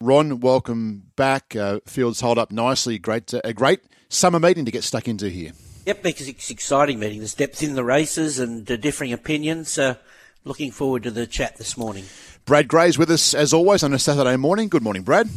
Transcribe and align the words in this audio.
Ron, 0.00 0.38
welcome 0.38 1.10
back. 1.16 1.56
Uh, 1.56 1.80
fields 1.84 2.20
hold 2.20 2.38
up 2.38 2.52
nicely. 2.52 3.00
Great, 3.00 3.34
uh, 3.34 3.40
a 3.42 3.52
great 3.52 3.80
summer 4.08 4.38
meeting 4.38 4.64
to 4.64 4.70
get 4.70 4.84
stuck 4.84 5.08
into 5.08 5.28
here. 5.28 5.50
Yep, 5.86 6.04
because 6.04 6.28
it's 6.28 6.50
exciting 6.50 7.00
meeting. 7.00 7.18
There's 7.18 7.34
depth 7.34 7.64
in 7.64 7.74
the 7.74 7.82
races 7.82 8.38
and 8.38 8.70
uh, 8.70 8.76
differing 8.76 9.12
opinions. 9.12 9.76
Uh, 9.76 9.96
looking 10.44 10.70
forward 10.70 11.02
to 11.02 11.10
the 11.10 11.26
chat 11.26 11.56
this 11.56 11.76
morning. 11.76 12.04
Brad 12.44 12.68
Gray's 12.68 12.96
with 12.96 13.10
us 13.10 13.34
as 13.34 13.52
always 13.52 13.82
on 13.82 13.92
a 13.92 13.98
Saturday 13.98 14.36
morning. 14.36 14.68
Good 14.68 14.84
morning, 14.84 15.02
Brad. 15.02 15.28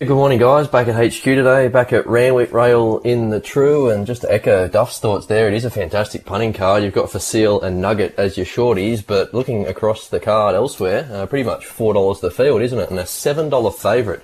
Good 0.00 0.08
morning, 0.08 0.38
guys. 0.38 0.66
Back 0.66 0.88
at 0.88 0.94
HQ 0.94 1.22
today, 1.24 1.68
back 1.68 1.92
at 1.92 2.06
Randwick 2.06 2.54
Rail 2.54 3.02
in 3.04 3.28
the 3.28 3.38
True, 3.38 3.90
and 3.90 4.06
just 4.06 4.22
to 4.22 4.32
echo 4.32 4.66
Duff's 4.66 4.98
thoughts 4.98 5.26
there, 5.26 5.46
it 5.46 5.52
is 5.52 5.66
a 5.66 5.70
fantastic 5.70 6.24
punting 6.24 6.54
card. 6.54 6.82
You've 6.82 6.94
got 6.94 7.12
Facile 7.12 7.60
and 7.60 7.82
Nugget 7.82 8.14
as 8.16 8.38
your 8.38 8.46
shorties, 8.46 9.06
but 9.06 9.34
looking 9.34 9.66
across 9.66 10.08
the 10.08 10.18
card 10.18 10.54
elsewhere, 10.54 11.06
uh, 11.12 11.26
pretty 11.26 11.44
much 11.44 11.66
four 11.66 11.92
dollars 11.92 12.20
the 12.20 12.30
field, 12.30 12.62
isn't 12.62 12.78
it? 12.78 12.88
And 12.88 12.98
a 12.98 13.04
seven 13.04 13.50
dollar 13.50 13.70
favourite 13.70 14.22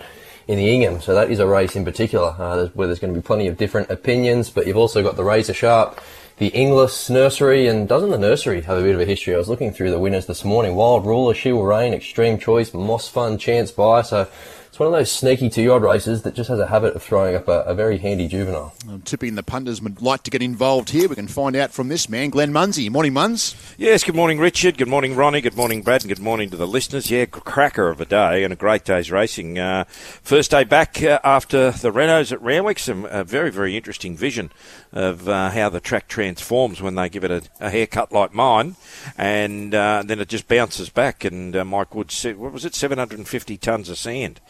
in 0.49 0.57
the 0.57 0.67
Ingham. 0.67 1.03
So 1.03 1.13
that 1.13 1.31
is 1.31 1.41
a 1.41 1.47
race 1.47 1.77
in 1.77 1.85
particular 1.85 2.35
uh, 2.39 2.69
where 2.69 2.87
there's 2.87 2.99
going 2.99 3.13
to 3.13 3.21
be 3.21 3.27
plenty 3.27 3.47
of 3.47 3.59
different 3.59 3.91
opinions, 3.91 4.49
but 4.49 4.67
you've 4.67 4.79
also 4.79 5.03
got 5.03 5.17
the 5.17 5.25
Razor 5.25 5.53
Sharp, 5.53 6.01
the 6.39 6.49
Inglis 6.49 7.11
Nursery, 7.11 7.67
and 7.67 7.87
doesn't 7.87 8.11
the 8.11 8.17
Nursery 8.17 8.63
have 8.63 8.79
a 8.79 8.83
bit 8.83 8.95
of 8.95 9.01
a 9.03 9.05
history? 9.05 9.35
I 9.35 9.39
was 9.39 9.51
looking 9.51 9.73
through 9.73 9.91
the 9.91 9.99
winners 9.99 10.25
this 10.25 10.43
morning. 10.43 10.75
Wild 10.75 11.05
Ruler, 11.05 11.35
She 11.35 11.53
Will 11.53 11.67
Reign, 11.67 11.93
Extreme 11.93 12.39
Choice, 12.39 12.71
Mossfun, 12.71 13.39
Chance 13.39 13.73
Buy. 13.73 14.01
So 14.01 14.27
it's 14.77 14.81
one 14.81 14.89
of 14.89 14.93
those 14.93 15.11
sneaky 15.11 15.49
two-yard 15.49 15.83
races 15.83 16.21
that 16.21 16.35
just 16.35 16.51
has 16.51 16.59
a 16.59 16.67
habit 16.67 16.95
of 16.95 17.03
throwing 17.03 17.35
up 17.35 17.49
a, 17.49 17.63
a 17.63 17.75
very 17.75 17.97
handy 17.97 18.29
juvenile. 18.29 18.75
I'm 18.87 19.01
tipping 19.01 19.35
the 19.35 19.43
punters 19.43 19.81
would 19.81 20.03
like 20.03 20.23
to 20.25 20.31
get 20.31 20.43
involved 20.43 20.91
here. 20.91 21.09
We 21.09 21.15
can 21.15 21.29
find 21.29 21.57
out 21.57 21.71
from 21.71 21.89
this 21.89 22.11
man, 22.11 22.29
Glenn 22.29 22.53
Munsie. 22.53 22.91
Morning, 22.91 23.15
Muns. 23.15 23.55
Yes, 23.79 24.05
good 24.05 24.15
morning, 24.15 24.39
Richard. 24.39 24.77
Good 24.77 24.89
morning, 24.89 25.17
Ronnie. 25.17 25.41
Good 25.41 25.57
morning, 25.57 25.81
Brad. 25.81 26.03
And 26.03 26.11
good 26.11 26.23
morning 26.23 26.51
to 26.51 26.59
the 26.59 26.67
listeners. 26.67 27.11
Yeah, 27.11 27.25
cracker 27.25 27.89
of 27.89 28.03
a 28.03 28.05
day 28.05 28.45
and 28.45 28.53
a 28.53 28.57
great 28.57 28.85
day's 28.85 29.11
racing. 29.11 29.59
Uh, 29.59 29.85
first 29.89 30.51
day 30.51 30.65
back 30.65 31.03
uh, 31.03 31.21
after 31.25 31.71
the 31.71 31.91
Renos 31.91 32.31
at 32.31 32.43
Randwick. 32.43 32.79
Some 32.79 33.07
uh, 33.07 33.25
very, 33.25 33.51
very 33.51 33.79
interesting 33.79 34.15
vision 34.15 34.53
of 34.97 35.29
uh, 35.29 35.51
how 35.51 35.69
the 35.69 35.79
track 35.79 36.09
transforms 36.09 36.81
when 36.81 36.95
they 36.95 37.11
give 37.11 37.23
it 37.23 37.31
a, 37.31 37.43
a 37.61 37.69
haircut 37.69 38.13
like 38.13 38.33
mine, 38.33 38.77
and 39.19 39.75
uh, 39.75 40.03
then 40.05 40.21
it 40.21 40.29
just 40.29 40.49
bounces 40.49 40.89
back. 40.89 41.23
And 41.23 41.55
uh, 41.55 41.67
Mike 41.67 41.95
Wood 41.95 42.11
said, 42.11 42.39
what 42.39 42.53
was 42.53 42.65
it, 42.65 42.75
750 42.75 43.59
tonnes 43.59 43.91
of 43.91 43.99
sand 43.99 44.41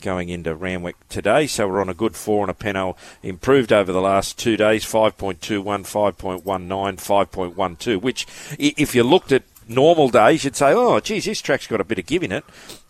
going 0.00 0.30
into 0.30 0.54
Randwick 0.54 0.96
today. 1.10 1.46
So 1.46 1.68
we're 1.68 1.82
on 1.82 1.90
a 1.90 1.94
good 1.94 2.16
four 2.16 2.42
and 2.42 2.50
a 2.50 2.54
penno. 2.54 2.96
Improved 3.22 3.74
over 3.74 3.92
the 3.92 4.00
last 4.00 4.38
two 4.38 4.56
days 4.56 4.86
5.21, 4.86 5.62
5.19, 5.62 6.42
5.12, 6.42 8.00
which 8.00 8.26
if 8.58 8.94
you 8.94 9.02
looked 9.02 9.32
at 9.32 9.42
normal 9.68 10.08
days, 10.08 10.44
you'd 10.44 10.56
say, 10.56 10.72
oh, 10.72 10.98
geez, 11.00 11.26
this 11.26 11.42
track's 11.42 11.66
got 11.66 11.82
a 11.82 11.84
bit 11.84 11.98
of 11.98 12.06
give 12.06 12.22
in 12.22 12.32
it. 12.32 12.44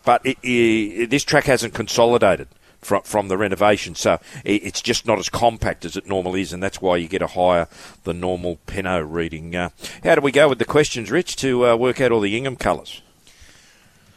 But 0.05 0.25
it, 0.25 0.39
it, 0.45 1.11
this 1.11 1.25
track 1.25 1.45
hasn't 1.45 1.75
consolidated 1.75 2.47
from, 2.81 3.03
from 3.03 3.29
the 3.29 3.39
renovation. 3.39 3.95
So 3.95 4.19
it's 4.45 4.83
just 4.83 5.07
not 5.07 5.19
as 5.19 5.29
compact 5.29 5.85
as 5.85 5.97
it 5.97 6.07
normally 6.07 6.43
is, 6.43 6.53
and 6.53 6.63
that's 6.63 6.81
why 6.81 6.97
you 6.97 7.09
get 7.09 7.23
a 7.23 7.29
higher 7.29 7.69
than 8.05 8.21
normal 8.21 8.59
Penno 8.67 9.07
reading. 9.09 9.55
Uh, 9.55 9.71
how 10.03 10.15
do 10.15 10.21
we 10.21 10.33
go 10.33 10.49
with 10.49 10.59
the 10.59 10.65
questions, 10.65 11.11
Rich, 11.11 11.37
to 11.37 11.67
uh, 11.67 11.77
work 11.77 12.01
out 12.01 12.13
all 12.13 12.21
the 12.21 12.37
Ingham 12.37 12.57
colours? 12.57 13.03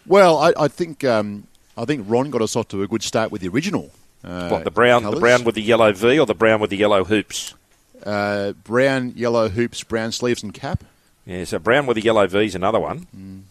Well, 0.06 0.38
I, 0.38 0.54
I 0.58 0.68
think 0.68 1.04
um, 1.04 1.48
I 1.78 1.86
think 1.86 2.06
Ron 2.08 2.30
got 2.30 2.42
us 2.42 2.56
off 2.56 2.68
to 2.70 2.84
a 2.84 2.88
good 2.88 3.04
start 3.04 3.32
with 3.32 3.42
the 3.42 3.48
original. 3.48 3.92
Uh, 4.24 4.50
what 4.50 4.64
the 4.64 4.72
brown, 4.72 5.04
colours. 5.04 5.16
the 5.16 5.22
brown 5.22 5.44
with 5.44 5.56
the 5.56 5.62
yellow 5.62 5.92
V, 5.92 6.20
or 6.20 6.26
the 6.26 6.36
brown 6.36 6.60
with 6.60 6.70
the 6.70 6.78
yellow 6.78 7.04
hoops? 7.04 7.54
Uh, 8.06 8.52
brown, 8.52 9.14
yellow 9.16 9.50
hoops, 9.50 9.84
brown 9.84 10.12
sleeves 10.12 10.44
and 10.44 10.54
cap. 10.54 10.84
Yeah, 11.26 11.44
so 11.46 11.60
brown 11.60 11.86
with 11.86 11.96
the 11.96 12.04
yellow 12.04 12.28
V 12.28 12.46
is 12.46 12.56
another 12.56 12.80
one. 12.80 13.08
Mm. 13.16 13.42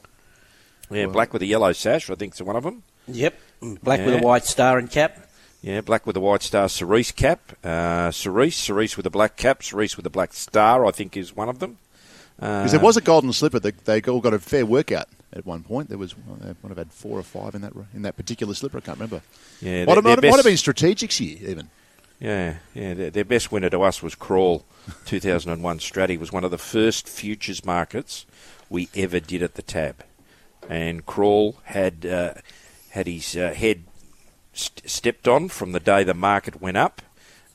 Yeah, 0.91 1.07
well, 1.07 1.15
black 1.15 1.33
with 1.33 1.41
the 1.41 1.47
yellow 1.47 1.73
sash, 1.73 2.11
I 2.11 2.15
think, 2.15 2.35
is 2.35 2.43
one 2.43 2.57
of 2.57 2.65
them. 2.65 2.83
Yep, 3.09 3.39
black 3.83 4.01
yeah. 4.01 4.07
with 4.07 4.15
a 4.17 4.19
white 4.19 4.45
star 4.45 4.79
and 4.79 4.91
cap. 4.91 5.29
Yeah, 5.63 5.81
black 5.81 6.07
with 6.07 6.17
a 6.17 6.21
white 6.21 6.43
star, 6.43 6.69
Cerise 6.69 7.13
cap. 7.13 7.53
Uh, 7.63 8.11
Cerise, 8.11 8.57
Cerise 8.57 8.97
with 8.97 9.07
a 9.07 9.11
black 9.11 9.37
cap, 9.37 9.63
Cerise 9.63 9.97
with 9.97 10.05
a 10.07 10.11
black 10.11 10.33
star, 10.33 10.85
I 10.85 10.91
think, 10.91 11.17
is 11.17 11.37
one 11.37 11.49
of 11.49 11.61
them. 11.61 11.79
Because 12.37 12.75
uh, 12.75 12.79
there 12.79 12.85
was 12.85 12.97
a 12.97 13.01
golden 13.01 13.33
slipper, 13.33 13.61
they, 13.61 13.71
they 13.71 14.01
all 14.11 14.21
got 14.21 14.35
a 14.35 14.41
fair 14.41 14.67
workout 14.67 15.07
at 15.33 15.47
one 15.47 15.63
point. 15.63 15.89
There 15.89 15.99
was 15.99 16.15
they 16.41 16.55
might 16.63 16.69
have 16.69 16.79
had 16.79 16.93
four 16.93 17.19
or 17.19 17.23
five 17.23 17.55
in 17.55 17.63
that 17.63 17.73
in 17.95 18.03
that 18.03 18.17
particular 18.17 18.55
slipper. 18.55 18.79
I 18.79 18.81
can't 18.81 18.99
remember. 18.99 19.23
Yeah, 19.61 19.85
might, 19.85 19.97
have, 19.97 20.05
might, 20.05 20.23
might 20.23 20.37
have 20.37 20.45
been 20.45 20.55
strategics 20.55 21.19
here 21.19 21.39
even. 21.49 21.71
Yeah, 22.21 22.57
yeah. 22.75 22.95
Their, 22.95 23.11
their, 23.11 23.25
best 23.25 23.51
winner 23.51 23.71
to 23.71 23.83
us 23.83 24.03
was 24.03 24.15
Crawl, 24.15 24.65
2001 25.07 25.79
Stratty 25.79 26.19
was 26.19 26.33
one 26.33 26.45
of 26.45 26.51
the 26.51 26.59
first 26.59 27.09
futures 27.09 27.65
markets 27.65 28.27
we 28.71 28.89
ever 28.95 29.21
did 29.21 29.43
at 29.43 29.55
the 29.55 29.63
tab, 29.63 30.05
and 30.69 31.05
Crawl 31.05 31.57
had 31.65 32.07
uh, 32.07 32.35
had 32.93 33.07
his 33.07 33.37
uh, 33.37 33.53
head 33.55 33.85
st- 34.53 34.89
stepped 34.89 35.27
on 35.27 35.49
from 35.49 35.73
the 35.73 35.81
day 35.81 36.05
the 36.05 36.15
market 36.15 36.61
went 36.61 36.77
up. 36.77 37.03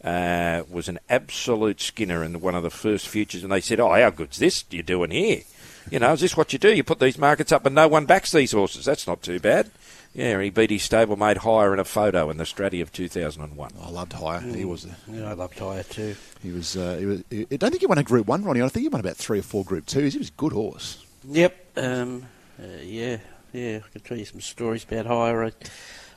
Uh, 0.04 0.64
was 0.70 0.88
an 0.88 1.00
absolute 1.10 1.82
skinner 1.82 2.24
in 2.24 2.40
one 2.40 2.56
of 2.56 2.64
the 2.64 2.70
first 2.70 3.08
futures, 3.08 3.44
and 3.44 3.52
they 3.52 3.62
said, 3.62 3.80
"Oh, 3.80 3.94
how 3.94 4.10
good's 4.12 4.38
this 4.38 4.64
you're 4.70 4.84
doing 4.84 5.12
here?" 5.12 5.42
You 5.90 6.00
know, 6.00 6.14
is 6.14 6.22
this 6.22 6.38
what 6.38 6.54
you 6.54 6.60
do? 6.60 6.74
You 6.74 6.84
put 6.84 7.00
these 7.00 7.18
markets 7.18 7.52
up 7.52 7.66
and 7.66 7.74
no 7.74 7.88
one 7.88 8.06
backs 8.06 8.32
these 8.32 8.52
horses. 8.52 8.86
That's 8.86 9.08
not 9.08 9.22
too 9.22 9.40
bad. 9.40 9.72
Yeah, 10.14 10.42
he 10.42 10.50
beat 10.50 10.72
his 10.72 10.88
stablemate 10.88 11.38
Hire 11.38 11.74
in 11.74 11.80
a 11.80 11.86
photo 11.86 12.30
in 12.30 12.38
the 12.38 12.44
Stratty 12.44 12.82
of 12.82 12.92
2001. 12.92 13.72
I 13.80 13.90
loved 13.90 14.14
Hire. 14.14 14.42
Mm. 14.42 14.56
He 14.56 14.66
was. 14.66 14.86
A, 14.86 14.96
yeah, 15.12 15.30
I 15.30 15.34
loved 15.34 15.58
Hire 15.60 15.84
too. 15.84 16.16
He 16.42 16.52
was. 16.52 16.76
Uh, 16.76 16.98
he 16.98 17.06
was. 17.06 17.24
He, 17.30 17.48
I 17.52 17.58
don't 17.58 17.72
think 17.72 17.82
he 17.82 17.88
won 17.88 17.98
a 17.98 18.04
Group 18.04 18.28
One, 18.28 18.44
Ronnie. 18.44 18.62
I 18.62 18.70
think 18.70 18.84
he 18.84 18.90
won 18.90 19.00
about 19.00 19.18
three 19.18 19.40
or 19.40 19.44
four 19.44 19.64
Group 19.64 19.86
Twos. 19.86 20.14
He 20.14 20.20
was 20.20 20.30
a 20.30 20.38
good 20.38 20.54
horse. 20.54 21.06
Yep. 21.26 21.78
Um, 21.78 22.26
uh, 22.60 22.82
yeah. 22.84 23.18
Yeah. 23.54 23.80
I 23.86 23.90
can 23.92 24.02
tell 24.02 24.18
you 24.18 24.26
some 24.26 24.42
stories 24.42 24.84
about 24.84 25.06
Hire. 25.06 25.46
I, 25.46 25.52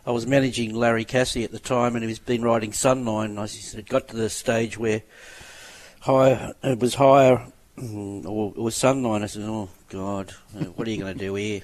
I, 0.06 0.10
was 0.10 0.26
managing 0.26 0.74
Larry 0.74 1.04
Cassie 1.04 1.44
at 1.44 1.52
the 1.52 1.58
time, 1.58 1.94
and 1.94 2.02
he 2.02 2.08
was 2.08 2.18
been 2.18 2.42
riding 2.42 2.72
Sunline. 2.72 3.38
I 3.38 3.78
it 3.78 3.88
got 3.88 4.08
to 4.08 4.16
the 4.16 4.30
stage 4.30 4.78
where 4.78 5.02
Hire 6.00 6.54
it 6.62 6.78
was 6.78 6.94
Hire 6.94 7.46
Mm, 7.80 8.26
or, 8.26 8.52
or 8.56 8.68
Sunline. 8.68 9.22
I 9.22 9.26
said, 9.26 9.42
"Oh 9.44 9.70
God, 9.88 10.34
uh, 10.54 10.64
what 10.64 10.86
are 10.86 10.90
you 10.90 10.98
going 10.98 11.16
to 11.16 11.18
do 11.18 11.34
here? 11.34 11.62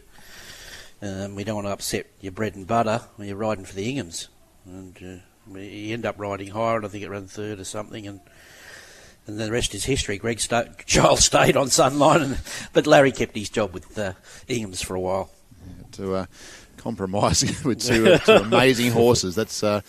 Um, 1.03 1.34
we 1.34 1.44
don't 1.44 1.56
want 1.56 1.66
to 1.66 1.72
upset 1.72 2.06
your 2.21 2.33
bread 2.33 2.54
and 2.54 2.66
butter 2.66 3.03
when 3.16 3.28
you're 3.28 3.37
riding 3.37 3.66
for 3.66 3.75
the 3.75 3.94
Inghams." 3.94 4.28
And 4.65 4.97
uh, 4.97 5.59
you 5.59 5.93
end 5.93 6.06
up 6.06 6.19
riding 6.19 6.48
Hire, 6.48 6.77
and 6.77 6.87
I 6.87 6.88
think 6.88 7.04
it 7.04 7.10
ran 7.10 7.27
third 7.27 7.60
or 7.60 7.65
something, 7.65 8.06
and 8.06 8.21
and 9.27 9.38
the 9.38 9.53
rest 9.53 9.75
is 9.75 9.84
history. 9.84 10.16
Greg 10.16 10.41
St- 10.41 10.87
Childs 10.87 11.25
stayed 11.27 11.56
on 11.56 11.66
Sunline, 11.66 12.22
and, 12.22 12.41
but 12.72 12.87
Larry 12.87 13.12
kept 13.12 13.37
his 13.37 13.50
job 13.50 13.75
with 13.75 13.98
uh, 13.98 14.15
Inghams 14.48 14.83
for 14.83 14.94
a 14.94 15.00
while. 15.00 15.31
To 15.97 16.15
uh, 16.15 16.27
compromise 16.77 17.43
with 17.65 17.81
two, 17.81 18.12
uh, 18.12 18.19
two 18.19 18.33
amazing 18.33 18.93
horses. 18.93 19.34
That's 19.34 19.62
uh, 19.62 19.81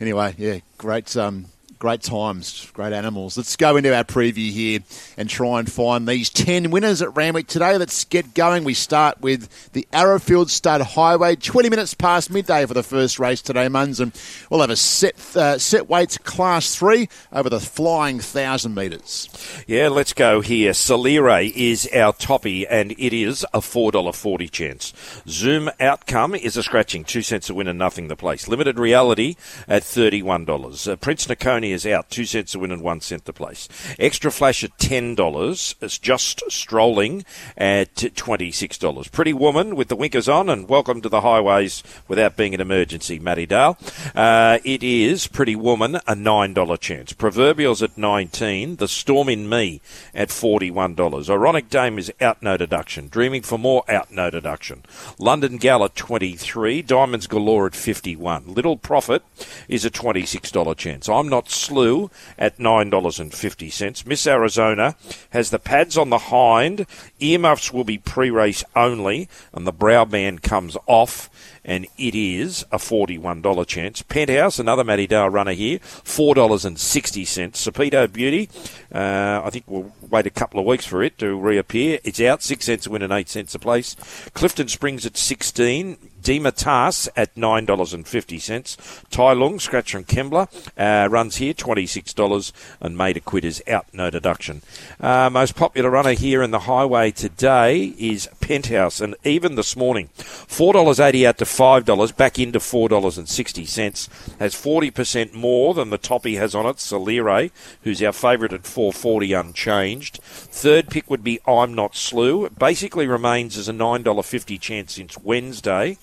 anyway, 0.00 0.34
yeah, 0.38 0.58
great. 0.78 1.16
Um, 1.16 1.46
Great 1.84 2.00
times, 2.00 2.70
great 2.72 2.94
animals. 2.94 3.36
Let's 3.36 3.56
go 3.56 3.76
into 3.76 3.94
our 3.94 4.04
preview 4.04 4.50
here 4.50 4.80
and 5.18 5.28
try 5.28 5.58
and 5.58 5.70
find 5.70 6.08
these 6.08 6.30
10 6.30 6.70
winners 6.70 7.02
at 7.02 7.14
Randwick 7.14 7.46
today. 7.46 7.76
Let's 7.76 8.04
get 8.04 8.32
going. 8.32 8.64
We 8.64 8.72
start 8.72 9.20
with 9.20 9.50
the 9.74 9.86
Arrowfield 9.92 10.48
Stud 10.48 10.80
Highway. 10.80 11.36
20 11.36 11.68
minutes 11.68 11.92
past 11.92 12.30
midday 12.30 12.64
for 12.64 12.72
the 12.72 12.82
first 12.82 13.18
race 13.18 13.42
today, 13.42 13.66
Muns. 13.66 14.00
And 14.00 14.18
we'll 14.48 14.62
have 14.62 14.70
a 14.70 14.76
set, 14.76 15.36
uh, 15.36 15.58
set 15.58 15.86
weights 15.86 16.16
class 16.16 16.74
three 16.74 17.10
over 17.30 17.50
the 17.50 17.60
flying 17.60 18.16
1,000 18.16 18.74
metres. 18.74 19.28
Yeah, 19.66 19.88
let's 19.88 20.14
go 20.14 20.40
here. 20.40 20.72
Solire 20.72 21.52
is 21.54 21.86
our 21.94 22.14
toppy, 22.14 22.66
and 22.66 22.92
it 22.92 23.12
is 23.12 23.44
a 23.52 23.60
$4.40 23.60 24.50
chance. 24.50 24.94
Zoom 25.28 25.68
Outcome 25.78 26.34
is 26.34 26.56
a 26.56 26.62
scratching, 26.62 27.04
two 27.04 27.20
cents 27.20 27.50
a 27.50 27.54
win 27.54 27.68
and 27.68 27.78
nothing 27.78 28.08
the 28.08 28.16
place. 28.16 28.48
Limited 28.48 28.78
Reality 28.78 29.36
at 29.68 29.82
$31. 29.82 30.90
Uh, 30.90 30.96
Prince 30.96 31.26
Naconi 31.26 31.73
is 31.74 31.84
out, 31.86 32.08
two 32.08 32.24
cents 32.24 32.54
a 32.54 32.58
win 32.58 32.70
and 32.70 32.82
one 32.82 33.00
cent 33.00 33.26
to 33.26 33.32
place. 33.32 33.68
Extra 33.98 34.30
Flash 34.30 34.64
at 34.64 34.78
ten 34.78 35.14
dollars. 35.14 35.74
It's 35.80 35.98
just 35.98 36.42
strolling 36.50 37.24
at 37.56 37.94
twenty 38.16 38.50
six 38.50 38.78
dollars. 38.78 39.08
Pretty 39.08 39.32
Woman 39.34 39.76
with 39.76 39.88
the 39.88 39.96
winkers 39.96 40.28
on, 40.28 40.48
and 40.48 40.68
welcome 40.68 41.02
to 41.02 41.08
the 41.08 41.20
highways 41.20 41.82
without 42.08 42.36
being 42.36 42.54
an 42.54 42.60
emergency, 42.60 43.18
Matty 43.18 43.46
Dale. 43.46 43.76
Uh, 44.14 44.58
it 44.64 44.82
is 44.82 45.26
Pretty 45.26 45.56
Woman 45.56 45.98
a 46.06 46.14
nine 46.14 46.54
dollar 46.54 46.76
chance. 46.76 47.12
Proverbials 47.12 47.82
at 47.82 47.98
nineteen. 47.98 48.76
The 48.76 48.88
Storm 48.88 49.28
in 49.28 49.48
Me 49.48 49.80
at 50.14 50.30
forty 50.30 50.70
one 50.70 50.94
dollars. 50.94 51.28
Ironic 51.28 51.68
Dame 51.68 51.98
is 51.98 52.12
out 52.20 52.42
no 52.42 52.56
deduction. 52.56 53.08
Dreaming 53.08 53.42
for 53.42 53.58
more 53.58 53.82
out 53.88 54.10
no 54.12 54.30
deduction. 54.30 54.84
London 55.18 55.56
Gal 55.56 55.84
at 55.84 55.96
twenty 55.96 56.36
three. 56.36 56.80
Diamonds 56.80 57.26
Galore 57.26 57.66
at 57.66 57.74
fifty 57.74 58.14
one. 58.14 58.44
Little 58.46 58.76
Profit 58.76 59.24
is 59.68 59.84
a 59.84 59.90
twenty 59.90 60.24
six 60.24 60.50
dollar 60.52 60.74
chance. 60.74 61.08
I'm 61.08 61.28
not 61.28 61.48
Slew 61.54 62.10
at 62.38 62.58
$9.50. 62.58 64.06
Miss 64.06 64.26
Arizona 64.26 64.96
has 65.30 65.50
the 65.50 65.58
pads 65.58 65.96
on 65.96 66.10
the 66.10 66.18
hind. 66.18 66.86
Earmuffs 67.20 67.72
will 67.72 67.84
be 67.84 67.98
pre 67.98 68.30
race 68.30 68.64
only, 68.76 69.28
and 69.52 69.66
the 69.66 69.72
brow 69.72 70.04
band 70.04 70.42
comes 70.42 70.76
off 70.86 71.30
and 71.64 71.86
it 71.96 72.14
is 72.14 72.64
a 72.70 72.76
$41 72.76 73.66
chance. 73.66 74.02
Penthouse, 74.02 74.58
another 74.58 74.84
Matty 74.84 75.06
Dale 75.06 75.30
runner 75.30 75.52
here, 75.52 75.78
$4.60. 75.78 77.52
Sapito 77.52 78.12
Beauty, 78.12 78.50
uh, 78.92 79.40
I 79.42 79.50
think 79.50 79.64
we'll 79.66 79.92
wait 80.10 80.26
a 80.26 80.30
couple 80.30 80.60
of 80.60 80.66
weeks 80.66 80.84
for 80.84 81.02
it 81.02 81.16
to 81.18 81.38
reappear. 81.38 82.00
It's 82.04 82.20
out, 82.20 82.42
6 82.42 82.64
cents 82.64 82.86
a 82.86 82.90
win 82.90 83.02
and 83.02 83.12
8 83.12 83.28
cents 83.28 83.54
a 83.54 83.58
place. 83.58 83.96
Clifton 84.34 84.68
Springs 84.68 85.06
at 85.06 85.16
16 85.16 85.96
Dematas 86.24 87.08
at 87.16 87.34
$9.50. 87.34 89.10
Tai 89.10 89.32
Lung, 89.34 89.60
Scratch 89.60 89.92
from 89.92 90.04
Kembla, 90.04 90.48
uh, 90.78 91.08
runs 91.10 91.36
here, 91.36 91.52
$26, 91.52 92.52
and 92.80 92.96
Made 92.96 93.18
a 93.18 93.20
Quitters 93.20 93.60
out, 93.68 93.86
no 93.92 94.08
deduction. 94.08 94.62
Uh, 94.98 95.28
most 95.30 95.54
popular 95.54 95.90
runner 95.90 96.14
here 96.14 96.42
in 96.42 96.50
the 96.50 96.60
highway 96.60 97.10
today 97.10 97.94
is 97.98 98.28
Penthouse, 98.40 99.02
and 99.02 99.14
even 99.22 99.54
this 99.54 99.76
morning, 99.76 100.08
$4.80 100.16 101.26
out 101.26 101.38
to 101.38 101.44
$5, 101.44 102.16
back 102.16 102.38
into 102.38 102.58
$4.60. 102.58 104.38
Has 104.38 104.54
40% 104.54 105.34
more 105.34 105.74
than 105.74 105.90
the 105.90 105.98
top 105.98 106.24
he 106.24 106.36
has 106.36 106.54
on 106.54 106.64
it, 106.64 106.76
Solire, 106.76 107.50
who's 107.82 108.02
our 108.02 108.12
favourite 108.12 108.54
at 108.54 108.66
440 108.66 109.32
unchanged. 109.34 110.20
Third 110.22 110.88
pick 110.88 111.10
would 111.10 111.22
be 111.22 111.40
I'm 111.46 111.74
Not 111.74 111.94
Slew. 111.94 112.48
Basically 112.48 113.06
remains 113.06 113.58
as 113.58 113.68
a 113.68 113.72
$9.50 113.72 114.58
chance 114.58 114.94
since 114.94 115.18
Wednesday. 115.18 115.98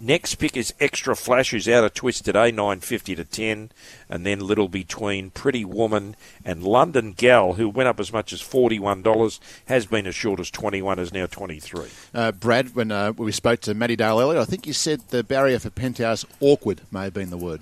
Next 0.00 0.36
pick 0.36 0.56
is 0.56 0.74
Extra 0.80 1.16
Flash, 1.16 1.50
who's 1.50 1.68
out 1.68 1.84
of 1.84 1.94
twist 1.94 2.24
today, 2.24 2.50
nine 2.50 2.80
fifty 2.80 3.14
to 3.14 3.24
ten, 3.24 3.70
and 4.08 4.24
then 4.26 4.40
little 4.40 4.68
between 4.68 5.30
Pretty 5.30 5.64
Woman 5.64 6.16
and 6.44 6.62
London 6.62 7.12
Gal, 7.12 7.54
who 7.54 7.68
went 7.68 7.88
up 7.88 7.98
as 7.98 8.12
much 8.12 8.32
as 8.32 8.40
forty 8.40 8.78
one 8.78 9.02
dollars, 9.02 9.40
has 9.66 9.86
been 9.86 10.06
as 10.06 10.14
short 10.14 10.40
as 10.40 10.50
twenty 10.50 10.82
one, 10.82 10.98
is 10.98 11.12
now 11.12 11.26
twenty 11.26 11.58
three. 11.58 11.88
Uh, 12.14 12.32
Brad, 12.32 12.74
when 12.74 12.92
uh, 12.92 13.12
we 13.12 13.32
spoke 13.32 13.60
to 13.60 13.74
Matty 13.74 13.96
Dale 13.96 14.20
earlier, 14.20 14.40
I 14.40 14.44
think 14.44 14.66
you 14.66 14.72
said 14.72 15.00
the 15.08 15.24
barrier 15.24 15.58
for 15.58 15.70
Penthouse 15.70 16.24
awkward 16.40 16.82
may 16.90 17.04
have 17.04 17.14
been 17.14 17.30
the 17.30 17.36
word. 17.36 17.60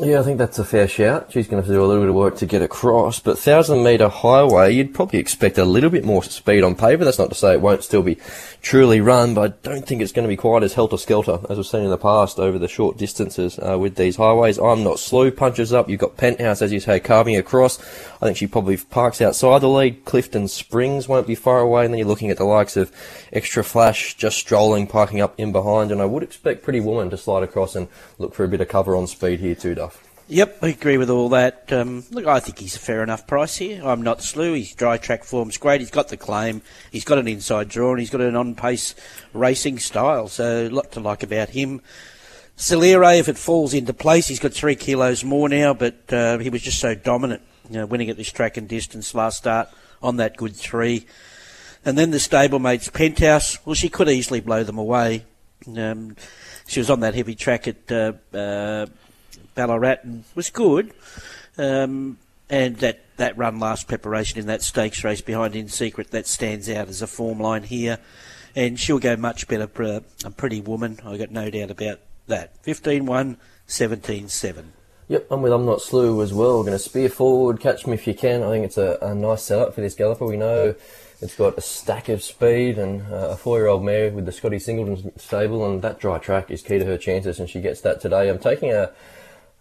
Yeah, 0.00 0.18
I 0.18 0.24
think 0.24 0.38
that's 0.38 0.58
a 0.58 0.64
fair 0.64 0.88
shout. 0.88 1.30
She's 1.30 1.46
going 1.46 1.62
to 1.62 1.66
have 1.66 1.68
to 1.68 1.72
do 1.72 1.84
a 1.84 1.86
little 1.86 2.02
bit 2.02 2.08
of 2.08 2.16
work 2.16 2.36
to 2.38 2.46
get 2.46 2.62
across. 2.62 3.20
But 3.20 3.36
1,000 3.36 3.84
metre 3.84 4.08
highway, 4.08 4.74
you'd 4.74 4.92
probably 4.92 5.20
expect 5.20 5.56
a 5.56 5.64
little 5.64 5.90
bit 5.90 6.04
more 6.04 6.24
speed 6.24 6.64
on 6.64 6.74
paper. 6.74 7.04
That's 7.04 7.18
not 7.18 7.28
to 7.28 7.36
say 7.36 7.52
it 7.52 7.60
won't 7.60 7.84
still 7.84 8.02
be 8.02 8.18
truly 8.60 9.00
run, 9.00 9.34
but 9.34 9.52
I 9.52 9.54
don't 9.68 9.86
think 9.86 10.02
it's 10.02 10.10
going 10.10 10.24
to 10.24 10.28
be 10.28 10.36
quite 10.36 10.64
as 10.64 10.74
helter-skelter 10.74 11.40
as 11.48 11.58
we've 11.58 11.66
seen 11.66 11.84
in 11.84 11.90
the 11.90 11.98
past 11.98 12.40
over 12.40 12.58
the 12.58 12.66
short 12.66 12.96
distances 12.96 13.56
uh, 13.60 13.78
with 13.78 13.94
these 13.94 14.16
highways. 14.16 14.58
I'm 14.58 14.82
not 14.82 14.98
slow, 14.98 15.30
punches 15.30 15.72
up. 15.72 15.88
You've 15.88 16.00
got 16.00 16.16
Penthouse, 16.16 16.60
as 16.60 16.72
you 16.72 16.80
say, 16.80 16.98
carving 16.98 17.36
across. 17.36 17.78
I 18.16 18.26
think 18.26 18.36
she 18.36 18.48
probably 18.48 18.76
parks 18.76 19.20
outside 19.20 19.60
the 19.60 19.68
lead. 19.68 20.04
Clifton 20.04 20.48
Springs 20.48 21.06
won't 21.06 21.28
be 21.28 21.36
far 21.36 21.60
away. 21.60 21.84
And 21.84 21.94
then 21.94 21.98
you're 21.98 22.08
looking 22.08 22.30
at 22.30 22.38
the 22.38 22.44
likes 22.44 22.76
of 22.76 22.90
Extra 23.32 23.62
Flash 23.62 24.16
just 24.16 24.38
strolling, 24.38 24.88
parking 24.88 25.20
up 25.20 25.38
in 25.38 25.52
behind. 25.52 25.92
And 25.92 26.02
I 26.02 26.06
would 26.06 26.24
expect 26.24 26.64
Pretty 26.64 26.80
Woman 26.80 27.10
to 27.10 27.16
slide 27.16 27.44
across 27.44 27.76
and 27.76 27.86
look 28.18 28.34
for 28.34 28.42
a 28.42 28.48
bit 28.48 28.60
of 28.60 28.66
cover 28.68 28.96
on 28.96 29.06
speed 29.06 29.38
here 29.38 29.54
too. 29.54 29.83
Yep, 30.26 30.58
I 30.62 30.68
agree 30.68 30.96
with 30.96 31.10
all 31.10 31.28
that. 31.30 31.70
Um, 31.70 32.02
look, 32.10 32.26
I 32.26 32.40
think 32.40 32.58
he's 32.58 32.76
a 32.76 32.78
fair 32.78 33.02
enough 33.02 33.26
price 33.26 33.56
here. 33.56 33.82
I'm 33.84 34.00
not 34.00 34.22
slew. 34.22 34.54
His 34.54 34.74
dry 34.74 34.96
track 34.96 35.22
form's 35.22 35.58
great. 35.58 35.82
He's 35.82 35.90
got 35.90 36.08
the 36.08 36.16
claim. 36.16 36.62
He's 36.90 37.04
got 37.04 37.18
an 37.18 37.28
inside 37.28 37.68
draw, 37.68 37.90
and 37.90 38.00
he's 38.00 38.08
got 38.08 38.22
an 38.22 38.34
on-pace 38.34 38.94
racing 39.34 39.80
style. 39.80 40.28
So 40.28 40.66
a 40.66 40.70
lot 40.70 40.92
to 40.92 41.00
like 41.00 41.22
about 41.22 41.50
him. 41.50 41.82
Celere, 42.56 43.18
if 43.18 43.28
it 43.28 43.36
falls 43.36 43.74
into 43.74 43.92
place, 43.92 44.26
he's 44.28 44.40
got 44.40 44.54
three 44.54 44.76
kilos 44.76 45.24
more 45.24 45.48
now, 45.48 45.74
but 45.74 46.10
uh, 46.10 46.38
he 46.38 46.48
was 46.48 46.62
just 46.62 46.80
so 46.80 46.94
dominant, 46.94 47.42
you 47.68 47.76
know, 47.76 47.86
winning 47.86 48.08
at 48.08 48.16
this 48.16 48.32
track 48.32 48.56
and 48.56 48.66
distance 48.66 49.14
last 49.14 49.38
start 49.38 49.68
on 50.02 50.16
that 50.16 50.38
good 50.38 50.56
three. 50.56 51.06
And 51.84 51.98
then 51.98 52.12
the 52.12 52.18
stablemates 52.18 52.90
Penthouse, 52.90 53.58
well, 53.66 53.74
she 53.74 53.90
could 53.90 54.08
easily 54.08 54.40
blow 54.40 54.64
them 54.64 54.78
away. 54.78 55.26
Um, 55.66 56.16
she 56.66 56.80
was 56.80 56.88
on 56.88 57.00
that 57.00 57.14
heavy 57.14 57.34
track 57.34 57.68
at 57.68 57.92
uh, 57.92 58.12
uh, 58.32 58.86
Ballarat 59.54 59.98
and 60.02 60.24
was 60.34 60.50
good. 60.50 60.92
Um, 61.56 62.18
and 62.50 62.76
that, 62.76 63.00
that 63.16 63.36
run 63.38 63.58
last 63.58 63.88
preparation 63.88 64.38
in 64.38 64.46
that 64.46 64.62
stakes 64.62 65.02
race 65.02 65.20
behind 65.20 65.56
In 65.56 65.68
Secret, 65.68 66.10
that 66.10 66.26
stands 66.26 66.68
out 66.68 66.88
as 66.88 67.00
a 67.02 67.06
form 67.06 67.40
line 67.40 67.62
here. 67.62 67.98
And 68.54 68.78
she'll 68.78 68.98
go 68.98 69.16
much 69.16 69.48
better 69.48 69.66
for 69.66 70.02
a, 70.24 70.30
pretty 70.30 70.60
woman, 70.60 71.00
i 71.04 71.16
got 71.16 71.30
no 71.30 71.50
doubt 71.50 71.70
about 71.70 72.00
that. 72.28 72.56
15 72.62 73.06
1, 73.06 73.36
17 73.66 74.28
7. 74.28 74.72
Yep, 75.08 75.26
I'm 75.30 75.42
with 75.42 75.52
I'm 75.52 75.66
Not 75.66 75.82
Slew 75.82 76.22
as 76.22 76.32
well. 76.32 76.58
We're 76.58 76.64
going 76.64 76.72
to 76.72 76.78
spear 76.78 77.08
forward, 77.10 77.60
catch 77.60 77.86
me 77.86 77.94
if 77.94 78.06
you 78.06 78.14
can. 78.14 78.42
I 78.42 78.50
think 78.50 78.64
it's 78.64 78.78
a, 78.78 78.96
a 79.02 79.14
nice 79.14 79.42
setup 79.42 79.74
for 79.74 79.80
this 79.80 79.94
galloper. 79.94 80.24
We 80.24 80.36
know 80.36 80.74
it's 81.20 81.36
got 81.36 81.58
a 81.58 81.60
stack 81.60 82.08
of 82.08 82.22
speed 82.22 82.78
and 82.78 83.02
uh, 83.12 83.30
a 83.30 83.36
four-year-old 83.36 83.84
mare 83.84 84.10
with 84.10 84.24
the 84.24 84.32
Scotty 84.32 84.58
Singleton 84.58 85.12
stable, 85.18 85.68
and 85.68 85.82
that 85.82 85.98
dry 85.98 86.18
track 86.18 86.50
is 86.50 86.62
key 86.62 86.78
to 86.78 86.84
her 86.86 86.96
chances, 86.96 87.38
and 87.38 87.50
she 87.50 87.60
gets 87.60 87.82
that 87.82 88.00
today. 88.00 88.30
I'm 88.30 88.38
taking 88.38 88.72
a 88.72 88.92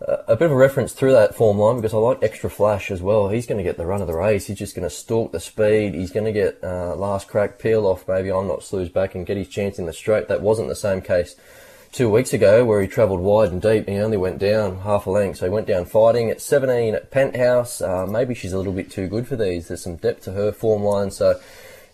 a 0.06 0.36
bit 0.36 0.46
of 0.46 0.52
a 0.52 0.56
reference 0.56 0.94
through 0.94 1.14
that 1.14 1.36
form 1.36 1.58
line 1.58 1.78
because 1.78 1.94
I 1.94 1.98
like 1.98 2.22
extra 2.22 2.50
flash 2.50 2.92
as 2.92 3.02
well. 3.02 3.30
He's 3.30 3.46
going 3.46 3.58
to 3.58 3.64
get 3.64 3.78
the 3.78 3.86
run 3.86 4.02
of 4.02 4.08
the 4.08 4.16
race. 4.16 4.48
He's 4.48 4.58
just 4.58 4.76
going 4.76 4.88
to 4.88 4.94
stalk 4.94 5.32
the 5.32 5.40
speed. 5.40 5.94
He's 5.94 6.12
going 6.12 6.26
to 6.26 6.32
get 6.32 6.60
uh, 6.64 6.96
last 6.96 7.28
crack 7.28 7.60
peel 7.60 7.86
off. 7.86 8.08
Maybe 8.08 8.32
I'm 8.32 8.48
not 8.48 8.64
Slew's 8.64 8.90
back 8.90 9.16
and 9.16 9.26
get 9.26 9.38
his 9.38 9.48
chance 9.48 9.80
in 9.80 9.86
the 9.86 9.94
straight. 9.94 10.28
That 10.28 10.42
wasn't 10.42 10.68
the 10.68 10.76
same 10.76 11.02
case 11.02 11.36
two 11.94 12.10
weeks 12.10 12.34
ago 12.34 12.66
where 12.66 12.82
he 12.82 12.88
travelled 12.88 13.20
wide 13.20 13.52
and 13.52 13.62
deep 13.62 13.88
and 13.88 13.96
he 13.96 14.02
only 14.04 14.18
went 14.18 14.40
down 14.40 14.80
half 14.80 15.06
a 15.06 15.10
length. 15.10 15.38
So 15.38 15.46
he 15.46 15.52
went 15.52 15.68
down 15.68 15.86
fighting 15.86 16.30
at 16.30 16.42
17 16.42 16.96
at 16.96 17.12
Penthouse. 17.12 17.82
Uh, 17.82 18.06
maybe 18.06 18.34
she's 18.34 18.54
a 18.54 18.58
little 18.58 18.74
bit 18.74 18.92
too 18.92 19.08
good 19.08 19.28
for 19.28 19.36
these. 19.36 19.68
There's 19.68 19.84
some 19.84 19.98
depth 19.98 20.24
to 20.24 20.32
her 20.32 20.52
form 20.52 20.84
line. 20.84 21.12
So 21.12 21.40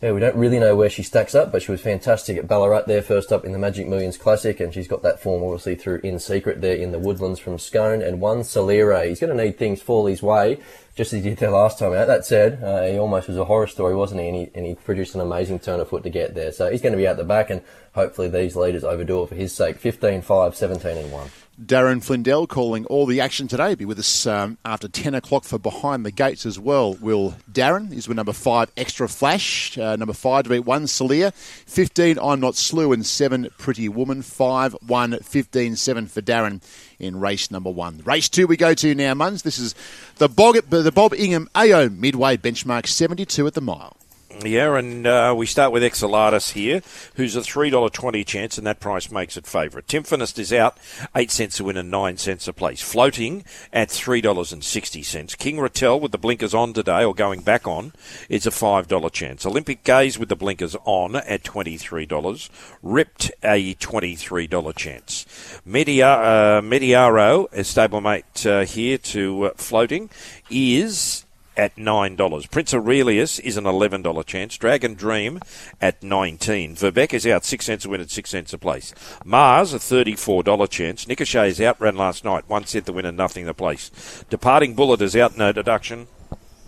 yeah, 0.02 0.14
we 0.14 0.22
don't 0.22 0.36
really 0.38 0.60
know 0.60 0.78
where 0.78 0.90
she 0.90 1.04
stacks 1.04 1.36
up, 1.36 1.52
but 1.52 1.62
she 1.62 1.72
was 1.72 1.82
fantastic 1.82 2.38
at 2.38 2.48
Ballarat 2.48 2.84
there, 2.88 3.02
first 3.02 3.34
up 3.34 3.44
in 3.44 3.52
the 3.52 3.60
Magic 3.60 3.86
Millions 3.86 4.18
Classic, 4.18 4.58
and 4.62 4.74
she's 4.74 4.88
got 4.88 5.04
that 5.04 5.20
form 5.20 5.44
obviously 5.44 5.76
through 5.76 6.00
In 6.06 6.20
Secret 6.20 6.62
there 6.62 6.76
in 6.76 6.94
the 6.94 7.00
Woodlands 7.00 7.38
from 7.38 7.60
Scone, 7.60 8.02
and 8.02 8.22
one 8.22 8.44
Solire. 8.44 9.10
He's 9.10 9.20
going 9.20 9.36
to 9.36 9.44
need 9.44 9.58
things 9.58 9.82
fall 9.82 10.06
his 10.06 10.24
way, 10.24 10.60
just 10.96 11.12
as 11.12 11.22
he 11.22 11.30
did 11.30 11.40
there 11.40 11.52
last 11.52 11.80
time 11.80 11.92
out. 11.92 12.08
That 12.08 12.26
said, 12.26 12.64
uh, 12.64 12.84
he 12.84 12.98
almost 12.98 13.28
was 13.28 13.38
a 13.38 13.44
horror 13.44 13.68
story, 13.68 13.94
wasn't 13.94 14.22
he? 14.22 14.28
And, 14.30 14.38
he? 14.38 14.52
and 14.56 14.66
he 14.66 14.76
produced 14.76 15.16
an 15.16 15.22
amazing 15.22 15.60
turn 15.60 15.82
of 15.82 15.90
foot 15.90 16.04
to 16.04 16.10
get 16.10 16.34
there. 16.34 16.54
So 16.54 16.72
he's 16.72 16.82
going 16.82 16.94
to 16.94 16.98
be 16.98 17.08
out 17.08 17.18
the 17.18 17.26
back, 17.26 17.50
and 17.50 17.62
hopefully 17.94 18.30
these 18.30 18.56
leaders 18.56 18.86
overdo 18.86 19.24
it 19.24 19.30
for 19.30 19.36
his 19.36 19.54
sake. 19.54 19.80
15, 19.80 20.22
5, 20.22 20.56
17 20.56 20.98
and 20.98 21.12
1. 21.12 21.30
Darren 21.64 22.02
Flindell 22.02 22.48
calling 22.48 22.86
all 22.86 23.06
the 23.06 23.20
action 23.20 23.50
today. 23.50 23.76
Be 23.76 23.84
with 23.84 24.00
us 24.00 24.26
um, 24.26 24.58
after 24.64 24.88
10 24.88 25.14
o'clock 25.14 25.44
for 25.44 25.60
Behind 25.60 26.06
the 26.06 26.12
Gates 26.12 26.46
as 26.46 26.58
well. 26.58 26.94
Will 26.94 27.36
Darren 27.52 27.92
is 27.92 28.08
with 28.08 28.16
number 28.16 28.32
5 28.32 28.72
Extra 28.78 29.10
Flash, 29.10 29.78
uh, 29.78 29.98
number 29.98 30.14
5 30.14 30.46
to 30.46 30.50
beat 30.50 30.60
1 30.60 30.88
Celia, 30.88 31.32
15 31.32 32.18
I'm 32.18 32.40
Not 32.40 32.56
Slew, 32.56 32.94
and 32.94 33.06
7 33.06 33.50
Pretty 33.58 33.90
Woman, 33.90 34.22
5 34.22 34.78
1 34.88 35.20
15 35.20 35.76
7 35.76 36.08
for 36.08 36.22
Darren 36.22 36.62
in 36.98 37.20
race 37.20 37.52
number 37.52 37.70
1. 37.70 38.04
Race 38.06 38.30
2 38.30 38.48
we 38.48 38.56
go 38.56 38.74
to 38.74 38.96
now, 38.96 39.14
Muns. 39.14 39.44
This 39.44 39.60
is 39.60 39.76
the, 40.16 40.30
Bog- 40.30 40.70
the 40.70 40.92
Bob 40.94 41.14
Ingham 41.14 41.50
AO 41.56 41.90
Midway 41.90 42.38
benchmark 42.38 42.88
72 42.88 43.46
at 43.46 43.54
the 43.54 43.62
mile. 43.62 43.99
Yeah, 44.44 44.78
and 44.78 45.06
uh, 45.06 45.34
we 45.36 45.46
start 45.46 45.74
with 45.74 45.84
Exelatus 45.84 46.54
here, 46.54 46.82
who's 47.16 47.36
a 47.36 47.42
$3.20 47.42 48.26
chance, 48.26 48.58
and 48.58 48.66
that 48.66 48.80
price 48.80 49.12
makes 49.12 49.36
it 49.36 49.46
favourite. 49.46 49.88
Timfinist 49.88 50.40
is 50.40 50.54
out, 50.54 50.78
8 51.14 51.30
cents 51.30 51.60
a 51.60 51.64
win 51.66 51.76
and 51.76 51.92
9 51.92 52.18
cents 52.18 52.48
a 52.48 52.54
place. 52.54 52.82
Floating 52.82 53.44
at 53.74 53.90
$3.60. 53.90 55.38
King 55.38 55.58
Rattel 55.58 56.00
with 56.00 56.14
the 56.14 56.18
blinkers 56.18 56.54
on 56.54 56.72
today, 56.72 57.04
or 57.04 57.14
going 57.14 57.42
back 57.42 57.68
on, 57.68 57.92
is 58.30 58.48
a 58.48 58.52
$5 58.52 59.12
chance. 59.12 59.46
Olympic 59.46 59.84
Gaze 59.84 60.18
with 60.18 60.30
the 60.30 60.38
blinkers 60.38 60.76
on 60.86 61.18
at 61.18 61.44
$23. 61.44 62.50
Ripped 62.82 63.32
a 63.44 63.76
$23 63.76 64.76
chance. 64.78 65.26
Mediaro, 65.68 66.60
uh, 66.60 66.62
Mediaro, 66.62 67.52
a 67.52 67.62
stablemate 67.62 68.46
uh, 68.46 68.66
here 68.66 68.98
to 68.98 69.48
uh, 69.48 69.52
floating, 69.58 70.10
is 70.50 71.26
at 71.60 71.76
$9. 71.76 72.52
Prince 72.52 72.74
Aurelius 72.74 73.38
is 73.38 73.58
an 73.58 73.66
$11 73.66 74.26
chance. 74.26 74.58
Dragon 74.58 74.94
Dream 74.94 75.42
at 75.82 76.02
19 76.02 76.76
Verbeck 76.76 77.14
is 77.14 77.28
out 77.28 77.44
6 77.44 77.66
cents 77.66 77.84
a 77.84 77.90
win 77.90 78.00
at 78.00 78.10
6 78.10 78.30
cents 78.30 78.54
a 78.54 78.58
place. 78.58 78.96
Mars, 79.26 79.74
a 79.74 79.78
$34 79.78 80.70
chance. 80.70 81.06
Ricochet 81.06 81.50
is 81.50 81.60
out, 81.60 81.82
ran 81.82 81.98
last 81.98 82.24
night. 82.24 82.48
1 82.48 82.66
cent 82.66 82.86
the 82.86 82.94
win 82.94 83.06
and 83.06 83.18
nothing 83.18 83.46
the 83.46 83.54
place. 83.54 84.24
Departing 84.30 84.74
Bullet 84.74 85.02
is 85.02 85.18
out, 85.18 85.38
no 85.38 85.52
deduction. 85.52 86.08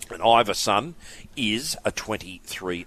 And 0.10 0.22
Iverson 0.22 0.96
is 1.36 1.78
a 1.86 1.92
$23 1.92 2.86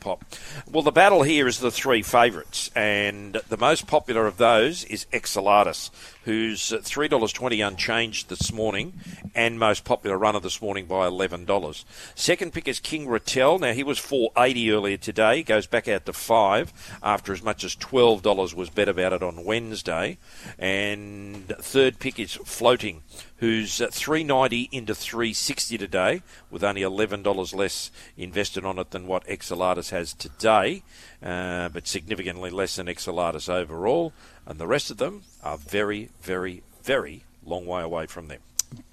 pop. 0.00 0.24
Well, 0.70 0.82
the 0.82 0.92
battle 0.92 1.22
here 1.22 1.46
is 1.46 1.58
the 1.58 1.70
three 1.70 2.02
favourites, 2.02 2.70
and 2.74 3.34
the 3.48 3.56
most 3.56 3.86
popular 3.86 4.26
of 4.26 4.36
those 4.36 4.84
is 4.84 5.06
Exelatus, 5.12 5.90
who's 6.24 6.70
$3.20 6.70 7.66
unchanged 7.66 8.28
this 8.28 8.52
morning 8.52 8.94
and 9.34 9.58
most 9.58 9.84
popular 9.84 10.16
runner 10.16 10.40
this 10.40 10.62
morning 10.62 10.86
by 10.86 11.08
$11. 11.08 11.84
Second 12.14 12.52
pick 12.52 12.68
is 12.68 12.80
King 12.80 13.06
Rattel. 13.06 13.60
Now, 13.60 13.72
he 13.72 13.82
was 13.82 13.98
480 13.98 14.70
earlier 14.72 14.96
today, 14.96 15.42
goes 15.42 15.66
back 15.66 15.88
out 15.88 16.06
to 16.06 16.12
5 16.12 16.98
after 17.02 17.32
as 17.32 17.42
much 17.42 17.64
as 17.64 17.76
$12 17.76 18.54
was 18.54 18.70
bet 18.70 18.88
about 18.88 19.12
it 19.12 19.22
on 19.22 19.44
Wednesday. 19.44 20.18
And 20.58 21.48
third 21.58 21.98
pick 21.98 22.18
is 22.18 22.34
Floating, 22.34 23.02
who's 23.38 23.78
390 23.78 24.68
into 24.72 24.94
360 24.94 25.78
today 25.78 26.22
with 26.50 26.64
only 26.64 26.82
$11 26.82 27.54
less 27.54 27.83
invested 28.16 28.64
on 28.64 28.78
it 28.78 28.90
than 28.90 29.06
what 29.06 29.26
Excellatus 29.26 29.90
has 29.90 30.12
today, 30.12 30.82
uh, 31.22 31.68
but 31.68 31.86
significantly 31.86 32.50
less 32.50 32.76
than 32.76 32.86
Excellatus 32.86 33.48
overall. 33.48 34.12
And 34.46 34.58
the 34.58 34.66
rest 34.66 34.90
of 34.90 34.98
them 34.98 35.22
are 35.42 35.56
very, 35.56 36.10
very, 36.20 36.62
very 36.82 37.24
long 37.44 37.66
way 37.66 37.82
away 37.82 38.06
from 38.06 38.28
them. 38.28 38.40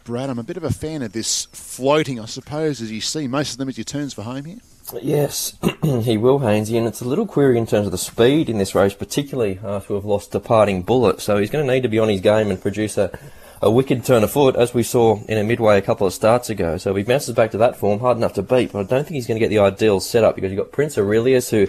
Brad, 0.03 0.29
I'm 0.29 0.39
a 0.39 0.43
bit 0.43 0.57
of 0.57 0.63
a 0.63 0.71
fan 0.71 1.01
of 1.01 1.13
this 1.13 1.45
floating, 1.51 2.19
I 2.19 2.25
suppose, 2.25 2.81
as 2.81 2.91
you 2.91 3.01
see 3.01 3.27
most 3.27 3.53
of 3.53 3.57
them 3.57 3.69
as 3.69 3.77
your 3.77 3.85
turns 3.85 4.13
for 4.13 4.23
home 4.23 4.45
here. 4.45 4.59
Yes, 5.01 5.57
he 5.83 6.17
will, 6.17 6.39
Hainsey, 6.39 6.77
and 6.77 6.87
it's 6.87 7.01
a 7.01 7.07
little 7.07 7.25
query 7.25 7.57
in 7.57 7.65
terms 7.65 7.85
of 7.85 7.91
the 7.91 7.97
speed 7.97 8.49
in 8.49 8.57
this 8.57 8.75
race, 8.75 8.93
particularly 8.93 9.59
after 9.63 9.93
we've 9.93 10.05
lost 10.05 10.31
departing 10.31 10.81
bullet. 10.81 11.21
So 11.21 11.37
he's 11.37 11.49
going 11.49 11.65
to 11.65 11.73
need 11.73 11.83
to 11.83 11.89
be 11.89 11.99
on 11.99 12.09
his 12.09 12.21
game 12.21 12.49
and 12.49 12.61
produce 12.61 12.97
a, 12.97 13.17
a 13.61 13.69
wicked 13.69 14.03
turn 14.03 14.23
of 14.23 14.31
foot, 14.31 14.55
as 14.55 14.73
we 14.73 14.83
saw 14.83 15.19
in 15.25 15.37
a 15.37 15.43
midway 15.43 15.77
a 15.77 15.81
couple 15.81 16.07
of 16.07 16.13
starts 16.13 16.49
ago. 16.49 16.77
So 16.77 16.95
he 16.95 17.03
bounces 17.03 17.35
back 17.35 17.51
to 17.51 17.57
that 17.59 17.75
form, 17.75 17.99
hard 17.99 18.17
enough 18.17 18.33
to 18.33 18.41
beat, 18.41 18.71
but 18.71 18.79
I 18.79 18.83
don't 18.83 19.03
think 19.03 19.15
he's 19.15 19.27
going 19.27 19.39
to 19.39 19.39
get 19.39 19.49
the 19.49 19.59
ideal 19.59 19.99
setup 19.99 20.35
because 20.35 20.51
you've 20.51 20.59
got 20.59 20.71
Prince 20.71 20.97
Aurelius, 20.97 21.49
who 21.49 21.67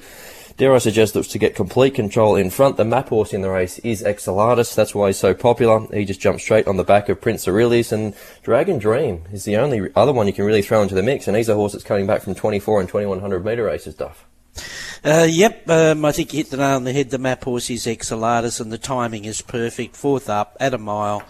dare 0.56 0.74
I 0.74 0.78
suggest 0.78 1.14
looks 1.14 1.28
to 1.28 1.38
get 1.38 1.54
complete 1.54 1.94
control 1.94 2.36
in 2.36 2.50
front. 2.50 2.76
The 2.76 2.84
map 2.84 3.08
horse 3.08 3.32
in 3.32 3.42
the 3.42 3.50
race 3.50 3.78
is 3.80 4.02
Excellatus. 4.02 4.74
That's 4.74 4.94
why 4.94 5.08
he's 5.08 5.18
so 5.18 5.34
popular. 5.34 5.86
He 5.92 6.04
just 6.04 6.20
jumps 6.20 6.42
straight 6.42 6.66
on 6.66 6.76
the 6.76 6.84
back 6.84 7.08
of 7.08 7.20
Prince 7.20 7.46
Aurelius 7.46 7.92
and 7.92 8.14
Dragon 8.42 8.78
Dream 8.78 9.24
is 9.32 9.44
the 9.44 9.56
only 9.56 9.90
other 9.94 10.12
one 10.12 10.26
you 10.26 10.32
can 10.32 10.44
really 10.44 10.62
throw 10.62 10.82
into 10.82 10.94
the 10.94 11.02
mix. 11.02 11.28
And 11.28 11.36
he's 11.36 11.48
a 11.48 11.54
horse 11.54 11.72
that's 11.72 11.84
coming 11.84 12.06
back 12.06 12.22
from 12.22 12.34
24 12.34 12.80
and 12.80 12.88
2100 12.88 13.44
metre 13.44 13.64
races, 13.64 13.94
Duff. 13.94 14.26
Uh, 15.04 15.26
yep, 15.28 15.68
um, 15.68 16.04
I 16.04 16.12
think 16.12 16.32
you 16.32 16.38
hit 16.38 16.50
the 16.50 16.58
nail 16.58 16.76
on 16.76 16.84
the 16.84 16.92
head. 16.92 17.10
The 17.10 17.18
map 17.18 17.42
horse 17.42 17.70
is 17.70 17.86
Excellatus, 17.86 18.60
and 18.60 18.70
the 18.70 18.78
timing 18.78 19.24
is 19.24 19.40
perfect. 19.40 19.96
Fourth 19.96 20.28
up 20.28 20.56
at 20.60 20.74
a 20.74 20.78
mile, 20.78 21.22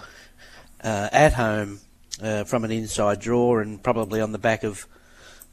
uh, 0.82 1.08
at 1.12 1.32
home, 1.34 1.80
uh, 2.22 2.44
from 2.44 2.64
an 2.64 2.70
inside 2.70 3.20
draw, 3.20 3.58
and 3.58 3.82
probably 3.82 4.20
on 4.20 4.32
the 4.32 4.38
back 4.38 4.64
of 4.64 4.86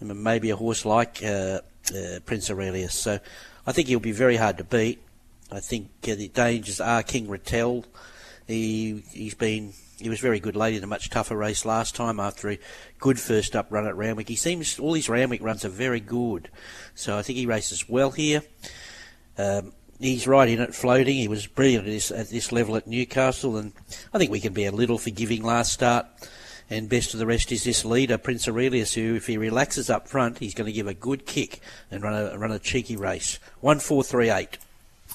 maybe 0.01 0.49
a 0.49 0.55
horse 0.55 0.85
like 0.85 1.21
uh, 1.23 1.59
uh, 1.95 2.19
Prince 2.25 2.49
Aurelius. 2.49 2.95
So 2.95 3.19
I 3.65 3.71
think 3.71 3.87
he'll 3.87 3.99
be 3.99 4.11
very 4.11 4.37
hard 4.37 4.57
to 4.57 4.63
beat. 4.63 5.01
I 5.51 5.59
think 5.59 5.89
uh, 6.03 6.15
the 6.15 6.27
dangers 6.27 6.79
are 6.79 7.03
King 7.03 7.27
Rattel. 7.27 7.85
He 8.47 9.03
he's 9.11 9.35
been 9.35 9.73
he 9.99 10.09
was 10.09 10.19
very 10.19 10.39
good 10.39 10.55
late 10.55 10.75
in 10.75 10.83
a 10.83 10.87
much 10.87 11.09
tougher 11.09 11.35
race 11.35 11.65
last 11.65 11.95
time 11.95 12.19
after 12.19 12.49
a 12.49 12.59
good 12.99 13.19
first 13.19 13.55
up 13.55 13.67
run 13.69 13.85
at 13.85 13.95
Randwick. 13.95 14.29
He 14.29 14.35
seems 14.35 14.79
all 14.79 14.93
his 14.93 15.09
Randwick 15.09 15.43
runs 15.43 15.65
are 15.65 15.69
very 15.69 15.99
good, 15.99 16.49
so 16.95 17.17
I 17.17 17.21
think 17.21 17.37
he 17.37 17.45
races 17.45 17.89
well 17.89 18.11
here. 18.11 18.43
Um, 19.37 19.73
he's 19.99 20.27
right 20.27 20.49
in 20.49 20.59
it, 20.59 20.73
floating. 20.73 21.15
He 21.15 21.27
was 21.27 21.47
brilliant 21.47 21.85
at 21.85 21.91
this, 21.91 22.11
at 22.11 22.29
this 22.29 22.51
level 22.51 22.75
at 22.75 22.87
Newcastle, 22.87 23.57
and 23.57 23.73
I 24.13 24.17
think 24.17 24.31
we 24.31 24.39
can 24.39 24.53
be 24.53 24.65
a 24.65 24.71
little 24.71 24.97
forgiving 24.97 25.43
last 25.43 25.73
start. 25.73 26.07
And 26.71 26.87
best 26.87 27.13
of 27.13 27.19
the 27.19 27.25
rest 27.25 27.51
is 27.51 27.63
this 27.63 27.83
leader, 27.83 28.19
Prince 28.19 28.47
Aurelius, 28.47 28.93
who, 28.93 29.15
if 29.15 29.25
he 29.25 29.37
relaxes 29.37 29.89
up 29.89 30.07
front, 30.07 30.37
he's 30.37 30.53
going 30.53 30.67
to 30.67 30.71
give 30.71 30.85
a 30.85 30.93
good 30.93 31.25
kick 31.25 31.61
and 31.89 32.03
run 32.03 32.13
a 32.13 32.37
run 32.37 32.51
a 32.51 32.59
cheeky 32.59 32.95
race. 32.95 33.39
One 33.59 33.79
four 33.79 34.03
three 34.03 34.29
eight. 34.29 34.59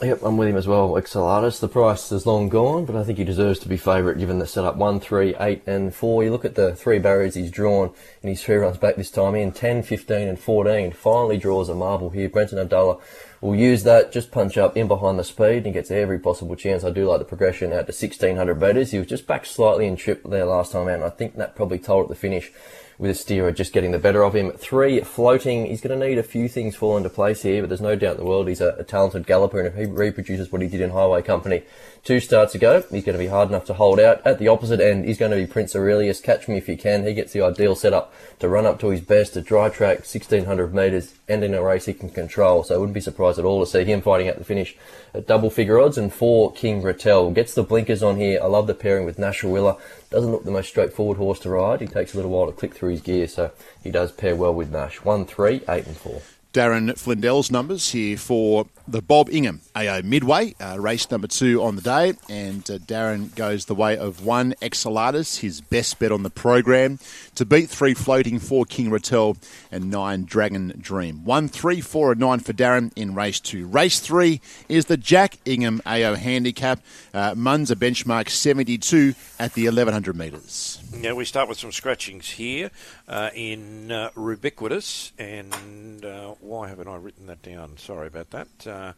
Yep, 0.02 0.22
I'm 0.24 0.36
with 0.36 0.48
him 0.48 0.56
as 0.56 0.66
well. 0.66 0.90
Excellatus, 0.94 1.60
the 1.60 1.68
price 1.68 2.10
is 2.10 2.26
long 2.26 2.48
gone, 2.48 2.84
but 2.84 2.96
I 2.96 3.04
think 3.04 3.16
he 3.16 3.22
deserves 3.22 3.60
to 3.60 3.68
be 3.68 3.76
favourite 3.76 4.18
given 4.18 4.40
the 4.40 4.46
setup 4.46 4.74
1, 4.74 4.98
3, 4.98 5.36
8 5.38 5.62
and 5.68 5.94
4. 5.94 6.24
You 6.24 6.32
look 6.32 6.44
at 6.44 6.56
the 6.56 6.74
three 6.74 6.98
barriers 6.98 7.36
he's 7.36 7.52
drawn 7.52 7.92
in 8.20 8.28
his 8.28 8.42
three 8.42 8.56
runs 8.56 8.76
back 8.76 8.96
this 8.96 9.12
time 9.12 9.36
in 9.36 9.52
10, 9.52 9.84
15 9.84 10.26
and 10.26 10.36
14. 10.36 10.90
Finally 10.90 11.38
draws 11.38 11.68
a 11.68 11.76
marble 11.76 12.10
here. 12.10 12.28
Brenton 12.28 12.58
Avdulla 12.58 13.00
will 13.40 13.54
use 13.54 13.84
that, 13.84 14.10
just 14.10 14.32
punch 14.32 14.58
up 14.58 14.76
in 14.76 14.88
behind 14.88 15.16
the 15.16 15.22
speed 15.22 15.64
and 15.64 15.72
gets 15.72 15.92
every 15.92 16.18
possible 16.18 16.56
chance. 16.56 16.82
I 16.82 16.90
do 16.90 17.08
like 17.08 17.20
the 17.20 17.24
progression 17.24 17.72
out 17.72 17.86
to 17.86 17.92
1600 17.92 18.60
metres. 18.60 18.90
He 18.90 18.98
was 18.98 19.06
just 19.06 19.28
back 19.28 19.46
slightly 19.46 19.86
in 19.86 19.94
trip 19.94 20.22
there 20.24 20.44
last 20.44 20.72
time 20.72 20.88
out 20.88 20.94
and 20.94 21.04
I 21.04 21.10
think 21.10 21.36
that 21.36 21.54
probably 21.54 21.78
told 21.78 22.06
at 22.06 22.08
the 22.08 22.16
finish 22.16 22.50
with 22.98 23.10
a 23.10 23.14
steerer 23.14 23.52
just 23.52 23.72
getting 23.72 23.90
the 23.90 23.98
better 23.98 24.24
of 24.24 24.34
him. 24.34 24.52
Three, 24.52 25.00
floating. 25.00 25.66
He's 25.66 25.80
going 25.80 25.98
to 25.98 26.06
need 26.06 26.18
a 26.18 26.22
few 26.22 26.48
things 26.48 26.76
fall 26.76 26.96
into 26.96 27.08
place 27.08 27.42
here, 27.42 27.62
but 27.62 27.68
there's 27.68 27.80
no 27.80 27.96
doubt 27.96 28.16
in 28.16 28.20
the 28.20 28.26
world 28.26 28.48
he's 28.48 28.60
a, 28.60 28.74
a 28.78 28.84
talented 28.84 29.26
galloper, 29.26 29.58
and 29.58 29.68
if 29.68 29.74
he 29.74 29.86
reproduces 29.86 30.52
what 30.52 30.62
he 30.62 30.68
did 30.68 30.80
in 30.80 30.90
Highway 30.90 31.22
Company 31.22 31.62
two 32.04 32.20
starts 32.20 32.54
ago, 32.54 32.82
he's 32.90 33.04
going 33.04 33.18
to 33.18 33.24
be 33.24 33.26
hard 33.26 33.48
enough 33.48 33.64
to 33.64 33.74
hold 33.74 33.98
out. 33.98 34.24
At 34.26 34.38
the 34.38 34.48
opposite 34.48 34.80
end, 34.80 35.06
he's 35.06 35.18
going 35.18 35.30
to 35.30 35.36
be 35.36 35.46
Prince 35.46 35.74
Aurelius. 35.74 36.20
Catch 36.20 36.48
me 36.48 36.58
if 36.58 36.68
you 36.68 36.76
can. 36.76 37.04
He 37.04 37.14
gets 37.14 37.32
the 37.32 37.42
ideal 37.42 37.74
setup 37.74 38.12
to 38.40 38.48
run 38.48 38.66
up 38.66 38.78
to 38.80 38.88
his 38.88 39.00
best, 39.00 39.36
a 39.36 39.40
dry 39.40 39.70
track, 39.70 39.98
1600 39.98 40.74
metres, 40.74 41.14
and 41.28 41.42
in 41.42 41.54
a 41.54 41.62
race 41.62 41.86
he 41.86 41.94
can 41.94 42.10
control. 42.10 42.62
So 42.62 42.74
I 42.74 42.78
wouldn't 42.78 42.94
be 42.94 43.00
surprised 43.00 43.38
at 43.38 43.44
all 43.44 43.64
to 43.64 43.70
see 43.70 43.84
him 43.84 44.02
fighting 44.02 44.28
at 44.28 44.38
the 44.38 44.44
finish 44.44 44.76
at 45.14 45.26
double 45.26 45.50
figure 45.50 45.80
odds. 45.80 45.96
And 45.96 46.12
four, 46.12 46.52
King 46.52 46.82
Rattel 46.82 47.32
gets 47.32 47.54
the 47.54 47.62
blinkers 47.62 48.02
on 48.02 48.16
here. 48.16 48.38
I 48.42 48.46
love 48.46 48.66
the 48.66 48.74
pairing 48.74 49.06
with 49.06 49.18
Nash 49.18 49.42
Willer. 49.42 49.76
Doesn't 50.14 50.30
look 50.30 50.44
the 50.44 50.52
most 50.52 50.68
straightforward 50.68 51.18
horse 51.18 51.40
to 51.40 51.50
ride. 51.50 51.80
He 51.80 51.88
takes 51.88 52.14
a 52.14 52.16
little 52.16 52.30
while 52.30 52.46
to 52.46 52.52
click 52.52 52.72
through 52.72 52.90
his 52.90 53.00
gear, 53.00 53.26
so 53.26 53.50
he 53.82 53.90
does 53.90 54.12
pair 54.12 54.36
well 54.36 54.54
with 54.54 54.70
Nash. 54.70 55.02
One, 55.02 55.26
three, 55.26 55.62
eight, 55.68 55.88
and 55.88 55.96
four. 55.96 56.22
Darren 56.54 56.92
Flindell's 56.92 57.50
numbers 57.50 57.90
here 57.90 58.16
for 58.16 58.66
the 58.86 59.02
Bob 59.02 59.28
Ingham 59.28 59.60
AO 59.74 60.02
Midway, 60.02 60.54
uh, 60.60 60.76
race 60.78 61.10
number 61.10 61.26
two 61.26 61.60
on 61.60 61.74
the 61.74 61.82
day. 61.82 62.12
And 62.28 62.62
uh, 62.70 62.78
Darren 62.78 63.34
goes 63.34 63.64
the 63.64 63.74
way 63.74 63.98
of 63.98 64.24
one 64.24 64.54
Excellatus, 64.62 65.40
his 65.40 65.60
best 65.60 65.98
bet 65.98 66.12
on 66.12 66.22
the 66.22 66.30
program, 66.30 67.00
to 67.34 67.44
beat 67.44 67.68
three 67.68 67.92
floating, 67.92 68.38
four 68.38 68.64
King 68.66 68.90
Rattel, 68.90 69.36
and 69.72 69.90
nine 69.90 70.26
Dragon 70.26 70.72
Dream. 70.80 71.24
One, 71.24 71.48
three, 71.48 71.80
four, 71.80 72.12
and 72.12 72.20
nine 72.20 72.38
for 72.38 72.52
Darren 72.52 72.92
in 72.94 73.16
race 73.16 73.40
two. 73.40 73.66
Race 73.66 73.98
three 73.98 74.40
is 74.68 74.84
the 74.84 74.96
Jack 74.96 75.38
Ingham 75.44 75.82
AO 75.84 76.14
Handicap. 76.14 76.80
Uh, 77.12 77.34
Munza 77.34 77.74
benchmark 77.74 78.28
72 78.28 79.14
at 79.40 79.54
the 79.54 79.64
1100 79.64 80.16
metres. 80.16 80.83
Yeah, 81.00 81.12
we 81.12 81.26
start 81.26 81.50
with 81.50 81.58
some 81.58 81.70
scratchings 81.70 82.30
here 82.30 82.70
uh, 83.08 83.28
in 83.34 83.92
uh, 83.92 84.08
Rubiquitous, 84.14 85.12
and 85.18 86.02
uh, 86.02 86.34
why 86.40 86.68
haven't 86.68 86.88
I 86.88 86.96
written 86.96 87.26
that 87.26 87.42
down? 87.42 87.76
Sorry 87.76 88.06
about 88.06 88.30
that. 88.30 88.66
Uh, 88.66 88.92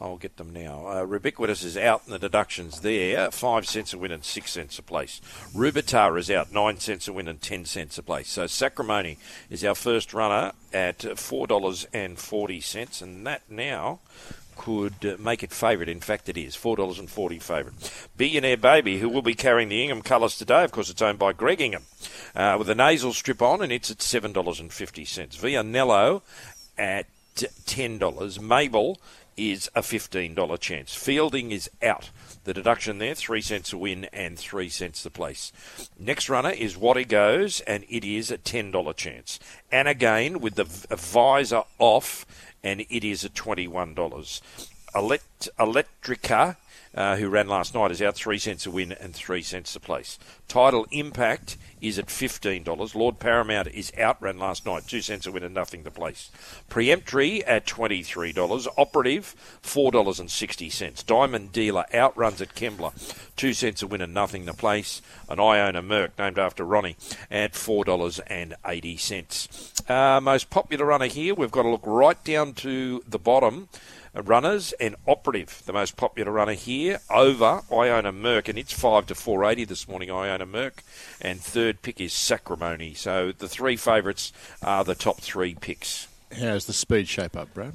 I'll 0.00 0.16
get 0.16 0.38
them 0.38 0.52
now. 0.52 0.86
Uh, 0.88 1.06
Rubiquitous 1.06 1.62
is 1.64 1.76
out 1.76 2.02
in 2.04 2.12
the 2.12 2.18
deductions 2.18 2.80
there, 2.80 3.30
five 3.30 3.66
cents 3.66 3.92
a 3.92 3.98
win 3.98 4.10
and 4.10 4.24
six 4.24 4.50
cents 4.50 4.80
a 4.80 4.82
place. 4.82 5.20
Rubitar 5.54 6.18
is 6.18 6.30
out, 6.32 6.52
nine 6.52 6.78
cents 6.78 7.06
a 7.06 7.12
win 7.12 7.28
and 7.28 7.40
ten 7.40 7.64
cents 7.64 7.96
a 7.96 8.02
place. 8.02 8.28
So 8.28 8.46
Sacramone 8.46 9.18
is 9.48 9.64
our 9.64 9.76
first 9.76 10.12
runner 10.12 10.52
at 10.72 11.16
four 11.16 11.46
dollars 11.46 11.86
and 11.92 12.18
forty 12.18 12.60
cents, 12.60 13.00
and 13.00 13.24
that 13.28 13.42
now 13.48 14.00
could 14.56 15.04
uh, 15.04 15.16
make 15.18 15.42
it 15.42 15.52
favourite. 15.52 15.88
In 15.88 16.00
fact, 16.00 16.28
it 16.28 16.36
is 16.36 16.54
four 16.54 16.76
dollars 16.76 16.98
and 16.98 17.10
forty 17.10 17.38
favourite. 17.38 18.08
Billionaire 18.16 18.56
Baby, 18.56 18.98
who 18.98 19.08
will 19.08 19.22
be 19.22 19.34
carrying 19.34 19.68
the 19.68 19.82
Ingham 19.82 20.02
colours 20.02 20.36
today. 20.36 20.64
Of 20.64 20.72
course, 20.72 20.90
it's 20.90 21.02
owned 21.02 21.18
by 21.18 21.32
Greg 21.32 21.60
Ingham, 21.60 21.84
uh, 22.34 22.56
with 22.58 22.68
a 22.68 22.74
nasal 22.74 23.12
strip 23.12 23.42
on, 23.42 23.62
and 23.62 23.72
it's 23.72 23.90
at 23.90 24.02
seven 24.02 24.32
dollars 24.32 24.60
and 24.60 24.72
fifty 24.72 25.04
cents. 25.04 25.36
Vianello 25.36 26.22
at 26.78 27.06
ten 27.66 27.98
dollars. 27.98 28.40
Mabel 28.40 29.00
is 29.36 29.70
a 29.74 29.82
fifteen 29.82 30.34
dollar 30.34 30.56
chance. 30.56 30.94
Fielding 30.94 31.52
is 31.52 31.70
out. 31.82 32.10
The 32.44 32.52
deduction 32.52 32.98
there, 32.98 33.14
three 33.14 33.40
cents 33.40 33.72
a 33.72 33.78
win 33.78 34.06
and 34.12 34.36
three 34.38 34.68
cents 34.68 35.02
the 35.02 35.10
place. 35.10 35.52
Next 35.98 36.28
runner 36.28 36.50
is 36.50 36.76
What 36.76 36.96
He 36.96 37.04
Goes, 37.04 37.60
and 37.60 37.84
it 37.88 38.04
is 38.04 38.30
a 38.30 38.36
ten 38.36 38.70
dollar 38.70 38.92
chance. 38.92 39.38
And 39.70 39.88
again, 39.88 40.40
with 40.40 40.56
the 40.56 40.64
visor 40.64 41.62
off, 41.78 42.26
and 42.62 42.80
it 42.88 43.04
is 43.04 43.24
at 43.24 43.34
$21. 43.34 44.40
Elect- 44.94 45.48
Electrica, 45.58 46.56
uh, 46.94 47.16
who 47.16 47.28
ran 47.28 47.48
last 47.48 47.74
night, 47.74 47.90
is 47.90 48.02
out 48.02 48.14
three 48.14 48.38
cents 48.38 48.66
a 48.66 48.70
win 48.70 48.92
and 48.92 49.14
three 49.14 49.42
cents 49.42 49.74
a 49.76 49.80
place. 49.80 50.18
Title 50.48 50.86
Impact 50.90 51.56
is 51.80 51.98
at 51.98 52.06
$15. 52.06 52.94
Lord 52.94 53.18
Paramount 53.18 53.68
is 53.68 53.92
out, 53.98 54.22
ran 54.22 54.38
last 54.38 54.64
night, 54.64 54.86
two 54.86 55.00
cents 55.00 55.26
a 55.26 55.32
win 55.32 55.42
and 55.42 55.54
nothing 55.54 55.82
to 55.84 55.90
place. 55.90 56.30
Preemptory 56.70 57.42
at 57.46 57.66
$23. 57.66 58.68
Operative, 58.78 59.34
$4.60. 59.62 61.06
Diamond 61.06 61.52
Dealer 61.52 61.84
outruns 61.92 62.40
at 62.40 62.54
Kembla, 62.54 62.92
two 63.36 63.52
cents 63.52 63.82
a 63.82 63.86
win 63.86 64.00
and 64.00 64.14
nothing 64.14 64.46
to 64.46 64.54
place. 64.54 65.02
And 65.28 65.40
I 65.40 65.60
own 65.60 65.74
a 65.74 65.82
Merc 65.82 66.16
named 66.18 66.38
after 66.38 66.64
Ronnie 66.64 66.96
at 67.30 67.54
$4.80. 67.54 69.90
Uh, 69.90 70.20
most 70.20 70.50
popular 70.50 70.86
runner 70.86 71.06
here, 71.06 71.34
we've 71.34 71.50
got 71.50 71.62
to 71.62 71.70
look 71.70 71.82
right 71.84 72.22
down 72.22 72.52
to 72.54 73.02
the 73.08 73.18
bottom 73.18 73.68
runners 74.14 74.72
and 74.80 74.96
operative, 75.06 75.62
the 75.64 75.72
most 75.72 75.96
popular 75.96 76.32
runner 76.32 76.52
here, 76.52 77.00
over 77.08 77.62
I 77.70 77.88
own 77.88 78.04
a 78.04 78.12
Merc, 78.12 78.48
and 78.48 78.58
it's 78.58 78.72
five 78.72 79.06
to 79.06 79.14
four 79.14 79.44
eighty 79.44 79.64
this 79.64 79.88
morning. 79.88 80.10
I 80.10 80.28
own 80.28 80.42
a 80.42 80.46
Merc, 80.46 80.82
and 81.20 81.40
third 81.40 81.80
pick 81.80 82.00
is 82.00 82.12
Sacramone. 82.12 82.96
So 82.96 83.32
the 83.32 83.48
three 83.48 83.76
favourites 83.76 84.32
are 84.62 84.84
the 84.84 84.94
top 84.94 85.20
three 85.20 85.54
picks. 85.54 86.08
How's 86.38 86.66
the 86.66 86.72
speed 86.72 87.08
shape 87.08 87.36
up, 87.36 87.54
Brad? 87.54 87.72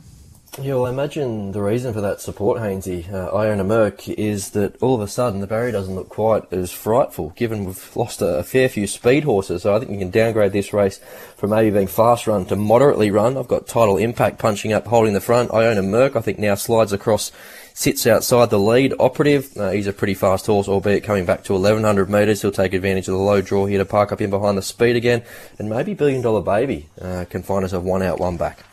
Yeah, 0.60 0.74
well, 0.74 0.88
I 0.88 0.90
imagine 0.90 1.52
the 1.52 1.62
reason 1.62 1.94
for 1.94 2.02
that 2.02 2.20
support, 2.20 2.60
Hainsey, 2.60 3.14
uh, 3.14 3.28
I 3.28 3.50
own 3.50 3.60
a 3.60 3.64
Merc, 3.64 4.10
is 4.10 4.52
that 4.52 4.82
all 4.82 4.96
of 4.96 5.02
a 5.02 5.08
sudden 5.08 5.40
the 5.40 5.46
barrier 5.46 5.72
doesn't 5.72 5.94
look 5.94 6.10
quite 6.10 6.52
as 6.52 6.72
frightful, 6.72 7.30
given 7.36 7.66
we've 7.66 7.96
lost 7.96 8.24
a, 8.24 8.40
a, 8.40 8.44
fair 8.44 8.68
few 8.68 8.88
speed 8.88 9.24
horses. 9.24 9.62
So 9.62 9.76
I 9.76 9.78
think 9.78 9.92
you 9.92 10.00
can 10.00 10.10
downgrade 10.10 10.54
this 10.54 10.74
race 10.74 11.00
from 11.36 11.52
maybe 11.52 11.70
being 11.70 11.86
fast 11.86 12.26
run 12.26 12.46
to 12.46 12.56
moderately 12.56 13.12
run. 13.12 13.38
I've 13.38 13.48
got 13.48 13.68
Title 13.68 13.98
Impact 13.98 14.40
punching 14.40 14.74
up, 14.74 14.88
holding 14.88 15.14
the 15.14 15.22
front. 15.22 15.54
I 15.54 15.68
own 15.68 15.78
a 15.78 15.84
Merc, 15.84 16.16
I 16.16 16.22
think 16.22 16.40
now 16.40 16.56
slides 16.56 16.92
across 16.92 17.32
sits 17.76 18.08
outside 18.08 18.50
the 18.50 18.58
lead. 18.58 18.96
Operative, 19.00 19.56
uh, 19.58 19.70
he's 19.70 19.86
a 19.86 19.94
pretty 19.94 20.16
fast 20.16 20.48
horse, 20.48 20.68
albeit 20.68 21.04
coming 21.04 21.28
back 21.28 21.44
to 21.44 21.54
1100 21.54 22.10
metres. 22.10 22.42
He'll 22.42 22.52
take 22.52 22.74
advantage 22.74 23.08
of 23.08 23.14
the 23.14 23.20
low 23.20 23.42
draw 23.42 23.68
here 23.68 23.78
to 23.78 23.86
park 23.86 24.12
up 24.12 24.22
in 24.22 24.32
behind 24.32 24.58
the 24.58 24.64
speed 24.64 24.96
again. 24.96 25.22
And 25.60 25.70
maybe 25.70 25.94
Billion 25.94 26.24
Dollar 26.24 26.42
Baby 26.42 26.90
uh, 27.00 27.26
can 27.30 27.44
find 27.44 27.64
us 27.64 27.74
a 27.74 27.80
one 27.80 28.02
out, 28.02 28.20
one 28.20 28.38
back. 28.38 28.64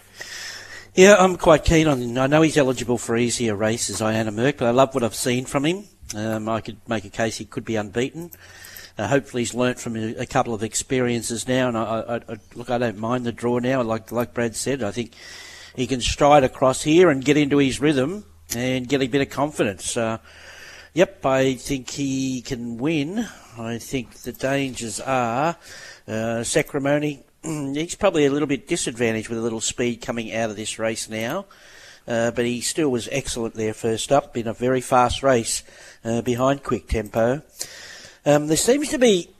Yeah, 0.95 1.17
I'm 1.19 1.37
quite 1.37 1.65
keen 1.65 1.89
on 1.89 2.01
him. 2.01 2.17
I 2.19 2.29
know 2.29 2.43
he's 2.43 2.57
eligible 2.57 2.99
for 2.99 3.17
easier 3.17 3.57
races, 3.57 4.01
I 4.01 4.21
own 4.21 4.29
a 4.29 4.31
Merc, 4.31 4.59
but 4.59 4.69
I 4.69 4.71
love 4.71 4.95
what 4.95 5.03
I've 5.03 5.17
seen 5.17 5.45
from 5.45 5.65
him. 5.65 5.89
Um, 6.15 6.49
I 6.49 6.61
could 6.61 6.77
make 6.89 7.05
a 7.05 7.11
case 7.11 7.37
he 7.37 7.45
could 7.45 7.65
be 7.65 7.75
unbeaten. 7.75 8.31
Uh, 8.97 9.09
hopefully, 9.09 9.43
he's 9.43 9.55
learnt 9.55 9.81
from 9.81 9.97
a, 9.97 10.15
a, 10.15 10.27
couple 10.27 10.55
of 10.55 10.63
experiences 10.63 11.49
now. 11.49 11.67
And 11.67 11.77
I, 11.77 11.83
I, 11.83 12.17
I, 12.17 12.37
look, 12.55 12.71
I 12.71 12.79
don't 12.79 12.99
mind 12.99 13.27
the 13.27 13.33
draw 13.33 13.59
now. 13.59 13.83
Like 13.83 14.13
like 14.13 14.35
Brad 14.35 14.55
said, 14.55 14.85
I 14.85 14.93
think 14.93 15.15
he 15.75 15.89
can 15.89 16.01
stride 16.01 16.45
across 16.45 16.85
here 16.85 17.11
and 17.11 17.25
get 17.25 17.37
into 17.37 17.59
his 17.59 17.81
rhythm 17.81 18.25
and 18.55 18.89
get 18.89 19.03
a 19.03 19.09
bit 19.09 19.21
of 19.21 19.31
confidence. 19.31 19.97
Uh, 19.97 20.19
yep, 20.93 21.27
I 21.27 21.55
think 21.55 21.91
he 21.91 22.41
can 22.41 22.79
win. 22.79 23.27
I 23.59 23.79
think 23.79 24.13
the 24.19 24.33
dangers 24.33 25.01
are 25.01 25.57
uh, 26.07 26.45
Sacrimony. 26.45 27.24
He's 27.45 27.95
probably 27.95 28.25
a 28.25 28.31
little 28.31 28.49
bit 28.49 28.67
disadvantaged 28.67 29.29
with 29.29 29.39
a 29.39 29.43
little 29.43 29.61
speed 29.61 30.01
coming 30.01 30.35
out 30.35 30.51
of 30.51 30.57
this 30.57 30.79
race 30.79 31.11
now. 31.11 31.45
Uh, 32.07 32.31
but 32.31 32.45
he 32.45 32.61
still 32.61 32.91
was 32.91 33.09
excellent 33.13 33.55
there 33.55 33.75
first 33.75 34.13
up 34.13 34.37
in 34.37 34.47
a 34.47 34.53
very 34.53 34.81
fast 34.81 35.23
race 35.23 35.63
uh, 36.05 36.21
behind 36.23 36.63
Quick 36.63 36.87
Tempo. 36.87 37.43
Um, 38.27 38.47
there 38.47 38.57
seems 38.57 38.89
to 38.91 38.99
be 38.99 39.31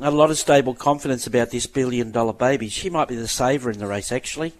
a 0.00 0.10
lot 0.10 0.30
of 0.30 0.38
stable 0.38 0.74
confidence 0.74 1.26
about 1.26 1.50
this 1.50 1.66
billion 1.66 2.10
dollar 2.10 2.32
baby. 2.32 2.68
She 2.68 2.90
might 2.90 3.08
be 3.08 3.16
the 3.16 3.28
saver 3.28 3.70
in 3.70 3.78
the 3.78 3.86
race, 3.86 4.12
actually. 4.12 4.52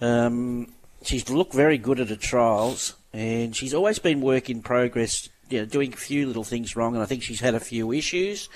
Um, 0.00 0.72
she's 1.02 1.28
looked 1.28 1.54
very 1.54 1.78
good 1.78 2.00
at 2.00 2.08
her 2.08 2.16
trials, 2.16 2.94
and 3.12 3.54
she's 3.54 3.74
always 3.74 3.98
been 3.98 4.20
work 4.20 4.48
in 4.48 4.62
progress, 4.62 5.28
you 5.50 5.60
know, 5.60 5.66
doing 5.66 5.92
a 5.92 5.96
few 5.96 6.26
little 6.26 6.44
things 6.44 6.76
wrong, 6.76 6.94
and 6.94 7.02
I 7.02 7.06
think 7.06 7.22
she's 7.22 7.40
had 7.40 7.54
a 7.54 7.60
few 7.60 7.92
issues. 7.92 8.48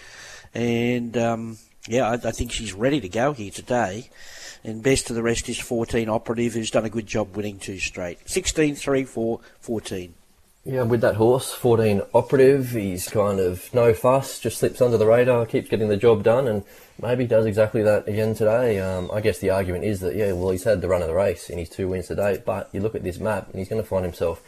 And 0.54 1.16
um, 1.16 1.58
yeah, 1.88 2.08
I, 2.08 2.14
I, 2.14 2.30
think 2.30 2.52
she's 2.52 2.72
ready 2.72 3.00
to 3.00 3.08
go 3.08 3.32
here 3.32 3.50
today. 3.50 4.10
And 4.64 4.82
best 4.82 5.10
of 5.10 5.16
the 5.16 5.22
rest 5.22 5.48
is 5.48 5.58
14 5.58 6.08
Operative, 6.08 6.54
who's 6.54 6.70
done 6.70 6.84
a 6.84 6.90
good 6.90 7.06
job 7.06 7.36
winning 7.36 7.58
two 7.58 7.78
straight. 7.78 8.18
16, 8.28 8.76
3, 8.76 9.04
4, 9.04 9.40
14. 9.60 10.14
Yeah, 10.64 10.82
with 10.82 11.00
that 11.00 11.16
horse, 11.16 11.52
14 11.52 12.02
operative, 12.14 12.70
he's 12.70 13.08
kind 13.08 13.40
of 13.40 13.74
no 13.74 13.92
fuss, 13.92 14.38
just 14.38 14.58
slips 14.58 14.80
under 14.80 14.96
the 14.96 15.08
radar, 15.08 15.44
keeps 15.44 15.68
getting 15.68 15.88
the 15.88 15.96
job 15.96 16.22
done, 16.22 16.46
and 16.46 16.62
maybe 17.00 17.26
does 17.26 17.46
exactly 17.46 17.82
that 17.82 18.06
again 18.06 18.36
today. 18.36 18.78
Um, 18.78 19.10
I 19.12 19.20
guess 19.20 19.40
the 19.40 19.50
argument 19.50 19.82
is 19.82 19.98
that, 20.00 20.14
yeah, 20.14 20.30
well, 20.30 20.50
he's 20.50 20.62
had 20.62 20.80
the 20.80 20.86
run 20.86 21.02
of 21.02 21.08
the 21.08 21.14
race 21.14 21.50
in 21.50 21.58
his 21.58 21.68
two 21.68 21.88
wins 21.88 22.06
today, 22.06 22.40
but 22.46 22.68
you 22.72 22.80
look 22.80 22.94
at 22.94 23.02
this 23.02 23.18
map 23.18 23.48
and 23.48 23.58
he's 23.58 23.68
going 23.68 23.82
to 23.82 23.88
find 23.88 24.04
himself 24.04 24.40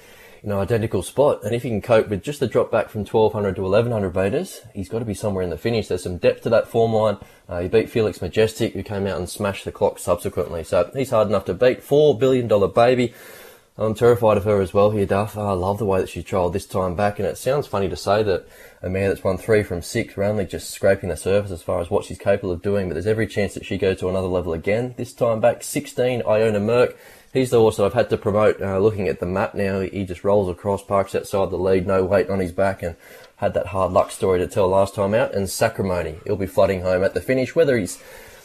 an 0.44 0.52
identical 0.52 1.02
spot. 1.02 1.42
And 1.42 1.54
if 1.54 1.62
he 1.62 1.70
can 1.70 1.80
cope 1.80 2.08
with 2.08 2.22
just 2.22 2.38
the 2.38 2.46
drop 2.46 2.70
back 2.70 2.90
from 2.90 3.00
1200 3.00 3.56
to 3.56 3.62
1100 3.62 4.14
metres, 4.14 4.60
he's 4.74 4.88
got 4.88 4.98
to 4.98 5.04
be 5.04 5.14
somewhere 5.14 5.42
in 5.42 5.50
the 5.50 5.58
finish. 5.58 5.88
There's 5.88 6.02
some 6.02 6.18
depth 6.18 6.42
to 6.42 6.50
that 6.50 6.68
form 6.68 6.92
line. 6.92 7.16
Uh, 7.48 7.60
he 7.60 7.68
beat 7.68 7.90
Felix 7.90 8.20
Majestic, 8.20 8.74
who 8.74 8.82
came 8.82 9.06
out 9.06 9.18
and 9.18 9.28
smashed 9.28 9.64
the 9.64 9.72
clock 9.72 9.98
subsequently. 9.98 10.62
So 10.62 10.90
he's 10.94 11.10
hard 11.10 11.28
enough 11.28 11.46
to 11.46 11.54
beat. 11.54 11.80
$4 11.80 12.18
billion 12.18 12.46
baby. 12.72 13.14
I'm 13.76 13.94
terrified 13.94 14.36
of 14.36 14.44
her 14.44 14.60
as 14.60 14.72
well 14.72 14.92
here, 14.92 15.04
Duff. 15.04 15.36
I 15.36 15.50
love 15.50 15.78
the 15.78 15.84
way 15.84 16.00
that 16.00 16.08
she 16.08 16.22
trialled 16.22 16.52
this 16.52 16.66
time 16.66 16.94
back, 16.94 17.18
and 17.18 17.26
it 17.26 17.36
sounds 17.36 17.66
funny 17.66 17.88
to 17.88 17.96
say 17.96 18.22
that 18.22 18.46
a 18.82 18.88
mare 18.88 19.08
that's 19.08 19.24
won 19.24 19.36
three 19.36 19.64
from 19.64 19.82
six, 19.82 20.16
only 20.16 20.44
just 20.44 20.70
scraping 20.70 21.08
the 21.08 21.16
surface 21.16 21.50
as 21.50 21.62
far 21.62 21.80
as 21.80 21.90
what 21.90 22.04
she's 22.04 22.18
capable 22.18 22.52
of 22.52 22.62
doing, 22.62 22.86
but 22.88 22.94
there's 22.94 23.08
every 23.08 23.26
chance 23.26 23.52
that 23.54 23.64
she 23.64 23.76
goes 23.76 23.98
to 23.98 24.08
another 24.08 24.28
level 24.28 24.52
again. 24.52 24.94
This 24.96 25.12
time 25.12 25.40
back, 25.40 25.64
16, 25.64 26.22
I 26.22 26.42
own 26.42 26.54
a 26.54 26.60
Merc. 26.60 26.96
He's 27.34 27.50
the 27.50 27.58
horse 27.58 27.78
that 27.78 27.84
I've 27.84 27.94
had 27.94 28.10
to 28.10 28.16
promote. 28.16 28.62
Uh, 28.62 28.78
looking 28.78 29.08
at 29.08 29.18
the 29.18 29.26
map 29.26 29.56
now, 29.56 29.80
he 29.80 30.04
just 30.04 30.22
rolls 30.22 30.48
across, 30.48 30.84
parks 30.84 31.16
outside 31.16 31.50
the 31.50 31.56
lead, 31.56 31.84
no 31.84 32.04
weight 32.04 32.30
on 32.30 32.38
his 32.38 32.52
back, 32.52 32.80
and 32.80 32.94
had 33.38 33.54
that 33.54 33.66
hard 33.66 33.90
luck 33.90 34.12
story 34.12 34.38
to 34.38 34.46
tell 34.46 34.68
last 34.68 34.94
time 34.94 35.14
out. 35.14 35.34
And 35.34 35.50
Sacrimony, 35.50 36.20
he'll 36.24 36.36
be 36.36 36.46
flooding 36.46 36.82
home 36.82 37.02
at 37.02 37.12
the 37.12 37.20
finish, 37.20 37.56
whether 37.56 37.76
he's 37.76 38.00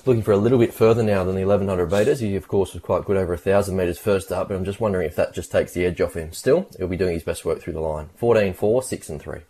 looking 0.08 0.24
for 0.24 0.32
a 0.32 0.38
little 0.38 0.58
bit 0.58 0.74
further 0.74 1.04
now 1.04 1.24
than 1.24 1.36
the 1.36 1.46
1100 1.46 1.92
metres. 1.92 2.20
He, 2.20 2.36
of 2.36 2.48
course, 2.48 2.74
was 2.74 2.82
quite 2.82 3.06
good 3.06 3.16
over 3.16 3.34
1,000 3.34 3.78
metres 3.78 4.00
first 4.00 4.32
up, 4.32 4.48
but 4.48 4.56
I'm 4.56 4.66
just 4.66 4.82
wondering 4.82 5.06
if 5.06 5.16
that 5.18 5.36
just 5.36 5.52
takes 5.52 5.74
the 5.74 5.86
edge 5.86 6.02
off 6.02 6.16
him. 6.16 6.34
Still, 6.34 6.68
he'll 6.80 6.88
be 6.88 6.98
doing 6.98 7.14
his 7.14 7.24
best 7.24 7.46
work 7.46 7.62
through 7.62 7.74
the 7.74 7.82
line. 7.82 8.10
14, 8.16 8.56
4, 8.56 8.82
6 8.82 9.10
and 9.10 9.22
3. 9.22 9.42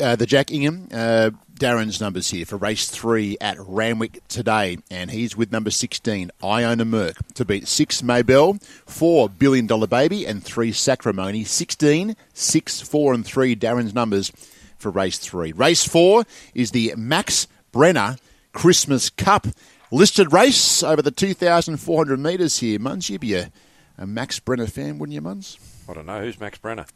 Uh, 0.00 0.16
the 0.16 0.26
Jack 0.26 0.50
Ingham, 0.50 0.88
uh, 0.92 1.30
Darren's 1.54 2.00
numbers 2.00 2.30
here 2.30 2.44
for 2.44 2.56
race 2.56 2.88
three 2.88 3.36
at 3.40 3.56
Randwick 3.58 4.20
today, 4.28 4.78
and 4.90 5.10
he's 5.10 5.36
with 5.36 5.52
number 5.52 5.70
16, 5.70 6.30
I 6.42 6.64
own 6.64 6.80
a 6.80 6.84
Merc, 6.84 7.16
to 7.34 7.44
beat 7.44 7.66
6 7.66 8.02
Maybell, 8.02 8.62
4 8.62 9.28
Billion 9.28 9.66
Dollar 9.66 9.86
Baby, 9.86 10.26
and 10.26 10.42
3 10.42 10.72
Sacrimony. 10.72 11.44
16, 11.44 12.16
6, 12.34 12.80
4, 12.80 13.14
and 13.14 13.26
3, 13.26 13.56
Darren's 13.56 13.94
numbers 13.94 14.32
for 14.78 14.90
race 14.90 15.18
three. 15.18 15.52
Race 15.52 15.86
four 15.86 16.24
is 16.54 16.70
the 16.70 16.94
Max 16.96 17.48
Brenner 17.72 18.16
Christmas 18.52 19.10
Cup 19.10 19.46
listed 19.90 20.32
race 20.32 20.82
over 20.82 21.02
the 21.02 21.10
2,400 21.10 22.18
metres 22.18 22.58
here. 22.58 22.78
Muns, 22.78 23.08
you'd 23.08 23.20
be 23.20 23.34
a, 23.34 23.50
a, 23.98 24.06
Max 24.06 24.38
Brenner 24.40 24.66
fan, 24.66 24.98
wouldn't 24.98 25.14
you, 25.14 25.22
Muns? 25.22 25.58
I 25.88 25.94
don't 25.94 26.06
know. 26.06 26.20
Who's 26.20 26.40
Max 26.40 26.58
Brenner? 26.58 26.86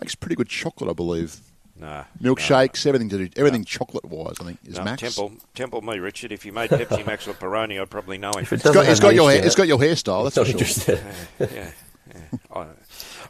Makes 0.00 0.14
pretty 0.14 0.36
good 0.36 0.48
chocolate, 0.48 0.90
I 0.90 0.92
believe. 0.92 1.40
Nah, 1.80 2.04
milkshakes, 2.20 2.84
no. 2.84 2.90
everything 2.90 3.08
to 3.10 3.18
do, 3.18 3.30
everything 3.36 3.60
no. 3.60 3.64
chocolate 3.66 4.04
wise. 4.04 4.34
I 4.40 4.44
think 4.44 4.58
is 4.64 4.78
no, 4.78 4.84
Max. 4.84 5.00
Temple, 5.00 5.32
Temple, 5.54 5.82
me, 5.82 5.98
Richard. 5.98 6.32
If 6.32 6.44
you 6.44 6.52
made 6.52 6.70
Pepsi 6.70 7.06
Max 7.06 7.28
or 7.28 7.34
Peroni, 7.34 7.80
I'd 7.80 7.90
probably 7.90 8.18
know 8.18 8.32
him. 8.32 8.46
It's 8.50 8.62
got, 8.62 8.86
it's 8.86 9.00
got 9.00 9.14
your 9.14 9.30
hair, 9.30 9.44
it's 9.44 9.54
got 9.54 9.68
your 9.68 9.78
hairstyle. 9.78 10.24
That's 10.24 10.50
for 10.50 10.64
sure. 10.66 10.96
yeah, 11.38 11.50
yeah. 11.54 11.70
yeah. 12.14 12.66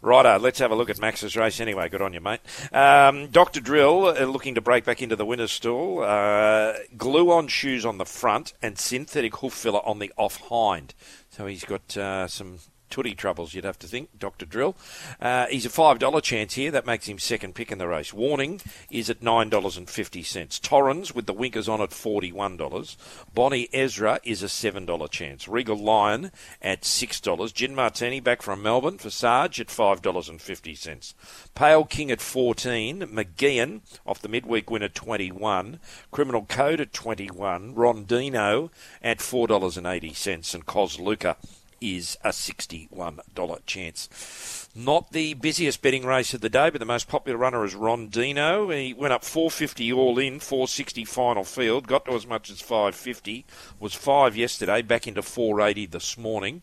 Righto, 0.01 0.39
let's 0.39 0.61
have 0.61 0.71
a 0.71 0.77
look 0.77 0.91
at 0.91 1.01
Max's 1.01 1.37
race 1.37 1.61
anyway. 1.61 1.89
Good 1.89 2.03
on 2.03 2.13
you, 2.13 2.21
mate. 2.21 2.41
Um, 2.73 3.27
Dr. 3.29 3.61
Drill 3.61 4.07
uh, 4.07 4.25
looking 4.25 4.55
to 4.55 4.61
break 4.61 4.85
back 4.85 5.03
into 5.03 5.17
the 5.17 5.27
winner's 5.27 5.51
stool. 5.51 6.03
Uh, 6.03 6.75
glue 6.97 7.33
on 7.33 7.49
shoes 7.49 7.85
on 7.85 7.99
the 7.99 8.05
front 8.05 8.53
and 8.63 8.79
synthetic 8.79 9.37
hoof 9.37 9.53
filler 9.53 9.85
on 9.85 9.99
the 9.99 10.13
off 10.17 10.37
hind. 10.49 10.95
So 11.31 11.47
he's 11.47 11.65
got 11.65 11.97
uh, 11.97 12.29
some 12.29 12.61
tooty 12.91 13.15
troubles, 13.15 13.55
you'd 13.55 13.65
have 13.65 13.79
to 13.81 13.87
think, 13.87 14.19
Dr. 14.19 14.47
Drill. 14.47 14.77
Uh, 15.21 15.47
he's 15.47 15.67
a 15.67 15.71
$5 15.71 16.23
chance 16.23 16.55
here. 16.55 16.71
That 16.71 16.87
makes 16.87 17.07
him 17.07 17.19
second 17.19 17.55
pick 17.55 17.71
in 17.71 17.79
the 17.79 17.89
race. 17.89 18.13
Warning 18.13 18.61
is 18.91 19.11
at 19.11 19.21
$9.50. 19.21 20.61
Torrens 20.61 21.15
with 21.15 21.27
the 21.27 21.33
winkers 21.33 21.69
on 21.69 21.81
at 21.81 21.91
$41. 21.91 22.97
Bonnie 23.35 23.69
Ezra 23.73 24.21
is 24.25 24.43
a 24.43 24.47
$7 24.47 25.11
chance. 25.11 25.49
Regal 25.49 25.77
Lion 25.77 26.31
at 26.63 26.83
$6. 26.83 27.55
Gin 27.55 27.75
Martini 27.75 28.21
back 28.21 28.43
from 28.43 28.63
Melbourne 28.63 28.99
for 28.99 29.11
Sarge 29.11 29.61
at 29.61 29.69
$5.50. 29.69 31.15
Pale 31.55 31.85
King 31.85 32.11
at 32.11 32.21
14. 32.21 33.01
McGeehan 33.01 33.81
off 34.07 34.23
the 34.23 34.29
midweek 34.29 34.71
win 34.71 34.83
at 34.83 34.95
21. 34.95 35.81
Criminal 36.11 36.45
Code 36.47 36.81
at 36.81 36.93
21. 36.93 37.75
Rondino 37.75 38.71
at 39.03 39.19
$4.80. 39.19 40.55
And 40.55 40.67
Cos 40.67 40.99
Luca 40.99 41.37
is 41.81 42.17
a 42.25 42.31
$61 42.31 43.67
chance. 43.67 44.69
Not 44.75 45.13
the 45.13 45.35
busiest 45.35 45.83
betting 45.83 46.05
race 46.05 46.35
of 46.35 46.41
the 46.41 46.49
day, 46.49 46.71
but 46.71 46.79
the 46.79 46.85
most 46.85 47.09
popular 47.09 47.39
runner 47.39 47.65
is 47.65 47.75
Rondino. 47.75 48.75
He 48.75 48.95
went 48.95 49.13
up 49.13 49.25
450 49.25 49.93
all 49.93 50.19
in, 50.19 50.41
460 50.41 51.05
final 51.05 51.45
field, 51.45 51.87
got 51.87 52.05
to 52.07 52.13
as 52.13 52.27
much 52.27 52.51
as 52.51 52.61
550, 52.61 53.45
was 53.81 53.95
5 53.95 54.37
yesterday, 54.37 54.83
back 54.83 55.07
into 55.07 55.23
480 55.23 55.87
this 55.87 56.19
morning. 56.19 56.63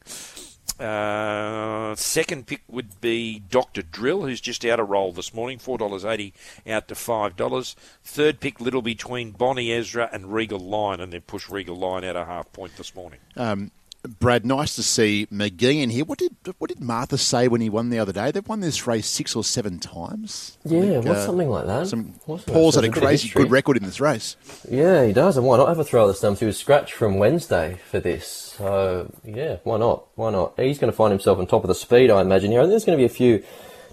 Uh, 0.80 1.96
second 1.96 2.48
pick 2.48 2.62
would 2.68 3.00
be 3.00 3.40
Dr. 3.50 3.82
Drill, 3.82 4.24
who's 4.24 4.42
just 4.42 4.66
out 4.66 4.80
of 4.80 4.90
roll 4.90 5.14
this 5.14 5.34
morning, 5.34 5.58
$4.80 5.58 6.34
out 6.68 6.88
to 6.90 6.96
$5. 6.96 7.76
Third 8.04 8.40
pick, 8.42 8.60
little 8.60 8.82
between 8.82 9.32
Bonnie 9.32 9.72
Ezra 9.72 10.10
and 10.12 10.34
Regal 10.34 10.60
Line, 10.60 11.00
and 11.00 11.14
they've 11.14 11.26
pushed 11.26 11.50
Regal 11.50 11.78
Line 11.78 12.04
out 12.04 12.18
a 12.18 12.26
half 12.26 12.52
point 12.52 12.76
this 12.76 12.94
morning. 12.94 13.20
Um, 13.38 13.72
Brad, 14.08 14.46
nice 14.46 14.76
to 14.76 14.84
see 14.84 15.28
McGeehan 15.32 15.92
here. 15.92 16.06
What 16.06 16.20
did 16.20 16.36
what 16.58 16.70
did 16.70 16.80
Martha 16.80 17.18
say 17.18 17.48
when 17.48 17.62
he 17.62 17.70
won 17.70 17.90
the 17.90 18.00
other 18.00 18.12
day? 18.12 18.32
They've 18.32 18.48
won 18.48 18.60
this 18.60 18.88
race 18.88 19.08
six 19.08 19.36
or 19.36 19.44
seven 19.44 19.80
times. 19.80 20.58
Yeah, 20.64 20.82
think, 20.82 21.06
what's 21.06 21.22
uh, 21.22 21.26
something 21.28 21.50
like 21.50 21.66
that? 21.66 21.88
Some, 21.88 22.14
Paul's 22.26 22.76
had 22.76 22.84
a 22.84 22.90
crazy 22.90 23.30
good 23.30 23.52
record 23.52 23.78
in 23.78 23.84
this 23.84 24.00
race. 24.00 24.36
Yeah, 24.70 25.06
he 25.06 25.14
does. 25.14 25.38
And 25.38 25.46
why 25.46 25.58
not 25.58 25.68
have 25.68 25.80
a 25.80 25.84
throw 25.84 26.04
of 26.04 26.08
the 26.10 26.14
stumps? 26.14 26.40
He 26.40 26.46
was 26.46 26.58
scratched 26.58 26.94
from 26.94 27.18
Wednesday 27.18 27.80
for 27.90 28.00
this. 28.00 28.54
So, 28.58 29.12
yeah, 29.26 29.58
why 29.64 29.78
not? 29.78 30.06
Why 30.16 30.32
not? 30.32 30.54
He's 30.58 30.80
going 30.80 30.92
to 30.92 30.96
find 30.96 31.12
himself 31.12 31.40
on 31.40 31.48
top 31.48 31.64
of 31.64 31.68
the 31.68 31.76
speed, 31.76 32.10
I 32.10 32.22
imagine. 32.22 32.52
Here, 32.52 32.62
I 32.62 32.64
think 32.64 32.72
there's 32.72 32.86
going 32.86 32.98
to 32.98 33.02
be 33.02 33.06
a 33.06 33.10
few 33.10 33.44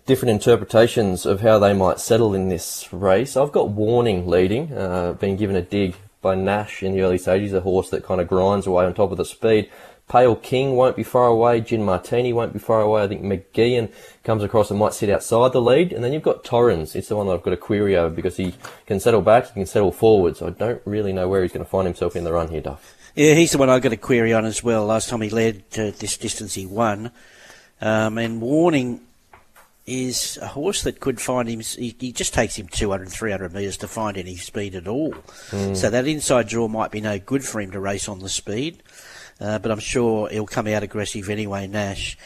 different 0.07 0.31
interpretations 0.31 1.27
of 1.27 1.41
how 1.41 1.59
they 1.59 1.73
might 1.73 2.01
settle 2.01 2.35
in 2.35 2.49
this 2.49 2.93
race. 2.93 3.37
I've 3.37 3.53
got 3.53 3.71
Warning 3.71 4.27
leading, 4.27 4.73
uh, 4.73 5.15
being 5.15 5.37
given 5.37 5.57
a 5.57 5.63
dig 5.63 5.97
by 6.21 6.35
Nash 6.37 6.83
in 6.83 6.93
the 6.93 7.03
early 7.03 7.19
stages, 7.19 7.53
a 7.53 7.61
horse 7.61 7.91
that 7.91 8.05
kind 8.05 8.21
of 8.21 8.29
grinds 8.29 8.67
away 8.67 8.85
on 8.85 8.95
top 8.95 9.11
of 9.11 9.17
the 9.17 9.25
speed. 9.25 9.71
Pale 10.13 10.37
King 10.37 10.77
won't 10.77 10.95
be 10.95 11.03
far 11.03 11.27
away. 11.27 11.63
Gin 11.63 11.83
Martini 11.83 12.35
won't 12.35 12.53
be 12.53 12.59
far 12.59 12.83
away. 12.83 13.03
I 13.03 13.09
think 13.09 13.23
McGeehan 13.23 13.91
comes 14.25 14.45
across 14.45 14.71
and 14.71 14.79
might 14.79 14.93
sit 14.93 15.09
outside 15.09 15.55
the 15.55 15.63
lead. 15.63 15.91
And 15.91 16.05
then 16.05 16.13
you've 16.13 16.23
got 16.23 16.45
Torrens. 16.45 16.95
It's 16.95 17.09
the 17.09 17.17
one 17.17 17.29
that 17.29 17.33
I've 17.33 17.43
got 17.43 17.55
a 17.55 17.57
query 17.57 17.97
over 17.97 18.15
because 18.15 18.37
he 18.37 18.53
can 18.85 19.01
settle 19.01 19.23
back, 19.23 19.47
he 19.47 19.53
can 19.55 19.65
settle 19.65 19.91
forward. 19.91 20.37
So 20.37 20.49
I 20.49 20.51
don't 20.51 20.83
really 20.85 21.15
know 21.15 21.31
where 21.31 21.41
he's 21.41 21.53
going 21.53 21.65
to 21.65 21.71
find 21.71 21.87
himself 21.87 22.15
in 22.15 22.25
the 22.25 22.33
run 22.33 22.49
here, 22.49 22.61
Duff. 22.61 22.95
Yeah, 23.15 23.33
he's 23.33 23.53
the 23.53 23.59
one 23.59 23.71
I've 23.71 23.81
got 23.81 23.95
a 23.95 23.97
query 23.97 24.35
on 24.35 24.45
as 24.45 24.63
well. 24.63 24.85
Last 24.85 25.09
time 25.09 25.23
he 25.23 25.31
led 25.31 25.65
uh, 25.79 25.93
this 25.99 26.19
distance, 26.19 26.53
he 26.53 26.67
won. 26.67 27.11
Um, 27.81 28.19
and 28.19 28.43
Warning 28.43 29.01
is 29.87 30.39
a 30.43 30.47
horse 30.49 30.83
that 30.83 31.01
could 31.01 31.23
find 31.23 31.49
him. 31.49 31.61
He, 31.61 31.97
he, 31.99 32.13
just 32.13 32.35
takes 32.35 32.57
him 32.57 32.69
200, 32.69 33.09
300 33.09 33.55
metres 33.55 33.79
to 33.79 33.89
find 33.89 34.19
any 34.19 34.37
speed 34.37 34.75
at 34.75 34.87
all. 34.87 35.13
Mm. 35.53 35.75
So 35.75 35.89
that 35.89 36.07
inside 36.07 36.49
draw 36.49 36.69
might 36.69 36.91
be 36.91 37.01
no 37.01 37.19
good 37.19 37.43
for 37.43 37.63
him 37.63 37.71
to 37.71 37.81
race 37.81 38.11
on 38.11 38.19
the 38.19 38.29
speed. 38.29 38.83
Uh, 39.41 39.59
but 39.59 39.71
I'm 39.71 39.81
sure 39.81 40.29
he'll 40.29 40.47
come 40.47 40.67
out 40.69 40.83
aggressive 40.83 41.29
anyway, 41.29 41.67
Nash. 41.67 42.17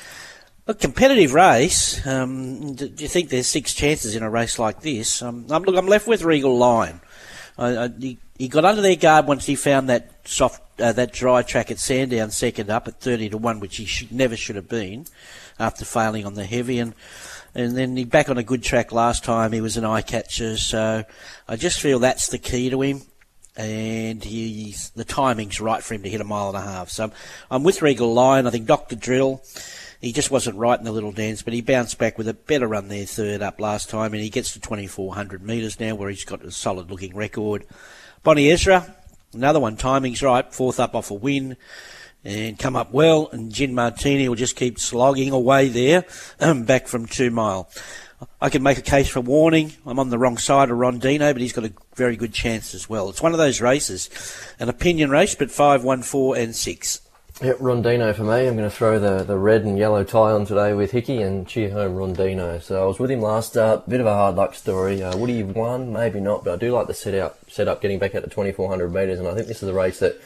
A 0.66 0.74
competitive 0.74 1.32
race. 1.32 2.04
Um, 2.06 2.74
do, 2.74 2.86
you 2.98 3.08
think 3.08 3.28
there's 3.28 3.46
six 3.46 3.72
chances 3.72 4.16
in 4.16 4.22
a 4.22 4.30
race 4.30 4.58
like 4.58 4.80
this? 4.80 5.22
Um, 5.22 5.46
I'm, 5.48 5.62
look, 5.62 5.76
I'm 5.76 5.86
left 5.86 6.08
with 6.08 6.22
Regal 6.22 6.56
Lion. 6.58 7.00
I, 7.56 7.84
I, 7.84 7.88
he, 7.88 8.18
he, 8.36 8.48
got 8.48 8.64
under 8.64 8.82
their 8.82 8.96
guard 8.96 9.26
once 9.26 9.46
he 9.46 9.54
found 9.54 9.88
that 9.88 10.10
soft, 10.24 10.60
uh, 10.80 10.92
that 10.92 11.12
dry 11.12 11.42
track 11.42 11.70
at 11.70 11.78
Sandown 11.78 12.30
second 12.30 12.68
up 12.68 12.88
at 12.88 13.00
30 13.00 13.30
to 13.30 13.38
1, 13.38 13.60
which 13.60 13.76
he 13.76 13.84
should, 13.84 14.10
never 14.10 14.36
should 14.36 14.56
have 14.56 14.68
been 14.68 15.06
after 15.58 15.84
failing 15.84 16.26
on 16.26 16.34
the 16.34 16.44
heavy. 16.44 16.80
And, 16.80 16.94
and 17.54 17.76
then 17.76 17.96
he 17.96 18.04
back 18.04 18.28
on 18.28 18.36
a 18.36 18.42
good 18.42 18.62
track 18.64 18.90
last 18.90 19.24
time. 19.24 19.52
He 19.52 19.60
was 19.60 19.76
an 19.76 19.84
eye 19.84 20.02
catcher. 20.02 20.56
So 20.56 21.04
I 21.48 21.56
just 21.56 21.80
feel 21.80 22.00
that's 22.00 22.28
the 22.28 22.38
key 22.38 22.70
to 22.70 22.82
him 22.82 23.02
and 23.56 24.22
he's 24.22 24.90
the 24.90 25.04
timing's 25.04 25.60
right 25.60 25.82
for 25.82 25.94
him 25.94 26.02
to 26.02 26.10
hit 26.10 26.20
a 26.20 26.24
mile 26.24 26.48
and 26.48 26.58
a 26.58 26.60
half. 26.60 26.90
So 26.90 27.10
I'm 27.50 27.62
with 27.62 27.82
Regal 27.82 28.12
Lion. 28.12 28.46
I 28.46 28.50
think 28.50 28.66
Doctor 28.66 28.96
Drill 28.96 29.42
he 30.00 30.12
just 30.12 30.30
wasn't 30.30 30.56
right 30.56 30.78
in 30.78 30.84
the 30.84 30.92
little 30.92 31.12
dance, 31.12 31.42
but 31.42 31.54
he 31.54 31.60
bounced 31.60 31.98
back 31.98 32.18
with 32.18 32.28
a 32.28 32.34
better 32.34 32.68
run 32.68 32.88
there, 32.88 33.06
third 33.06 33.42
up 33.42 33.60
last 33.60 33.88
time, 33.88 34.12
and 34.12 34.22
he 34.22 34.30
gets 34.30 34.52
to 34.52 34.60
2,400 34.60 35.42
metres 35.42 35.80
now, 35.80 35.94
where 35.94 36.10
he's 36.10 36.24
got 36.24 36.44
a 36.44 36.50
solid 36.50 36.90
looking 36.90 37.14
record. 37.16 37.64
Bonnie 38.22 38.50
Ezra, 38.50 38.94
another 39.32 39.60
one, 39.60 39.76
timing's 39.76 40.22
right, 40.22 40.52
fourth 40.52 40.78
up 40.80 40.94
off 40.94 41.10
a 41.10 41.14
win, 41.14 41.56
and 42.24 42.58
come 42.58 42.76
up 42.76 42.92
well, 42.92 43.28
and 43.32 43.52
Gin 43.52 43.74
Martini 43.74 44.28
will 44.28 44.36
just 44.36 44.56
keep 44.56 44.78
slogging 44.78 45.32
away 45.32 45.68
there, 45.68 46.04
um, 46.40 46.62
back 46.66 46.88
from 46.88 47.06
two 47.06 47.30
mile. 47.30 47.70
I 48.40 48.48
can 48.48 48.62
make 48.62 48.78
a 48.78 48.82
case 48.82 49.08
for 49.08 49.20
warning. 49.20 49.72
I'm 49.84 49.98
on 49.98 50.10
the 50.10 50.18
wrong 50.18 50.38
side 50.38 50.70
of 50.70 50.78
Rondino, 50.78 51.32
but 51.32 51.40
he's 51.40 51.52
got 51.52 51.64
a 51.64 51.72
very 51.94 52.16
good 52.16 52.32
chance 52.32 52.74
as 52.74 52.88
well. 52.88 53.10
It's 53.10 53.22
one 53.22 53.32
of 53.32 53.38
those 53.38 53.60
races, 53.60 54.08
an 54.58 54.68
opinion 54.68 55.10
race, 55.10 55.34
but 55.34 55.50
five, 55.50 55.84
one, 55.84 56.02
four, 56.02 56.36
and 56.36 56.54
six. 56.54 57.00
Yep, 57.42 57.58
Rondino 57.58 58.14
for 58.14 58.24
me. 58.24 58.46
I'm 58.46 58.56
going 58.56 58.68
to 58.68 58.74
throw 58.74 58.98
the, 58.98 59.22
the 59.22 59.36
red 59.36 59.64
and 59.64 59.78
yellow 59.78 60.04
tie 60.04 60.32
on 60.32 60.46
today 60.46 60.72
with 60.72 60.92
Hickey 60.92 61.20
and 61.20 61.46
cheer 61.46 61.70
home 61.70 61.94
Rondino. 61.94 62.62
So 62.62 62.82
I 62.82 62.86
was 62.86 62.98
with 62.98 63.10
him 63.10 63.20
last 63.20 63.50
start. 63.50 63.86
Bit 63.86 64.00
of 64.00 64.06
a 64.06 64.14
hard 64.14 64.36
luck 64.36 64.54
story. 64.54 65.02
Uh, 65.02 65.14
would 65.18 65.28
he 65.28 65.40
have 65.40 65.54
won? 65.54 65.92
Maybe 65.92 66.18
not, 66.18 66.44
but 66.44 66.54
I 66.54 66.56
do 66.56 66.72
like 66.72 66.86
the 66.86 66.94
set 66.94 67.14
out, 67.14 67.36
set 67.48 67.68
up 67.68 67.82
getting 67.82 67.98
back 67.98 68.14
out 68.14 68.24
to 68.24 68.30
2400 68.30 68.88
metres, 68.90 69.18
and 69.18 69.28
I 69.28 69.34
think 69.34 69.48
this 69.48 69.62
is 69.62 69.68
a 69.68 69.74
race 69.74 69.98
that 69.98 70.18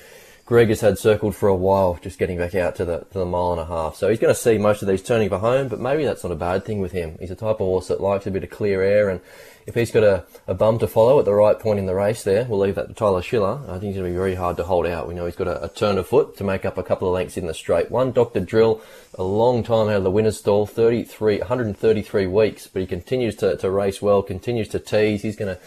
Greg 0.50 0.68
has 0.68 0.80
had 0.80 0.98
circled 0.98 1.36
for 1.36 1.48
a 1.48 1.54
while, 1.54 1.96
just 2.02 2.18
getting 2.18 2.36
back 2.36 2.56
out 2.56 2.74
to 2.74 2.84
the 2.84 2.98
to 3.12 3.20
the 3.20 3.24
mile 3.24 3.52
and 3.52 3.60
a 3.60 3.66
half. 3.66 3.94
So 3.94 4.08
he's 4.08 4.18
going 4.18 4.34
to 4.34 4.40
see 4.40 4.58
most 4.58 4.82
of 4.82 4.88
these 4.88 5.00
turning 5.00 5.28
for 5.28 5.38
home, 5.38 5.68
but 5.68 5.78
maybe 5.78 6.04
that's 6.04 6.24
not 6.24 6.32
a 6.32 6.34
bad 6.34 6.64
thing 6.64 6.80
with 6.80 6.90
him. 6.90 7.16
He's 7.20 7.30
a 7.30 7.36
type 7.36 7.60
of 7.60 7.68
horse 7.68 7.86
that 7.86 8.00
likes 8.00 8.26
a 8.26 8.32
bit 8.32 8.42
of 8.42 8.50
clear 8.50 8.82
air 8.82 9.10
and 9.10 9.20
if 9.68 9.76
he's 9.76 9.92
got 9.92 10.02
a, 10.02 10.24
a 10.48 10.54
bum 10.54 10.80
to 10.80 10.88
follow 10.88 11.20
at 11.20 11.24
the 11.24 11.34
right 11.34 11.56
point 11.56 11.78
in 11.78 11.86
the 11.86 11.94
race 11.94 12.24
there, 12.24 12.46
we'll 12.46 12.58
leave 12.58 12.74
that 12.74 12.88
to 12.88 12.94
Tyler 12.94 13.22
Schiller. 13.22 13.60
I 13.68 13.78
think 13.78 13.84
he's 13.84 13.94
going 13.94 14.06
to 14.06 14.10
be 14.10 14.16
very 14.16 14.34
hard 14.34 14.56
to 14.56 14.64
hold 14.64 14.86
out. 14.86 15.06
We 15.06 15.14
know 15.14 15.26
he's 15.26 15.36
got 15.36 15.46
a, 15.46 15.62
a 15.62 15.68
turn 15.68 15.98
of 15.98 16.08
foot 16.08 16.36
to 16.38 16.44
make 16.44 16.64
up 16.64 16.78
a 16.78 16.82
couple 16.82 17.06
of 17.06 17.14
lengths 17.14 17.36
in 17.36 17.46
the 17.46 17.54
straight. 17.54 17.88
One, 17.88 18.10
Dr. 18.10 18.40
Drill, 18.40 18.82
a 19.14 19.22
long 19.22 19.62
time 19.62 19.88
out 19.88 19.98
of 19.98 20.02
the 20.02 20.10
winner's 20.10 20.38
stall, 20.38 20.66
33, 20.66 21.38
133 21.38 22.26
weeks, 22.26 22.66
but 22.66 22.80
he 22.80 22.86
continues 22.86 23.36
to, 23.36 23.56
to 23.58 23.70
race 23.70 24.02
well, 24.02 24.22
continues 24.22 24.66
to 24.68 24.80
tease. 24.80 25.22
He's 25.22 25.36
going 25.36 25.54
to 25.54 25.62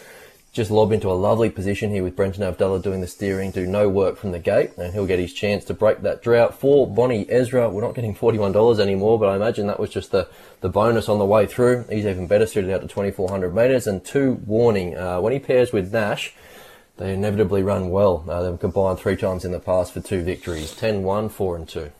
just 0.54 0.70
lob 0.70 0.92
into 0.92 1.10
a 1.10 1.14
lovely 1.14 1.50
position 1.50 1.90
here 1.90 2.04
with 2.04 2.14
Brenton 2.14 2.44
Avdulla 2.44 2.80
doing 2.80 3.00
the 3.00 3.08
steering, 3.08 3.50
do 3.50 3.66
no 3.66 3.88
work 3.88 4.16
from 4.16 4.30
the 4.30 4.38
gate, 4.38 4.70
and 4.78 4.94
he'll 4.94 5.04
get 5.04 5.18
his 5.18 5.32
chance 5.32 5.64
to 5.64 5.74
break 5.74 6.02
that 6.02 6.22
drought. 6.22 6.54
For 6.54 6.86
Bonnie 6.86 7.28
Ezra, 7.28 7.68
we're 7.68 7.82
not 7.82 7.96
getting 7.96 8.14
$41 8.14 8.78
anymore, 8.78 9.18
but 9.18 9.28
I 9.28 9.34
imagine 9.34 9.66
that 9.66 9.80
was 9.80 9.90
just 9.90 10.12
the, 10.12 10.28
the 10.60 10.68
bonus 10.68 11.08
on 11.08 11.18
the 11.18 11.24
way 11.24 11.46
through. 11.46 11.86
He's 11.90 12.06
even 12.06 12.28
better 12.28 12.46
suited 12.46 12.70
out 12.70 12.82
to 12.82 12.86
2400 12.86 13.52
metres. 13.52 13.88
And 13.88 14.04
two, 14.04 14.34
warning, 14.46 14.96
uh, 14.96 15.20
when 15.20 15.32
he 15.32 15.40
pairs 15.40 15.72
with 15.72 15.92
Nash, 15.92 16.32
they 16.98 17.12
inevitably 17.12 17.64
run 17.64 17.90
well. 17.90 18.24
Uh, 18.28 18.42
they've 18.42 18.60
combined 18.60 19.00
three 19.00 19.16
times 19.16 19.44
in 19.44 19.50
the 19.50 19.58
past 19.58 19.92
for 19.92 20.00
two 20.00 20.22
victories 20.22 20.72
10 20.76 21.02
1, 21.02 21.30
4 21.30 21.56
and 21.56 21.68
2. 21.68 21.90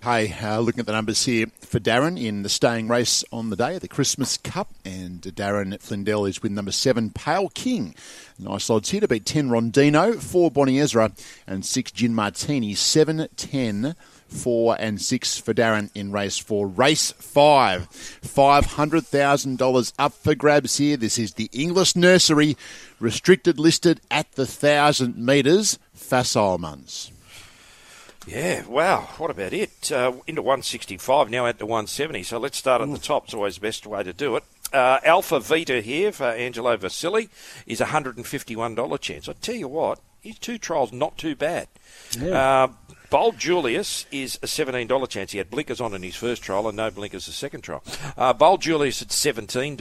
Hey, 0.00 0.32
uh, 0.40 0.60
looking 0.60 0.78
at 0.78 0.86
the 0.86 0.92
numbers 0.92 1.24
here 1.24 1.46
for 1.60 1.80
Darren 1.80 2.22
in 2.22 2.44
the 2.44 2.48
staying 2.48 2.86
race 2.86 3.24
on 3.32 3.50
the 3.50 3.56
day, 3.56 3.78
the 3.78 3.88
Christmas 3.88 4.36
Cup, 4.36 4.68
and 4.84 5.20
Darren 5.22 5.76
Flindell 5.82 6.28
is 6.28 6.40
with 6.40 6.52
number 6.52 6.70
seven, 6.70 7.10
Pale 7.10 7.48
King. 7.48 7.96
Nice 8.38 8.70
odds 8.70 8.90
here 8.90 9.00
to 9.00 9.08
beat 9.08 9.26
10 9.26 9.48
Rondino, 9.48 10.22
4 10.22 10.52
Bonnie 10.52 10.78
Ezra, 10.78 11.10
and 11.48 11.66
6 11.66 11.90
Gin 11.90 12.14
Martini, 12.14 12.76
7, 12.76 13.26
10, 13.36 13.96
4 14.28 14.76
and 14.78 15.02
6 15.02 15.38
for 15.38 15.52
Darren 15.52 15.90
in 15.96 16.12
race 16.12 16.38
4. 16.38 16.68
Race 16.68 17.10
5, 17.10 17.90
$500,000 17.90 19.92
up 19.98 20.12
for 20.12 20.36
grabs 20.36 20.76
here. 20.76 20.96
This 20.96 21.18
is 21.18 21.34
the 21.34 21.50
Inglis 21.52 21.96
Nursery, 21.96 22.56
restricted 23.00 23.58
listed 23.58 24.00
at 24.12 24.30
the 24.32 24.42
1,000 24.42 25.18
metres, 25.18 25.80
Facile 25.92 26.58
Muns. 26.58 27.10
Yeah, 28.28 28.66
wow. 28.66 29.08
What 29.16 29.30
about 29.30 29.52
it? 29.52 29.90
Uh, 29.90 30.12
into 30.26 30.42
165, 30.42 31.30
now 31.30 31.46
at 31.46 31.58
the 31.58 31.66
170. 31.66 32.22
So 32.24 32.38
let's 32.38 32.58
start 32.58 32.82
at 32.82 32.90
the 32.90 32.98
top. 32.98 33.24
It's 33.24 33.34
always 33.34 33.54
the 33.54 33.62
best 33.62 33.86
way 33.86 34.02
to 34.02 34.12
do 34.12 34.36
it. 34.36 34.44
Uh, 34.72 34.98
Alpha 35.02 35.40
Vita 35.40 35.80
here 35.80 36.12
for 36.12 36.26
Angelo 36.26 36.76
Vasili 36.76 37.30
is 37.66 37.80
a 37.80 37.86
$151 37.86 39.00
chance. 39.00 39.28
I 39.28 39.32
tell 39.32 39.54
you 39.54 39.68
what, 39.68 40.00
his 40.20 40.38
two 40.38 40.58
trials 40.58 40.92
not 40.92 41.16
too 41.16 41.34
bad. 41.34 41.68
Yeah. 42.18 42.64
Uh, 42.64 42.68
Bold 43.08 43.38
Julius 43.38 44.04
is 44.12 44.38
a 44.42 44.46
$17 44.46 45.08
chance. 45.08 45.32
He 45.32 45.38
had 45.38 45.48
blinkers 45.48 45.80
on 45.80 45.94
in 45.94 46.02
his 46.02 46.16
first 46.16 46.42
trial 46.42 46.68
and 46.68 46.76
no 46.76 46.90
blinkers 46.90 47.24
the 47.24 47.32
second 47.32 47.62
trial. 47.62 47.82
Uh, 48.18 48.34
Bold 48.34 48.60
Julius 48.60 49.00
at 49.00 49.08
$17. 49.08 49.78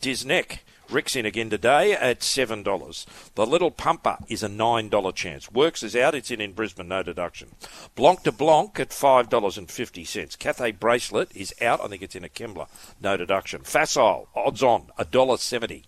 Disneck 0.00 0.58
Rick's 0.90 1.16
in 1.16 1.26
again 1.26 1.50
today 1.50 1.92
at 1.92 2.20
$7. 2.20 3.06
The 3.34 3.46
Little 3.46 3.70
Pumper 3.70 4.18
is 4.28 4.42
a 4.42 4.48
$9 4.48 5.14
chance. 5.14 5.50
Works 5.50 5.82
is 5.82 5.96
out. 5.96 6.14
It's 6.14 6.30
in 6.30 6.40
in 6.40 6.52
Brisbane, 6.52 6.88
no 6.88 7.02
deduction. 7.02 7.52
Blanc 7.94 8.22
de 8.22 8.32
Blanc 8.32 8.78
at 8.78 8.90
$5.50. 8.90 10.38
Cathay 10.38 10.72
Bracelet 10.72 11.34
is 11.34 11.54
out. 11.62 11.80
I 11.80 11.88
think 11.88 12.02
it's 12.02 12.16
in 12.16 12.24
a 12.24 12.28
Kembla, 12.28 12.68
no 13.00 13.16
deduction. 13.16 13.62
Facile, 13.62 14.28
odds 14.34 14.62
on, 14.62 14.90
$1.70. 14.98 15.84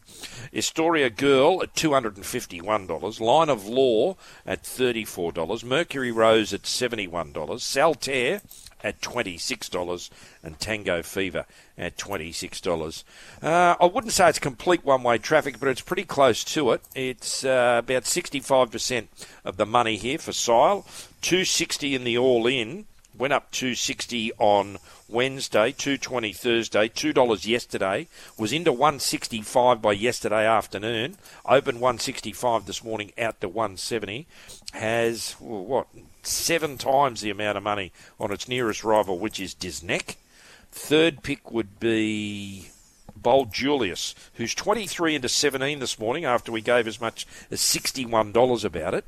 Astoria 0.54 1.10
Girl 1.10 1.62
at 1.62 1.74
$251. 1.74 3.20
Line 3.20 3.48
of 3.50 3.66
Law 3.66 4.16
at 4.46 4.62
$34. 4.62 5.64
Mercury 5.64 6.10
Rose 6.10 6.52
at 6.52 6.62
$71. 6.62 7.60
Saltaire 7.60 8.40
at 8.82 9.00
$26 9.00 10.10
and 10.42 10.58
Tango 10.58 11.02
Fever 11.02 11.46
at 11.78 11.96
$26. 11.96 13.04
Uh, 13.42 13.76
I 13.80 13.84
wouldn't 13.86 14.12
say 14.12 14.28
it's 14.28 14.38
complete 14.38 14.84
one 14.84 15.02
way 15.02 15.18
traffic, 15.18 15.58
but 15.58 15.68
it's 15.68 15.80
pretty 15.80 16.04
close 16.04 16.44
to 16.44 16.72
it. 16.72 16.82
It's 16.94 17.44
uh, 17.44 17.80
about 17.84 18.04
65% 18.04 19.06
of 19.44 19.56
the 19.56 19.66
money 19.66 19.96
here 19.96 20.18
for 20.18 20.32
Sile, 20.32 20.82
260 21.22 21.94
in 21.94 22.04
the 22.04 22.18
all 22.18 22.46
in. 22.46 22.86
Went 23.18 23.32
up 23.32 23.50
260 23.50 24.32
on 24.38 24.78
Wednesday, 25.08 25.72
220 25.72 26.32
Thursday, 26.32 26.88
$2 26.88 27.46
yesterday. 27.46 28.08
Was 28.38 28.52
into 28.52 28.72
165 28.72 29.80
by 29.80 29.92
yesterday 29.92 30.46
afternoon. 30.46 31.16
Opened 31.46 31.80
165 31.80 32.66
this 32.66 32.84
morning 32.84 33.12
out 33.16 33.40
to 33.40 33.48
170. 33.48 34.26
Has, 34.74 35.32
what, 35.38 35.86
seven 36.22 36.76
times 36.76 37.20
the 37.20 37.30
amount 37.30 37.56
of 37.56 37.64
money 37.64 37.92
on 38.20 38.32
its 38.32 38.48
nearest 38.48 38.84
rival, 38.84 39.18
which 39.18 39.40
is 39.40 39.54
Disneck. 39.54 40.16
Third 40.70 41.22
pick 41.22 41.50
would 41.50 41.80
be 41.80 42.68
Bold 43.16 43.52
Julius, 43.52 44.14
who's 44.34 44.54
23 44.54 45.14
into 45.14 45.28
17 45.28 45.78
this 45.78 45.98
morning 45.98 46.24
after 46.24 46.52
we 46.52 46.60
gave 46.60 46.86
as 46.86 47.00
much 47.00 47.26
as 47.50 47.60
$61 47.60 48.64
about 48.64 48.94
it. 48.94 49.04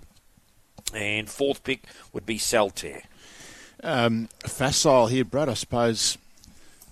And 0.94 1.28
fourth 1.28 1.62
pick 1.64 1.84
would 2.12 2.24
be 2.24 2.38
Saltaire. 2.38 3.02
Um, 3.82 4.28
facile 4.44 5.06
here, 5.06 5.24
Brad, 5.24 5.48
I 5.48 5.54
suppose. 5.54 6.18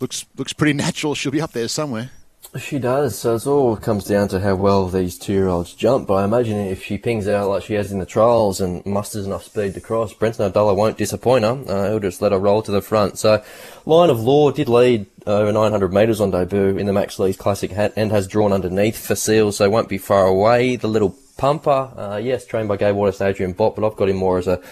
Looks 0.00 0.26
looks 0.36 0.52
pretty 0.52 0.74
natural. 0.74 1.14
She'll 1.14 1.32
be 1.32 1.40
up 1.40 1.52
there 1.52 1.68
somewhere. 1.68 2.10
She 2.58 2.78
does. 2.78 3.18
So 3.18 3.34
it 3.34 3.46
all 3.46 3.76
comes 3.76 4.04
down 4.04 4.28
to 4.28 4.40
how 4.40 4.54
well 4.54 4.86
these 4.88 5.18
two-year-olds 5.18 5.74
jump. 5.74 6.06
But 6.08 6.14
I 6.14 6.24
imagine 6.24 6.58
if 6.58 6.82
she 6.84 6.96
pings 6.96 7.28
out 7.28 7.48
like 7.48 7.64
she 7.64 7.74
has 7.74 7.92
in 7.92 7.98
the 7.98 8.06
trials 8.06 8.60
and 8.60 8.84
musters 8.86 9.26
enough 9.26 9.44
speed 9.44 9.74
to 9.74 9.80
cross, 9.80 10.14
Brenton 10.14 10.50
Avdulla 10.50 10.74
won't 10.74 10.96
disappoint 10.96 11.44
her. 11.44 11.62
Uh, 11.66 11.90
he'll 11.90 12.00
just 12.00 12.22
let 12.22 12.32
her 12.32 12.38
roll 12.38 12.62
to 12.62 12.70
the 12.70 12.80
front. 12.80 13.18
So 13.18 13.42
Line 13.84 14.10
of 14.10 14.20
Law 14.20 14.52
did 14.52 14.68
lead 14.68 15.06
over 15.26 15.52
900 15.52 15.92
metres 15.92 16.20
on 16.20 16.30
debut 16.30 16.78
in 16.78 16.86
the 16.86 16.92
Max 16.92 17.18
Lees 17.18 17.36
Classic 17.36 17.72
hat 17.72 17.92
and 17.96 18.10
has 18.10 18.28
drawn 18.28 18.52
underneath 18.52 19.04
for 19.04 19.16
Seals, 19.16 19.56
so 19.56 19.68
won't 19.68 19.88
be 19.88 19.98
far 19.98 20.26
away. 20.26 20.76
The 20.76 20.88
little 20.88 21.16
pumper, 21.36 21.90
uh, 21.96 22.20
yes, 22.22 22.46
trained 22.46 22.68
by 22.68 22.76
Gay 22.76 22.92
Wallace, 22.92 23.20
Adrian 23.20 23.52
Bott, 23.52 23.76
but 23.76 23.84
I've 23.84 23.96
got 23.96 24.08
him 24.08 24.16
more 24.16 24.38
as 24.38 24.46
a 24.46 24.62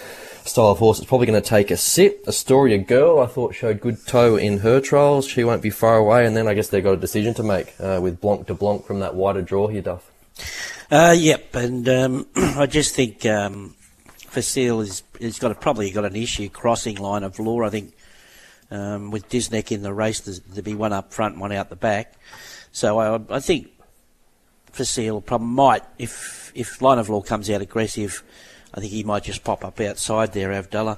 style 0.45 0.69
of 0.69 0.79
horse. 0.79 0.99
It's 0.99 1.07
probably 1.07 1.27
going 1.27 1.41
to 1.41 1.47
take 1.47 1.71
a 1.71 1.77
sit. 1.77 2.21
Astoria 2.27 2.77
Girl, 2.77 3.19
I 3.19 3.25
thought 3.25 3.55
showed 3.55 3.81
good 3.81 4.05
toe 4.05 4.35
in 4.35 4.59
her 4.59 4.79
trials. 4.79 5.27
She 5.27 5.43
won't 5.43 5.61
be 5.61 5.69
far 5.69 5.97
away. 5.97 6.25
And 6.25 6.37
then 6.37 6.47
I 6.47 6.53
guess 6.53 6.69
they've 6.69 6.83
got 6.83 6.93
a 6.93 6.97
decision 6.97 7.33
to 7.35 7.43
make 7.43 7.73
uh, 7.79 7.99
with 8.01 8.21
Blanc 8.21 8.47
de 8.47 8.53
Blanc 8.53 8.85
from 8.85 8.99
that 8.99 9.15
wider 9.15 9.41
draw 9.41 9.67
here, 9.67 9.81
Duff. 9.81 10.11
Uh, 10.91 11.15
yep, 11.17 11.55
and 11.55 11.89
um, 11.89 12.27
I 12.35 12.67
just 12.67 12.93
think 12.95 13.25
um, 13.25 13.75
Facile 14.07 14.81
is 14.81 15.03
has 15.19 15.39
got 15.39 15.51
a, 15.51 15.55
probably 15.55 15.89
got 15.91 16.05
an 16.05 16.15
issue 16.15 16.49
crossing 16.49 16.97
line 16.97 17.23
of 17.23 17.39
law. 17.39 17.63
I 17.63 17.69
think 17.69 17.93
um, 18.69 19.09
with 19.09 19.27
Disneck 19.29 19.71
in 19.71 19.81
the 19.81 19.93
race, 19.93 20.19
there'd 20.19 20.63
be 20.63 20.75
one 20.75 20.93
up 20.93 21.11
front, 21.11 21.39
one 21.39 21.51
out 21.51 21.69
the 21.69 21.75
back. 21.75 22.13
So 22.71 22.99
I, 22.99 23.19
I 23.29 23.39
think 23.39 23.69
Facile 24.71 25.21
probably 25.21 25.47
might, 25.47 25.83
if 25.97 26.51
if 26.53 26.81
Line 26.81 26.99
of 26.99 27.09
Law 27.09 27.21
comes 27.21 27.49
out 27.49 27.61
aggressive, 27.61 28.23
I 28.75 28.81
think 28.81 28.91
he 28.91 29.03
might 29.03 29.23
just 29.23 29.43
pop 29.43 29.63
up 29.63 29.79
outside 29.79 30.33
there, 30.33 30.49
Avdulla. 30.49 30.97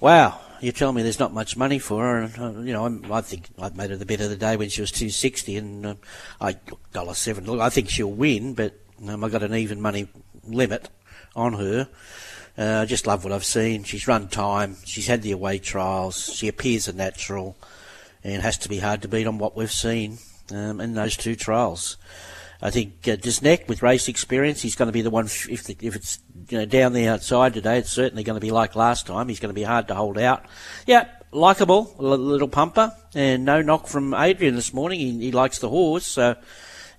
Wow, 0.00 0.38
you're 0.60 0.72
telling 0.72 0.96
me 0.96 1.02
there's 1.02 1.18
not 1.18 1.32
much 1.32 1.56
money 1.56 1.78
for 1.78 2.02
her, 2.02 2.18
and 2.18 2.38
uh, 2.38 2.60
you 2.60 2.74
know 2.74 2.84
I'm, 2.84 3.10
i 3.10 3.22
think 3.22 3.48
I 3.58 3.70
made 3.70 3.90
her 3.90 3.96
the 3.96 4.04
bet 4.04 4.20
of 4.20 4.28
the 4.28 4.36
day 4.36 4.56
when 4.56 4.68
she 4.68 4.82
was 4.82 4.90
two 4.90 5.08
sixty, 5.08 5.56
and 5.56 5.86
uh, 5.86 5.94
I 6.40 6.56
dollar 6.92 7.14
seven. 7.14 7.46
Look, 7.46 7.60
I 7.60 7.70
think 7.70 7.88
she'll 7.88 8.12
win, 8.12 8.52
but 8.52 8.74
um, 9.08 9.24
I 9.24 9.30
got 9.30 9.42
an 9.42 9.54
even 9.54 9.80
money 9.80 10.08
limit 10.46 10.90
on 11.34 11.54
her. 11.54 11.88
Uh, 12.58 12.80
I 12.82 12.84
just 12.84 13.06
love 13.06 13.24
what 13.24 13.32
I've 13.32 13.44
seen. 13.44 13.84
She's 13.84 14.06
run 14.06 14.28
time. 14.28 14.76
She's 14.84 15.06
had 15.06 15.22
the 15.22 15.32
away 15.32 15.58
trials. 15.58 16.34
She 16.34 16.48
appears 16.48 16.86
a 16.86 16.92
natural, 16.92 17.56
and 18.22 18.42
has 18.42 18.58
to 18.58 18.68
be 18.68 18.78
hard 18.78 19.02
to 19.02 19.08
beat 19.08 19.26
on 19.26 19.38
what 19.38 19.56
we've 19.56 19.72
seen 19.72 20.18
um, 20.52 20.82
in 20.82 20.92
those 20.92 21.16
two 21.16 21.34
trials. 21.34 21.96
I 22.62 22.70
think 22.70 23.06
uh, 23.06 23.16
Disneck, 23.16 23.68
with 23.68 23.82
race 23.82 24.08
experience, 24.08 24.62
he's 24.62 24.76
going 24.76 24.88
to 24.88 24.92
be 24.92 25.02
the 25.02 25.10
one. 25.10 25.26
If 25.26 25.64
the, 25.64 25.76
if 25.80 25.96
it's 25.96 26.18
you 26.48 26.58
know 26.58 26.64
down 26.64 26.92
the 26.92 27.08
outside 27.08 27.54
today, 27.54 27.78
it's 27.78 27.90
certainly 27.90 28.24
going 28.24 28.36
to 28.36 28.44
be 28.44 28.50
like 28.50 28.76
last 28.76 29.06
time. 29.06 29.28
He's 29.28 29.40
going 29.40 29.50
to 29.50 29.58
be 29.58 29.62
hard 29.62 29.88
to 29.88 29.94
hold 29.94 30.18
out. 30.18 30.44
Yeah, 30.86 31.08
likable, 31.32 31.94
little 31.98 32.48
pumper, 32.48 32.92
and 33.14 33.44
no 33.44 33.62
knock 33.62 33.86
from 33.86 34.14
Adrian 34.14 34.54
this 34.54 34.72
morning. 34.72 35.00
He, 35.00 35.18
he 35.18 35.32
likes 35.32 35.58
the 35.58 35.68
horse, 35.68 36.06
so 36.06 36.36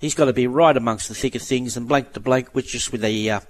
he's 0.00 0.14
got 0.14 0.26
to 0.26 0.32
be 0.32 0.46
right 0.46 0.76
amongst 0.76 1.08
the 1.08 1.14
thick 1.14 1.34
of 1.34 1.42
things. 1.42 1.76
And 1.76 1.88
Blanc 1.88 2.12
de 2.12 2.20
Blanc, 2.20 2.48
which 2.52 2.72
just 2.72 2.92
with 2.92 3.02
the 3.02 3.30
uh, 3.30 3.40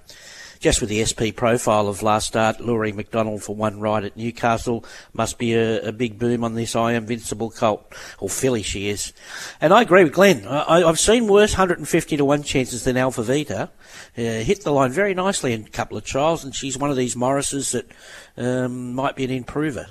just 0.59 0.81
with 0.81 0.89
the 0.89 1.03
SP 1.03 1.31
profile 1.33 1.87
of 1.87 2.03
last 2.03 2.27
start, 2.27 2.59
Laurie 2.59 2.91
McDonald 2.91 3.41
for 3.41 3.55
one 3.55 3.79
ride 3.79 4.03
at 4.03 4.17
Newcastle 4.17 4.83
must 5.13 5.37
be 5.37 5.53
a, 5.53 5.87
a 5.87 5.91
big 5.91 6.19
boom 6.19 6.43
on 6.43 6.55
this 6.55 6.75
I 6.75 6.93
Invincible 6.93 7.49
colt, 7.49 7.93
or 8.19 8.29
filly 8.29 8.61
she 8.61 8.89
is. 8.89 9.13
And 9.61 9.73
I 9.73 9.81
agree 9.81 10.03
with 10.03 10.13
Glenn. 10.13 10.45
I, 10.45 10.81
have 10.81 10.99
seen 10.99 11.27
worse 11.27 11.53
150 11.53 12.17
to 12.17 12.25
1 12.25 12.43
chances 12.43 12.83
than 12.83 12.97
Alpha 12.97 13.23
Vita. 13.23 13.69
Uh, 14.17 14.21
hit 14.21 14.63
the 14.63 14.71
line 14.71 14.91
very 14.91 15.13
nicely 15.13 15.53
in 15.53 15.65
a 15.65 15.69
couple 15.69 15.97
of 15.97 16.03
trials, 16.03 16.43
and 16.43 16.53
she's 16.53 16.77
one 16.77 16.89
of 16.89 16.97
these 16.97 17.15
Morrises 17.15 17.71
that 17.71 17.87
um, 18.37 18.93
might 18.93 19.15
be 19.15 19.23
an 19.23 19.31
improver. 19.31 19.87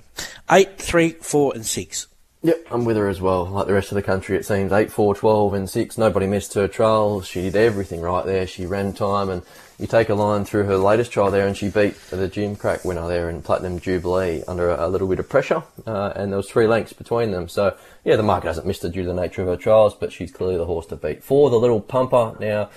8, 0.50 0.78
3, 0.78 1.10
4, 1.12 1.52
and 1.54 1.64
6. 1.64 2.06
Yep, 2.42 2.66
I'm 2.70 2.84
with 2.84 2.96
her 2.96 3.08
as 3.08 3.20
well. 3.20 3.46
Like 3.46 3.66
the 3.66 3.72
rest 3.72 3.90
of 3.90 3.96
the 3.96 4.02
country, 4.02 4.36
it 4.36 4.46
seems 4.46 4.70
8, 4.70 4.92
4, 4.92 5.14
12, 5.14 5.54
and 5.54 5.68
6. 5.68 5.98
Nobody 5.98 6.26
missed 6.26 6.54
her 6.54 6.68
trials. 6.68 7.26
She 7.26 7.42
did 7.42 7.56
everything 7.56 8.00
right 8.00 8.24
there. 8.24 8.46
She 8.46 8.64
ran 8.64 8.92
time 8.92 9.28
and 9.28 9.42
you 9.78 9.86
take 9.86 10.08
a 10.08 10.14
line 10.14 10.44
through 10.44 10.64
her 10.64 10.76
latest 10.76 11.12
trial 11.12 11.30
there, 11.30 11.46
and 11.46 11.56
she 11.56 11.68
beat 11.68 11.94
the 12.10 12.28
Gimcrack 12.28 12.84
winner 12.84 13.06
there 13.06 13.30
in 13.30 13.42
Platinum 13.42 13.78
Jubilee 13.78 14.42
under 14.48 14.70
a, 14.70 14.86
a 14.86 14.88
little 14.88 15.06
bit 15.06 15.20
of 15.20 15.28
pressure, 15.28 15.62
uh, 15.86 16.12
and 16.16 16.32
there 16.32 16.36
was 16.36 16.50
three 16.50 16.66
lengths 16.66 16.92
between 16.92 17.30
them. 17.30 17.48
So 17.48 17.76
yeah, 18.04 18.16
the 18.16 18.24
market 18.24 18.48
hasn't 18.48 18.66
missed 18.66 18.82
her 18.82 18.88
due 18.88 19.02
to 19.02 19.08
the 19.08 19.14
nature 19.14 19.42
of 19.42 19.48
her 19.48 19.56
trials, 19.56 19.94
but 19.94 20.12
she's 20.12 20.32
clearly 20.32 20.56
the 20.56 20.66
horse 20.66 20.86
to 20.86 20.96
beat. 20.96 21.22
For 21.22 21.48
the 21.50 21.58
little 21.58 21.80
pumper 21.80 22.36
now. 22.40 22.70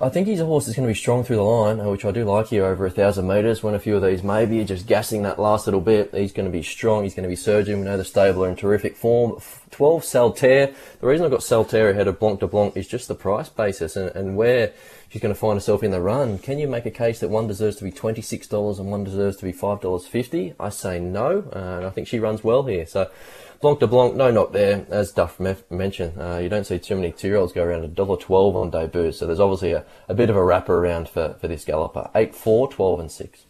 I 0.00 0.08
think 0.08 0.26
he's 0.26 0.40
a 0.40 0.44
horse 0.44 0.66
that's 0.66 0.76
going 0.76 0.88
to 0.88 0.90
be 0.90 0.98
strong 0.98 1.22
through 1.22 1.36
the 1.36 1.42
line, 1.42 1.78
uh, 1.78 1.88
which 1.88 2.04
I 2.04 2.10
do 2.10 2.24
like 2.24 2.48
here 2.48 2.64
over 2.64 2.84
a 2.84 2.90
thousand 2.90 3.28
metres. 3.28 3.62
When 3.62 3.74
a 3.74 3.78
few 3.78 3.94
of 3.94 4.02
these 4.02 4.24
maybe 4.24 4.64
just 4.64 4.88
gassing 4.88 5.22
that 5.22 5.38
last 5.38 5.68
little 5.68 5.80
bit, 5.80 6.12
he's 6.12 6.32
going 6.32 6.46
to 6.46 6.52
be 6.52 6.64
strong. 6.64 7.04
He's 7.04 7.14
going 7.14 7.22
to 7.22 7.28
be 7.28 7.36
surging. 7.36 7.78
We 7.78 7.84
know 7.84 7.96
the 7.96 8.04
stable 8.04 8.44
are 8.44 8.48
in 8.48 8.56
terrific 8.56 8.96
form. 8.96 9.40
12 9.70 10.04
Saltaire. 10.04 10.74
The 11.00 11.06
reason 11.06 11.24
I've 11.24 11.30
got 11.30 11.44
Saltaire 11.44 11.90
ahead 11.90 12.08
of 12.08 12.18
Blanc 12.18 12.40
de 12.40 12.48
Blanc 12.48 12.76
is 12.76 12.88
just 12.88 13.06
the 13.06 13.14
price 13.14 13.48
basis 13.48 13.94
and, 13.94 14.10
and 14.16 14.36
where 14.36 14.72
she's 15.08 15.22
going 15.22 15.34
to 15.34 15.38
find 15.38 15.56
herself 15.56 15.82
in 15.82 15.90
the 15.90 16.00
run. 16.00 16.38
Can 16.38 16.58
you 16.58 16.68
make 16.68 16.86
a 16.86 16.90
case 16.90 17.20
that 17.20 17.30
one 17.30 17.46
deserves 17.46 17.76
to 17.76 17.84
be 17.84 17.92
$26 17.92 18.78
and 18.78 18.90
one 18.90 19.04
deserves 19.04 19.36
to 19.38 19.44
be 19.44 19.52
$5.50? 19.52 20.54
I 20.58 20.68
say 20.68 21.00
no, 21.00 21.44
uh, 21.54 21.58
and 21.58 21.86
I 21.86 21.90
think 21.90 22.08
she 22.08 22.18
runs 22.18 22.44
well 22.44 22.64
here. 22.64 22.86
So 22.86 23.10
Blanc 23.60 23.80
de 23.80 23.86
Blanc, 23.86 24.14
no 24.14 24.30
knock 24.30 24.52
there. 24.52 24.86
As 24.90 25.12
Duff 25.12 25.40
mentioned, 25.70 26.20
uh, 26.20 26.38
you 26.38 26.48
don't 26.48 26.64
see 26.64 26.78
too 26.78 26.96
many 26.96 27.12
two-year-olds 27.12 27.52
go 27.52 27.64
around 27.64 27.84
a 27.84 27.88
dollar 27.88 28.16
twelve 28.16 28.56
on 28.56 28.70
debut, 28.70 29.12
so 29.12 29.26
there's 29.26 29.40
obviously 29.40 29.72
a, 29.72 29.84
a 30.08 30.14
bit 30.14 30.28
of 30.28 30.36
a 30.36 30.44
wrapper 30.44 30.76
around 30.76 31.08
for, 31.08 31.34
for 31.40 31.48
this 31.48 31.64
galloper. 31.64 32.10
8, 32.14 32.34
4, 32.34 32.68
12 32.68 33.00
and 33.00 33.10
6 33.10 33.43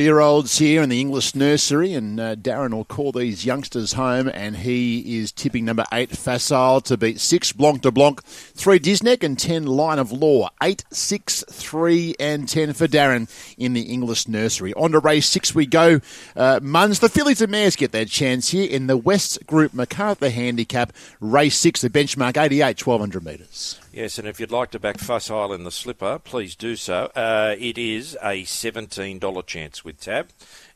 year 0.00 0.20
olds 0.20 0.58
here 0.58 0.82
in 0.82 0.88
the 0.88 1.00
Inglis 1.00 1.34
nursery, 1.34 1.94
and 1.94 2.18
uh, 2.18 2.36
Darren 2.36 2.72
will 2.72 2.84
call 2.84 3.12
these 3.12 3.44
youngsters 3.44 3.94
home, 3.94 4.30
and 4.32 4.56
he 4.56 5.18
is 5.18 5.32
tipping 5.32 5.64
number 5.64 5.84
eight 5.92 6.10
Facile 6.10 6.80
to 6.82 6.96
beat 6.96 7.20
six 7.20 7.52
Blanc 7.52 7.82
de 7.82 7.90
Blanc, 7.90 8.22
three 8.22 8.78
Disneck, 8.78 9.22
and 9.22 9.38
ten 9.38 9.66
Line 9.66 9.98
of 9.98 10.12
Law. 10.12 10.50
Eight, 10.62 10.84
six, 10.90 11.44
three, 11.50 12.14
and 12.18 12.48
ten 12.48 12.72
for 12.72 12.86
Darren 12.86 13.28
in 13.56 13.72
the 13.72 13.82
Inglis 13.82 14.28
nursery. 14.28 14.72
On 14.74 14.92
to 14.92 14.98
race 14.98 15.28
six 15.28 15.54
we 15.54 15.66
go. 15.66 16.00
Uh, 16.34 16.60
Muns, 16.60 17.00
the 17.00 17.08
fillies 17.08 17.40
and 17.40 17.50
mares 17.50 17.76
get 17.76 17.92
their 17.92 18.04
chance 18.04 18.50
here 18.50 18.68
in 18.70 18.86
the 18.86 18.96
West 18.96 19.46
Group 19.46 19.74
MacArthur 19.74 20.30
Handicap. 20.30 20.92
Race 21.20 21.56
six, 21.56 21.80
the 21.80 21.90
benchmark 21.90 22.36
88, 22.36 22.86
1200 22.86 23.24
metres. 23.24 23.80
Yes, 23.96 24.18
and 24.18 24.28
if 24.28 24.38
you'd 24.38 24.50
like 24.50 24.72
to 24.72 24.78
back 24.78 24.98
Facile 24.98 25.54
in 25.54 25.64
the 25.64 25.70
slipper, 25.70 26.18
please 26.18 26.54
do 26.54 26.76
so. 26.76 27.10
Uh, 27.16 27.56
it 27.58 27.78
is 27.78 28.12
a 28.20 28.42
$17 28.42 29.46
chance 29.46 29.86
with 29.86 29.98
Tab. 29.98 30.28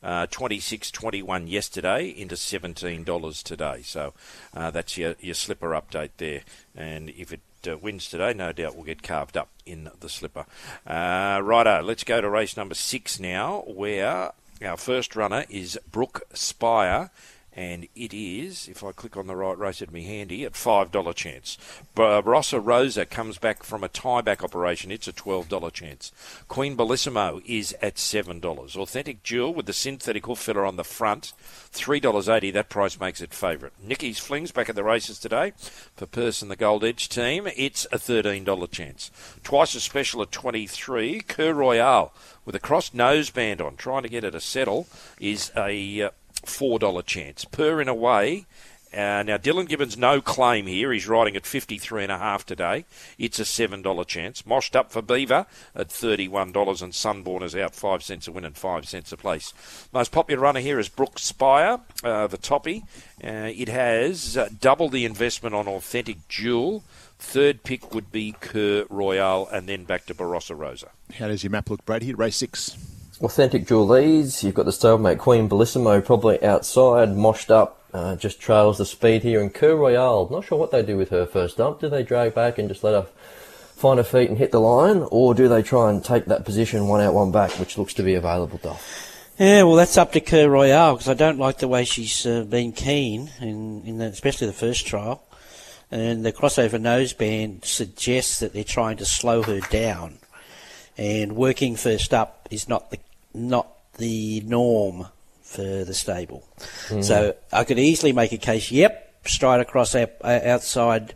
Uh, 0.03 0.27
26 0.31 0.91
21 0.91 1.47
yesterday 1.47 2.09
into 2.09 2.35
$17 2.35 3.43
today. 3.43 3.83
So 3.83 4.15
uh, 4.55 4.71
that's 4.71 4.97
your, 4.97 5.17
your 5.21 5.35
slipper 5.35 5.73
update 5.73 6.13
there. 6.17 6.41
And 6.75 7.11
if 7.11 7.31
it 7.31 7.43
uh, 7.71 7.77
wins 7.77 8.09
today, 8.09 8.33
no 8.33 8.53
doubt 8.53 8.75
we'll 8.75 8.87
get 8.87 9.03
carved 9.03 9.37
up 9.37 9.51
in 9.67 9.91
the 10.01 10.09
slipper. 10.09 10.47
Uh, 10.87 11.43
righto, 11.45 11.83
let's 11.83 12.05
go 12.05 12.23
to 12.23 12.31
race 12.31 12.57
number 12.57 12.75
six 12.75 13.21
now, 13.21 13.65
where 13.67 14.33
our 14.65 14.79
first 14.79 15.15
runner 15.15 15.45
is 15.51 15.79
Brooke 15.93 16.23
Spire 16.33 17.11
and 17.55 17.89
it 17.97 18.15
is, 18.15 18.69
if 18.69 18.85
I 18.85 18.93
click 18.93 19.17
on 19.17 19.27
the 19.27 19.35
right 19.35 19.59
race, 19.59 19.83
it'd 19.83 19.93
be 19.93 20.05
handy, 20.05 20.45
at 20.45 20.53
$5 20.53 21.15
chance. 21.15 21.59
Barossa 21.97 22.65
Rosa 22.65 23.05
comes 23.05 23.39
back 23.39 23.65
from 23.65 23.83
a 23.83 23.89
tieback 23.89 24.45
operation. 24.45 24.93
It's 24.93 25.09
a 25.09 25.13
$12 25.13 25.73
chance. 25.73 26.13
Queen 26.47 26.77
Bellissimo 26.77 27.43
is 27.45 27.75
at 27.83 27.97
$7. 27.97 28.77
Authentic 28.77 29.23
Jewel 29.25 29.53
with 29.53 29.67
the 29.67 29.73
synthetic 29.73 30.27
hoof 30.27 30.39
filler 30.39 30.65
on 30.65 30.77
the 30.77 30.85
front, 30.85 31.33
$3.80. 31.73 32.53
That 32.53 32.69
price 32.69 33.01
makes 33.01 33.21
it 33.21 33.35
favourite. 33.35 33.75
Nicky's 33.83 34.21
Flings 34.21 34.53
back 34.53 34.69
at 34.69 34.77
the 34.77 34.85
races 34.85 35.19
today 35.19 35.53
for 35.57 36.07
Person 36.07 36.49
the 36.49 36.57
Gold 36.57 36.85
Edge 36.85 37.09
team. 37.09 37.49
It's 37.57 37.85
a 37.87 37.99
$13 37.99 38.71
chance. 38.71 39.11
Twice 39.43 39.75
as 39.75 39.83
special 39.83 40.23
at 40.23 40.31
23 40.31 41.21
Coeur 41.23 41.53
Royale 41.53 42.13
with 42.45 42.55
a 42.55 42.61
crossed 42.61 42.97
noseband 42.97 43.61
on, 43.61 43.77
trying 43.77 44.03
to 44.03 44.09
get 44.09 44.25
it 44.25 44.31
to 44.33 44.41
settle, 44.41 44.87
is 45.19 45.53
a 45.57 46.03
uh, 46.03 46.11
$4 46.43 47.05
chance. 47.07 47.45
Per 47.45 47.81
in 47.81 47.89
a 47.89 47.95
way. 47.95 48.47
Uh, 48.93 49.23
now, 49.23 49.37
Dylan 49.37 49.69
Gibbons, 49.69 49.97
no 49.97 50.21
claim 50.21 50.67
here. 50.67 50.93
He's 50.93 51.07
riding 51.07 51.37
at 51.37 51.45
53.5 51.45 52.43
today. 52.43 52.85
It's 53.19 53.39
a 53.39 53.45
$7 53.45 54.07
chance. 54.07 54.43
Moshed 54.43 54.75
up 54.75 54.91
for 54.91 55.01
Beaver 55.01 55.47
at 55.77 55.89
$31, 55.89 56.83
and 56.83 56.93
Sunborn 56.93 57.45
is 57.45 57.55
out 57.55 57.75
5 57.75 58.03
cents 58.03 58.27
a 58.27 58.33
win 58.33 58.45
and 58.45 58.57
5 58.57 58.89
cents 58.89 59.13
a 59.13 59.17
place. 59.17 59.55
Most 59.93 60.11
popular 60.11 60.43
runner 60.43 60.59
here 60.59 60.81
is 60.81 60.89
Brook 60.89 61.21
Spire, 61.21 61.79
uh, 62.03 62.27
the 62.27 62.37
toppy. 62.37 62.83
Uh, 63.23 63.53
it 63.55 63.69
has 63.69 64.37
uh, 64.37 64.49
double 64.61 64.89
the 64.89 65.05
investment 65.05 65.55
on 65.55 65.69
Authentic 65.69 66.27
Jewel. 66.29 66.83
Third 67.21 67.63
pick 67.63 67.95
would 67.95 68.11
be 68.11 68.33
Coeur 68.41 68.87
Royale, 68.91 69.47
and 69.53 69.69
then 69.69 69.85
back 69.85 70.07
to 70.07 70.15
Barossa 70.15 70.59
Rosa. 70.59 70.89
How 71.17 71.29
does 71.29 71.45
your 71.45 71.51
map 71.51 71.71
look, 71.71 71.85
Brad? 71.85 72.03
Here, 72.03 72.17
Race 72.17 72.37
6. 72.37 72.90
Authentic 73.23 73.67
Jewelese, 73.67 74.43
you've 74.43 74.55
got 74.55 74.65
the 74.65 74.71
stablemate 74.71 75.19
Queen 75.19 75.47
Bellissimo 75.47 76.03
probably 76.03 76.43
outside, 76.43 77.11
moshed 77.11 77.51
up, 77.51 77.83
uh, 77.93 78.17
just 78.17 78.41
trails 78.41 78.79
the 78.79 78.87
speed 78.87 79.23
here. 79.23 79.43
And 79.43 79.53
Coeur 79.53 79.77
Royale, 79.77 80.27
not 80.31 80.45
sure 80.45 80.59
what 80.59 80.71
they 80.71 80.83
do 80.83 80.97
with 80.97 81.11
her 81.11 81.27
first 81.27 81.61
up. 81.61 81.81
Do 81.81 81.91
they 81.91 82.03
drag 82.03 82.35
back 82.35 82.57
and 82.57 82.67
just 82.67 82.83
let 82.83 82.95
her 82.95 83.07
find 83.77 83.99
her 83.99 84.05
feet 84.05 84.31
and 84.31 84.39
hit 84.39 84.53
the 84.53 84.61
line, 84.61 85.07
or 85.11 85.35
do 85.35 85.49
they 85.49 85.63
try 85.63 85.91
and 85.91 86.03
take 86.03 86.25
that 86.27 86.47
position 86.47 86.87
one 86.89 87.03
out, 87.03 87.13
one 87.13 87.31
back, 87.31 87.51
which 87.59 87.77
looks 87.77 87.93
to 87.95 88.03
be 88.03 88.15
available, 88.15 88.59
Duff? 88.63 89.07
Yeah, 89.39 89.65
well, 89.65 89.77
that's 89.77 89.99
up 89.99 90.13
to 90.13 90.21
Coeur 90.21 90.49
Royale 90.49 90.95
because 90.95 91.09
I 91.09 91.15
don't 91.15 91.39
like 91.39 91.59
the 91.59 91.69
way 91.69 91.85
she's 91.85 92.25
uh, 92.25 92.45
been 92.45 92.73
keen, 92.73 93.31
in, 93.41 93.83
in 93.85 93.99
the, 93.99 94.07
especially 94.07 94.47
the 94.47 94.55
first 94.55 94.87
trial. 94.87 95.23
And 95.91 96.25
the 96.25 96.33
crossover 96.33 96.81
noseband 96.81 97.67
suggests 97.67 98.39
that 98.41 98.55
they're 98.55 98.65
trying 98.65 98.97
to 98.97 99.05
slow 99.05 99.43
her 99.43 99.61
down. 99.61 100.19
And 100.97 101.37
working 101.37 101.77
first 101.77 102.15
up 102.15 102.49
is 102.51 102.69
not 102.69 102.91
the 102.91 102.99
not 103.35 103.69
the 103.99 104.41
norm 104.47 105.07
for 105.43 105.85
the 105.85 105.95
stable. 105.95 106.47
Mm. 106.89 107.05
So 107.05 107.35
I 107.53 107.65
could 107.65 107.79
easily 107.79 108.13
make 108.13 108.33
a 108.33 108.39
case, 108.39 108.71
yep, 108.71 109.15
stride 109.27 109.61
across 109.61 109.95
outside 109.95 111.15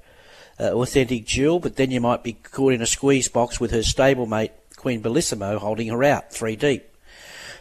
uh, 0.59 0.71
Authentic 0.73 1.25
Jewel, 1.27 1.61
but 1.61 1.77
then 1.77 1.91
you 1.91 2.01
might 2.01 2.23
be 2.23 2.33
caught 2.33 2.73
in 2.73 2.83
a 2.83 2.87
squeeze 2.87 3.29
box 3.29 3.61
with 3.61 3.71
her 3.71 3.83
stablemate 3.83 4.51
Queen 4.77 5.03
Bellissimo 5.03 5.59
holding 5.59 5.89
her 5.89 6.05
out 6.05 6.33
three 6.33 6.57
deep. 6.57 6.85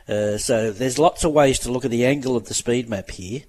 Uh, 0.08 0.38
so 0.38 0.72
there's 0.72 1.00
lots 1.00 1.24
of 1.24 1.32
ways 1.32 1.60
to 1.60 1.72
look 1.72 1.86
at 1.86 1.92
the 1.92 2.06
angle 2.06 2.36
of 2.36 2.46
the 2.46 2.54
speed 2.54 2.90
map 2.90 3.10
here. 3.12 3.42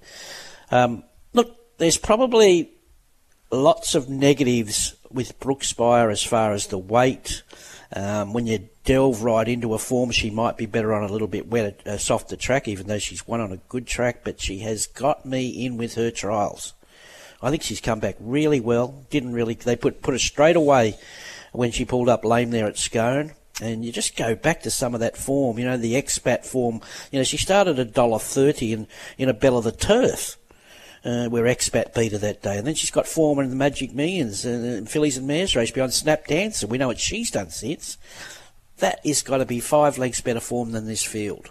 Um, 0.71 1.03
look, 1.33 1.77
there's 1.77 1.97
probably 1.97 2.71
lots 3.51 3.95
of 3.95 4.09
negatives 4.09 4.95
with 5.11 5.39
Brookspire 5.39 6.11
as 6.11 6.23
far 6.23 6.53
as 6.53 6.67
the 6.67 6.77
weight, 6.77 7.43
Um, 7.95 8.33
when 8.33 8.47
you 8.47 8.67
delve 8.85 9.23
right 9.23 9.47
into 9.47 9.73
a 9.73 9.79
form, 9.79 10.11
she 10.11 10.29
might 10.29 10.57
be 10.57 10.65
better 10.65 10.93
on 10.93 11.03
a 11.03 11.11
little 11.11 11.27
bit 11.27 11.47
wetter, 11.47 11.75
a 11.85 11.99
softer 11.99 12.35
track, 12.35 12.67
even 12.67 12.87
though 12.87 12.99
she's 12.99 13.27
won 13.27 13.41
on 13.41 13.51
a 13.51 13.57
good 13.57 13.87
track. 13.87 14.21
But 14.23 14.39
she 14.39 14.59
has 14.59 14.87
got 14.87 15.25
me 15.25 15.49
in 15.65 15.77
with 15.77 15.95
her 15.95 16.11
trials. 16.11 16.73
I 17.41 17.49
think 17.49 17.63
she's 17.63 17.81
come 17.81 17.99
back 17.99 18.15
really 18.19 18.59
well. 18.59 19.05
Didn't 19.09 19.33
really 19.33 19.55
they 19.55 19.75
put 19.75 20.01
put 20.01 20.13
her 20.13 20.19
straight 20.19 20.55
away 20.55 20.97
when 21.51 21.71
she 21.71 21.85
pulled 21.85 22.09
up 22.09 22.23
lame 22.23 22.51
there 22.51 22.67
at 22.67 22.77
Scone. 22.77 23.33
And 23.61 23.85
you 23.85 23.91
just 23.93 24.17
go 24.17 24.35
back 24.35 24.63
to 24.63 24.71
some 24.71 24.93
of 24.93 24.99
that 24.99 25.15
form, 25.15 25.57
you 25.57 25.63
know, 25.63 25.77
the 25.77 25.93
expat 25.93 26.45
form. 26.45 26.81
You 27.09 27.19
know, 27.19 27.23
she 27.23 27.37
started 27.37 27.79
a 27.79 27.85
dollar 27.85 28.19
thirty 28.19 28.73
in 28.73 28.87
in 29.17 29.29
a 29.29 29.33
Belle 29.33 29.57
of 29.57 29.63
the 29.63 29.71
Turf 29.71 30.37
uh, 31.05 31.27
where 31.27 31.43
Expat 31.43 31.93
beat 31.93 32.11
her 32.11 32.17
that 32.17 32.41
day. 32.41 32.57
And 32.57 32.65
then 32.65 32.75
she's 32.75 32.91
got 32.91 33.07
form 33.07 33.39
in 33.39 33.49
the 33.49 33.55
Magic 33.55 33.93
Millions 33.93 34.43
and 34.43 34.87
uh, 34.87 34.89
Fillies 34.89 35.17
and 35.17 35.27
Mares 35.27 35.55
race 35.55 35.71
behind 35.71 35.91
Snapdancer. 35.91 36.67
We 36.67 36.77
know 36.77 36.87
what 36.87 36.99
she's 36.99 37.31
done 37.31 37.51
since. 37.51 37.97
That 38.79 38.99
is 39.05 39.21
got 39.21 39.37
to 39.37 39.45
be 39.45 39.59
five 39.59 39.97
lengths 39.97 40.21
better 40.21 40.39
form 40.39 40.71
than 40.71 40.85
this 40.85 41.03
field. 41.03 41.49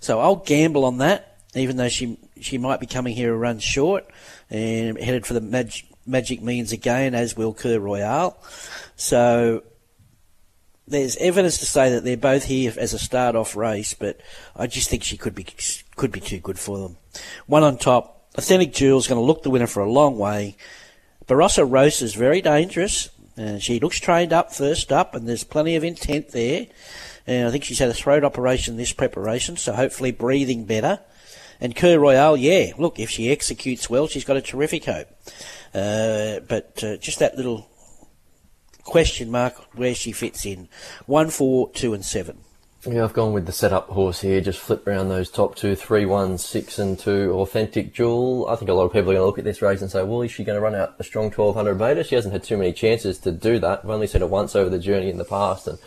So 0.00 0.20
I'll 0.20 0.36
gamble 0.36 0.84
on 0.84 0.98
that, 0.98 1.38
even 1.54 1.76
though 1.76 1.88
she 1.88 2.18
she 2.40 2.58
might 2.58 2.80
be 2.80 2.86
coming 2.86 3.14
here 3.14 3.32
a 3.32 3.36
run 3.36 3.58
short 3.58 4.06
and 4.50 4.98
headed 4.98 5.26
for 5.26 5.34
the 5.34 5.40
Mag- 5.40 5.86
Magic 6.06 6.42
means 6.42 6.72
again, 6.72 7.14
as 7.14 7.36
will 7.36 7.54
Coeur 7.54 7.80
Royale. 7.80 8.38
So 8.94 9.62
there's 10.86 11.16
evidence 11.16 11.58
to 11.58 11.66
say 11.66 11.90
that 11.90 12.04
they're 12.04 12.16
both 12.16 12.44
here 12.44 12.72
as 12.76 12.94
a 12.94 12.98
start-off 12.98 13.56
race, 13.56 13.94
but 13.94 14.20
I 14.54 14.66
just 14.66 14.88
think 14.88 15.02
she 15.02 15.16
could 15.16 15.34
be 15.34 15.46
could 15.96 16.12
be 16.12 16.20
too 16.20 16.38
good 16.38 16.58
for 16.58 16.78
them. 16.78 16.96
One 17.46 17.62
on 17.62 17.78
top, 17.78 18.28
Authentic 18.36 18.72
Jewel's 18.72 19.08
going 19.08 19.20
to 19.20 19.24
look 19.24 19.42
the 19.42 19.50
winner 19.50 19.66
for 19.66 19.80
a 19.80 19.90
long 19.90 20.18
way. 20.18 20.56
Barossa 21.26 21.68
Rosa 21.68 22.04
is 22.04 22.14
very 22.14 22.40
dangerous. 22.40 23.08
Uh, 23.38 23.58
she 23.58 23.80
looks 23.80 24.00
trained 24.00 24.32
up 24.32 24.52
first 24.52 24.90
up, 24.92 25.14
and 25.14 25.28
there's 25.28 25.44
plenty 25.44 25.76
of 25.76 25.84
intent 25.84 26.30
there. 26.30 26.66
And 27.26 27.48
I 27.48 27.50
think 27.50 27.64
she's 27.64 27.78
had 27.78 27.88
a 27.88 27.94
throat 27.94 28.24
operation 28.24 28.76
this 28.76 28.92
preparation, 28.92 29.56
so 29.56 29.72
hopefully 29.72 30.12
breathing 30.12 30.64
better. 30.64 31.00
And 31.60 31.74
Coeur 31.74 31.98
Royale, 31.98 32.36
yeah, 32.36 32.72
look, 32.78 32.98
if 32.98 33.10
she 33.10 33.30
executes 33.30 33.88
well, 33.88 34.06
she's 34.06 34.24
got 34.24 34.36
a 34.36 34.42
terrific 34.42 34.84
hope. 34.84 35.08
Uh, 35.74 36.40
but 36.46 36.82
uh, 36.82 36.96
just 36.98 37.18
that 37.18 37.36
little 37.36 37.68
question 38.84 39.30
mark 39.30 39.54
where 39.74 39.94
she 39.94 40.12
fits 40.12 40.46
in. 40.46 40.68
One, 41.06 41.30
four, 41.30 41.70
two, 41.72 41.92
and 41.94 42.04
seven. 42.04 42.38
Yeah, 42.88 43.02
I've 43.02 43.14
gone 43.14 43.32
with 43.32 43.46
the 43.46 43.52
setup 43.52 43.88
horse 43.88 44.20
here. 44.20 44.40
Just 44.40 44.60
flip 44.60 44.86
around 44.86 45.08
those 45.08 45.28
top 45.28 45.56
two, 45.56 45.74
three, 45.74 46.06
one, 46.06 46.38
six, 46.38 46.78
and 46.78 46.96
two. 46.96 47.32
Authentic 47.32 47.92
Jewel. 47.92 48.46
I 48.48 48.54
think 48.54 48.68
a 48.68 48.74
lot 48.74 48.84
of 48.84 48.92
people 48.92 49.10
are 49.10 49.14
going 49.14 49.22
to 49.22 49.26
look 49.26 49.38
at 49.38 49.44
this 49.44 49.60
race 49.60 49.80
and 49.80 49.90
say, 49.90 50.04
"Well, 50.04 50.22
is 50.22 50.30
she 50.30 50.44
going 50.44 50.54
to 50.56 50.60
run 50.60 50.76
out 50.76 50.94
a 51.00 51.02
strong 51.02 51.32
1200 51.32 51.80
meter?" 51.80 52.04
She 52.04 52.14
hasn't 52.14 52.32
had 52.32 52.44
too 52.44 52.56
many 52.56 52.72
chances 52.72 53.18
to 53.18 53.32
do 53.32 53.58
that. 53.58 53.80
I've 53.82 53.90
only 53.90 54.06
seen 54.06 54.22
it 54.22 54.30
once 54.30 54.54
over 54.54 54.70
the 54.70 54.78
journey 54.78 55.10
in 55.10 55.18
the 55.18 55.24
past, 55.24 55.66
and 55.66 55.78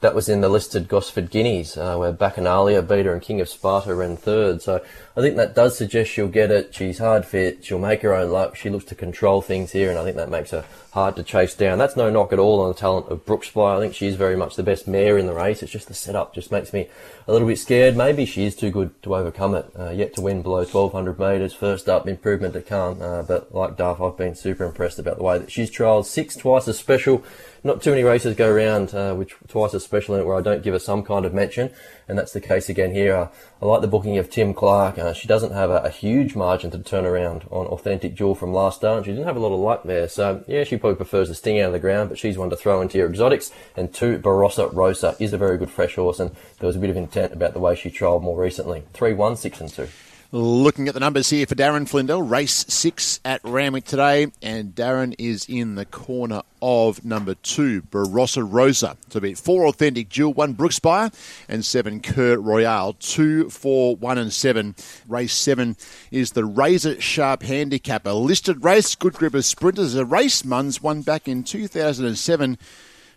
that 0.00 0.14
was 0.14 0.28
in 0.28 0.42
the 0.42 0.48
listed 0.48 0.88
Gosford 0.88 1.30
Guineas, 1.30 1.76
uh, 1.76 1.96
where 1.96 2.12
Bacchanalia 2.12 2.86
her 2.86 3.12
and 3.12 3.22
King 3.22 3.40
of 3.40 3.48
Sparta 3.48 3.94
ran 3.94 4.16
third. 4.16 4.60
So 4.60 4.84
I 5.16 5.20
think 5.20 5.36
that 5.36 5.54
does 5.54 5.76
suggest 5.76 6.10
she'll 6.10 6.28
get 6.28 6.50
it. 6.50 6.74
She's 6.74 6.98
hard 6.98 7.24
fit. 7.24 7.64
She'll 7.64 7.78
make 7.78 8.02
her 8.02 8.14
own 8.14 8.30
luck. 8.30 8.56
She 8.56 8.68
looks 8.68 8.84
to 8.86 8.94
control 8.94 9.40
things 9.40 9.72
here, 9.72 9.88
and 9.88 9.98
I 9.98 10.04
think 10.04 10.16
that 10.16 10.28
makes 10.28 10.50
her 10.50 10.66
hard 10.92 11.16
to 11.16 11.22
chase 11.22 11.54
down. 11.54 11.78
That's 11.78 11.96
no 11.96 12.10
knock 12.10 12.32
at 12.32 12.38
all 12.38 12.60
on 12.60 12.68
the 12.68 12.78
talent 12.78 13.08
of 13.08 13.24
Brookspire. 13.24 13.78
I 13.78 13.80
think 13.80 13.94
she's 13.94 14.16
very 14.16 14.36
much 14.36 14.56
the 14.56 14.62
best 14.62 14.86
mare 14.86 15.16
in 15.16 15.26
the 15.26 15.34
race. 15.34 15.62
It's 15.62 15.72
just 15.72 15.88
the 15.88 15.94
setup 15.94 16.34
just 16.34 16.52
makes 16.52 16.74
me 16.74 16.88
a 17.26 17.32
little 17.32 17.48
bit 17.48 17.58
scared. 17.58 17.96
Maybe 17.96 18.26
she 18.26 18.44
is 18.44 18.54
too 18.54 18.70
good 18.70 19.02
to 19.02 19.16
overcome 19.16 19.54
it. 19.54 19.70
Uh, 19.78 19.90
yet 19.90 20.14
to 20.14 20.20
win 20.20 20.42
below 20.42 20.64
1200 20.64 21.18
metres. 21.18 21.54
First 21.54 21.88
up, 21.88 22.06
improvement 22.06 22.52
to 22.52 22.60
come. 22.60 23.00
Uh, 23.00 23.22
but 23.22 23.54
like 23.54 23.78
Duff, 23.78 24.00
I've 24.00 24.18
been 24.18 24.34
super 24.34 24.64
impressed 24.64 24.98
about 24.98 25.16
the 25.16 25.22
way 25.22 25.38
that 25.38 25.50
she's 25.50 25.70
trialled 25.70 26.04
six 26.04 26.36
twice 26.36 26.68
as 26.68 26.78
special. 26.78 27.24
Not 27.66 27.82
too 27.82 27.90
many 27.90 28.04
races 28.04 28.36
go 28.36 28.48
around 28.48 28.94
uh, 28.94 29.14
which 29.14 29.34
twice 29.48 29.74
as 29.74 29.82
special 29.82 30.14
in 30.14 30.20
it 30.20 30.24
where 30.24 30.36
I 30.36 30.40
don't 30.40 30.62
give 30.62 30.72
her 30.72 30.78
some 30.78 31.02
kind 31.02 31.24
of 31.24 31.34
mention 31.34 31.72
and 32.06 32.16
that's 32.16 32.32
the 32.32 32.40
case 32.40 32.68
again 32.68 32.92
here. 32.92 33.16
Uh, 33.16 33.28
I 33.60 33.66
like 33.66 33.80
the 33.80 33.88
booking 33.88 34.18
of 34.18 34.30
Tim 34.30 34.54
Clark. 34.54 34.98
Uh, 34.98 35.12
she 35.12 35.26
doesn't 35.26 35.50
have 35.50 35.70
a, 35.70 35.78
a, 35.78 35.90
huge 35.90 36.36
margin 36.36 36.70
to 36.70 36.78
turn 36.78 37.04
around 37.04 37.44
on 37.50 37.66
Authentic 37.66 38.14
Jewel 38.14 38.36
from 38.36 38.52
last 38.52 38.76
start. 38.76 39.04
She 39.04 39.10
didn't 39.10 39.26
have 39.26 39.34
a 39.34 39.40
lot 39.40 39.52
of 39.52 39.58
luck 39.58 39.82
there, 39.82 40.08
so 40.08 40.44
yeah, 40.46 40.62
she 40.62 40.76
probably 40.76 40.94
prefers 40.94 41.26
the 41.26 41.34
sting 41.34 41.58
out 41.58 41.66
of 41.66 41.72
the 41.72 41.80
ground, 41.80 42.08
but 42.08 42.18
she's 42.18 42.38
one 42.38 42.50
to 42.50 42.56
throw 42.56 42.80
into 42.80 42.98
your 42.98 43.08
exotics. 43.08 43.50
And 43.74 43.92
two, 43.92 44.18
Barossa 44.18 44.72
Rosa 44.72 45.16
is 45.18 45.32
a 45.32 45.38
very 45.38 45.58
good 45.58 45.70
fresh 45.70 45.96
horse, 45.96 46.20
and 46.20 46.30
there 46.60 46.68
was 46.68 46.76
a 46.76 46.78
bit 46.78 46.90
of 46.90 46.96
intent 46.96 47.32
about 47.32 47.52
the 47.52 47.58
way 47.58 47.74
she 47.74 47.90
trialled 47.90 48.22
more 48.22 48.40
recently. 48.40 48.84
Three, 48.92 49.12
one, 49.12 49.34
six, 49.34 49.60
and 49.60 49.68
two. 49.68 49.88
Looking 50.32 50.88
at 50.88 50.94
the 50.94 51.00
numbers 51.00 51.30
here 51.30 51.46
for 51.46 51.54
Darren 51.54 51.88
Flindell, 51.88 52.28
race 52.28 52.64
six 52.68 53.20
at 53.24 53.40
Randwick 53.44 53.84
today, 53.84 54.26
and 54.42 54.74
Darren 54.74 55.14
is 55.20 55.46
in 55.48 55.76
the 55.76 55.84
corner 55.84 56.42
of 56.60 57.04
number 57.04 57.36
two, 57.36 57.82
Barossa 57.82 58.44
Rosa. 58.44 58.96
To 59.10 59.20
beat 59.20 59.38
four 59.38 59.68
Authentic 59.68 60.08
Jewel, 60.08 60.32
one 60.32 60.56
Brookspire, 60.56 61.14
and 61.48 61.64
seven 61.64 62.00
Coeur 62.00 62.38
Royale. 62.38 62.94
Two, 62.94 63.48
four, 63.50 63.94
one, 63.94 64.18
and 64.18 64.32
seven. 64.32 64.74
Race 65.06 65.32
seven 65.32 65.76
is 66.10 66.32
the 66.32 66.44
Razor 66.44 67.00
Sharp 67.00 67.44
Handicap, 67.44 68.04
a 68.04 68.10
listed 68.10 68.64
race, 68.64 68.96
good 68.96 69.14
group 69.14 69.34
of 69.34 69.44
sprinters. 69.44 69.94
A 69.94 70.04
race 70.04 70.42
Muns 70.42 70.82
won 70.82 71.02
back 71.02 71.28
in 71.28 71.44
2007 71.44 72.58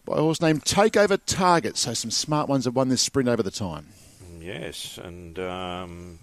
by 0.05 0.13
a 0.13 0.21
horse 0.21 0.41
named 0.41 0.63
Takeover 0.63 1.19
Target. 1.25 1.75
So 1.75 1.95
some 1.95 2.11
smart 2.11 2.47
ones 2.47 2.65
have 2.65 2.75
won 2.75 2.89
this 2.89 3.01
sprint 3.01 3.29
over 3.29 3.41
the 3.41 3.49
time. 3.49 3.87
Yes, 4.39 4.99
and. 5.03 5.39
Um 5.39 6.19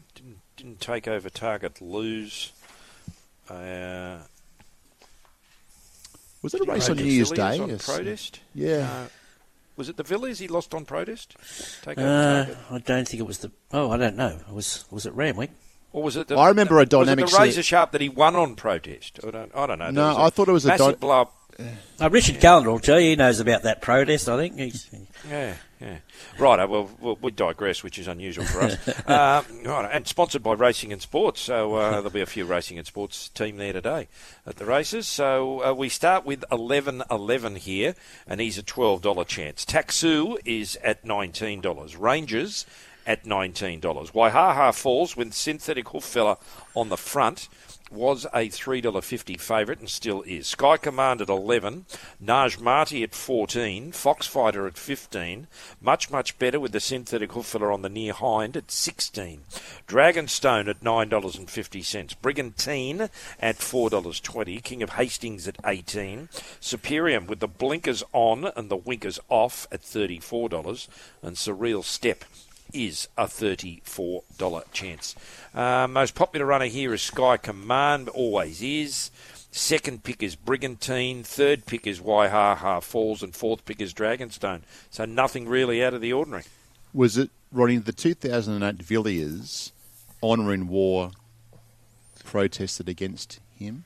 didn't 0.56 0.80
Takeover 0.80 1.30
Target 1.30 1.80
lose. 1.80 2.52
Uh, 3.48 4.18
was 6.42 6.54
it 6.54 6.60
a 6.60 6.64
race 6.64 6.88
on 6.88 6.96
New 6.96 7.04
Year's 7.04 7.30
Day? 7.30 7.58
On 7.58 7.68
yes. 7.68 7.84
Protest? 7.84 8.40
Yeah. 8.54 8.88
Uh, 8.90 9.08
was 9.76 9.88
it 9.88 9.96
the 9.96 10.02
Villiers 10.02 10.38
he 10.38 10.48
lost 10.48 10.74
on 10.74 10.86
protest? 10.86 11.36
Take 11.82 11.98
uh, 11.98 12.46
I 12.70 12.78
don't 12.78 13.06
think 13.06 13.20
it 13.20 13.26
was 13.26 13.38
the. 13.38 13.52
Oh, 13.72 13.90
I 13.90 13.98
don't 13.98 14.16
know. 14.16 14.38
Was 14.50 14.86
was 14.90 15.04
it 15.04 15.12
Randwick? 15.12 15.50
Or 15.92 16.02
was 16.02 16.16
it? 16.16 16.28
The, 16.28 16.36
I 16.36 16.48
remember 16.48 16.78
a 16.78 16.86
dynamic. 16.86 17.26
Was 17.26 17.34
it 17.34 17.36
the 17.36 17.42
razor 17.42 17.62
sharp 17.62 17.92
that 17.92 18.00
he 18.00 18.08
won 18.08 18.36
on 18.36 18.56
protest? 18.56 19.20
I 19.26 19.30
don't. 19.30 19.54
I 19.54 19.66
don't 19.66 19.78
know. 19.78 19.90
No, 19.90 20.16
I 20.16 20.30
thought 20.30 20.48
it 20.48 20.52
was 20.52 20.64
a 20.64 20.68
massive 20.68 20.94
dy- 20.94 21.00
blow 21.00 21.20
up. 21.22 21.35
Uh, 21.58 22.10
Richard 22.10 22.40
Callander 22.40 22.70
will 22.70 22.78
tell 22.78 23.00
you. 23.00 23.10
He 23.10 23.16
knows 23.16 23.40
about 23.40 23.62
that 23.62 23.80
protest. 23.80 24.28
I 24.28 24.36
think. 24.36 24.58
He's, 24.58 24.90
yeah. 25.28 25.54
Yeah. 25.80 25.98
Right, 26.38 26.66
well, 26.68 26.88
well, 27.00 27.18
we 27.20 27.32
digress, 27.32 27.82
which 27.82 27.98
is 27.98 28.08
unusual 28.08 28.46
for 28.46 28.62
us. 28.62 28.88
uh, 29.06 29.42
right, 29.62 29.90
and 29.92 30.06
sponsored 30.06 30.42
by 30.42 30.54
Racing 30.54 30.90
and 30.90 31.02
Sports, 31.02 31.42
so 31.42 31.74
uh, 31.74 31.90
there'll 31.96 32.10
be 32.10 32.22
a 32.22 32.26
few 32.26 32.46
Racing 32.46 32.78
and 32.78 32.86
Sports 32.86 33.28
team 33.28 33.58
there 33.58 33.74
today 33.74 34.08
at 34.46 34.56
the 34.56 34.64
races. 34.64 35.06
So 35.06 35.62
uh, 35.62 35.74
we 35.74 35.90
start 35.90 36.24
with 36.24 36.44
11 36.50 37.02
11 37.10 37.56
here, 37.56 37.94
and 38.26 38.40
he's 38.40 38.56
a 38.56 38.62
$12 38.62 39.26
chance. 39.26 39.66
Taxu 39.66 40.38
is 40.46 40.76
at 40.82 41.04
$19. 41.04 41.96
Rangers 41.98 42.64
at 43.06 43.24
$19. 43.24 43.80
Waihaha 44.12 44.74
Falls 44.74 45.14
with 45.16 45.34
synthetic 45.34 45.90
hoof 45.90 46.04
filler 46.04 46.36
on 46.74 46.88
the 46.88 46.96
front 46.96 47.48
was 47.90 48.24
a 48.26 48.48
$3.50 48.48 49.40
favourite 49.40 49.80
and 49.80 49.88
still 49.88 50.22
is. 50.22 50.46
Sky 50.46 50.76
Command 50.76 51.20
at 51.20 51.28
11, 51.28 51.86
Naj 52.22 52.60
Marty 52.60 53.02
at 53.02 53.14
14, 53.14 53.92
Foxfighter 53.92 54.66
at 54.66 54.76
15, 54.78 55.46
much, 55.80 56.10
much 56.10 56.38
better 56.38 56.58
with 56.58 56.72
the 56.72 56.80
synthetic 56.80 57.32
hoof 57.32 57.46
filler 57.46 57.70
on 57.70 57.82
the 57.82 57.88
near 57.88 58.12
hind 58.12 58.56
at 58.56 58.70
16. 58.70 59.42
Dragonstone 59.86 60.68
at 60.68 60.80
$9.50, 60.80 62.14
Brigantine 62.20 63.08
at 63.40 63.58
$4.20, 63.58 64.62
King 64.62 64.82
of 64.82 64.90
Hastings 64.90 65.46
at 65.46 65.58
18, 65.64 66.28
Superium 66.60 67.26
with 67.26 67.40
the 67.40 67.48
blinkers 67.48 68.02
on 68.12 68.46
and 68.56 68.70
the 68.70 68.76
winkers 68.76 69.20
off 69.28 69.66
at 69.70 69.82
$34, 69.82 70.88
and 71.22 71.36
Surreal 71.36 71.84
Step 71.84 72.24
is 72.72 73.08
a 73.16 73.24
$34 73.24 74.72
chance. 74.72 75.14
Uh, 75.54 75.86
most 75.88 76.14
popular 76.14 76.46
runner 76.46 76.66
here 76.66 76.92
is 76.94 77.02
Sky 77.02 77.36
Command, 77.36 78.08
always 78.08 78.62
is. 78.62 79.10
Second 79.56 80.04
pick 80.04 80.22
is 80.22 80.36
Brigantine. 80.36 81.22
Third 81.22 81.64
pick 81.64 81.86
is 81.86 81.98
Waihaha 81.98 82.82
Falls. 82.82 83.22
And 83.22 83.34
fourth 83.34 83.64
pick 83.64 83.80
is 83.80 83.94
Dragonstone. 83.94 84.60
So 84.90 85.06
nothing 85.06 85.48
really 85.48 85.82
out 85.82 85.94
of 85.94 86.02
the 86.02 86.12
ordinary. 86.12 86.44
Was 86.92 87.16
it, 87.16 87.30
Ronnie, 87.50 87.78
the 87.78 87.92
2008 87.92 88.82
Villiers 88.82 89.72
Honour 90.22 90.52
in 90.52 90.68
War 90.68 91.12
protested 92.22 92.86
against 92.86 93.40
him? 93.54 93.84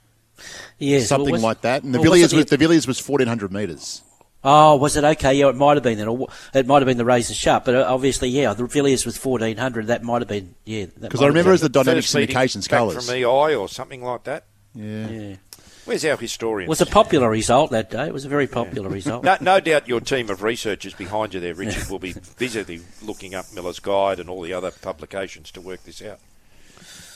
Yes. 0.79 1.07
Something 1.07 1.27
well, 1.27 1.33
was, 1.35 1.43
like 1.43 1.61
that. 1.61 1.85
And 1.85 1.95
the, 1.95 1.99
well, 1.99 2.13
Villiers 2.13 2.33
was, 2.33 2.47
the 2.47 2.57
Villiers 2.57 2.89
was 2.89 2.99
1,400 3.01 3.53
metres. 3.53 4.03
Oh, 4.43 4.77
was 4.77 4.97
it 4.97 5.05
okay? 5.05 5.35
Yeah, 5.35 5.49
it 5.49 5.57
might 5.57 5.77
have 5.77 5.83
been 5.83 5.99
then. 5.99 6.09
Or 6.09 6.29
it 6.55 6.67
might 6.67 6.81
have 6.81 6.87
been 6.87 6.97
the 6.97 7.05
Razor 7.05 7.35
Sharp, 7.35 7.65
but 7.67 7.75
uh, 7.75 7.85
obviously, 7.87 8.31
yeah, 8.31 8.55
the 8.55 8.67
Villiers 8.67 9.05
was 9.05 9.17
fourteen 9.17 9.57
hundred. 9.57 9.89
That 9.89 10.03
might 10.03 10.23
have 10.23 10.29
been, 10.29 10.55
yeah. 10.65 10.87
Because 10.99 11.23
I 11.23 11.27
remember 11.27 11.53
as 11.53 11.61
the 11.61 11.69
dynamic 11.69 12.05
syndication 12.05 12.67
colours 12.69 13.07
from 13.07 13.15
EI 13.15 13.55
or 13.55 13.69
something 13.69 14.03
like 14.03 14.25
that. 14.25 14.45
Yeah. 14.75 15.09
yeah. 15.09 15.37
Where's 15.85 16.05
our 16.05 16.17
historian? 16.17 16.69
It 16.69 16.71
was 16.71 16.81
a 16.81 16.87
popular 16.87 17.29
result 17.29 17.73
that 17.73 17.91
day. 17.91 18.07
It 18.07 18.13
was 18.13 18.25
a 18.25 18.29
very 18.29 18.47
popular 18.47 18.89
yeah. 18.89 18.95
result. 18.95 19.25
No, 19.31 19.37
no, 19.41 19.61
doubt 19.61 19.89
your 19.89 20.01
team 20.01 20.31
of 20.31 20.43
researchers 20.43 20.95
behind 20.95 21.35
you 21.35 21.41
there, 21.41 21.55
Richard, 21.55 21.91
will 21.91 21.99
be 21.99 22.15
busily 22.39 22.81
looking 23.03 23.35
up 23.35 23.47
Miller's 23.55 23.81
Guide 23.81 24.21
and 24.21 24.31
all 24.31 24.43
the 24.43 24.53
other 24.53 24.71
publications 24.71 25.51
to 25.53 25.61
work 25.61 25.83
this 25.85 26.03
out. 26.03 26.21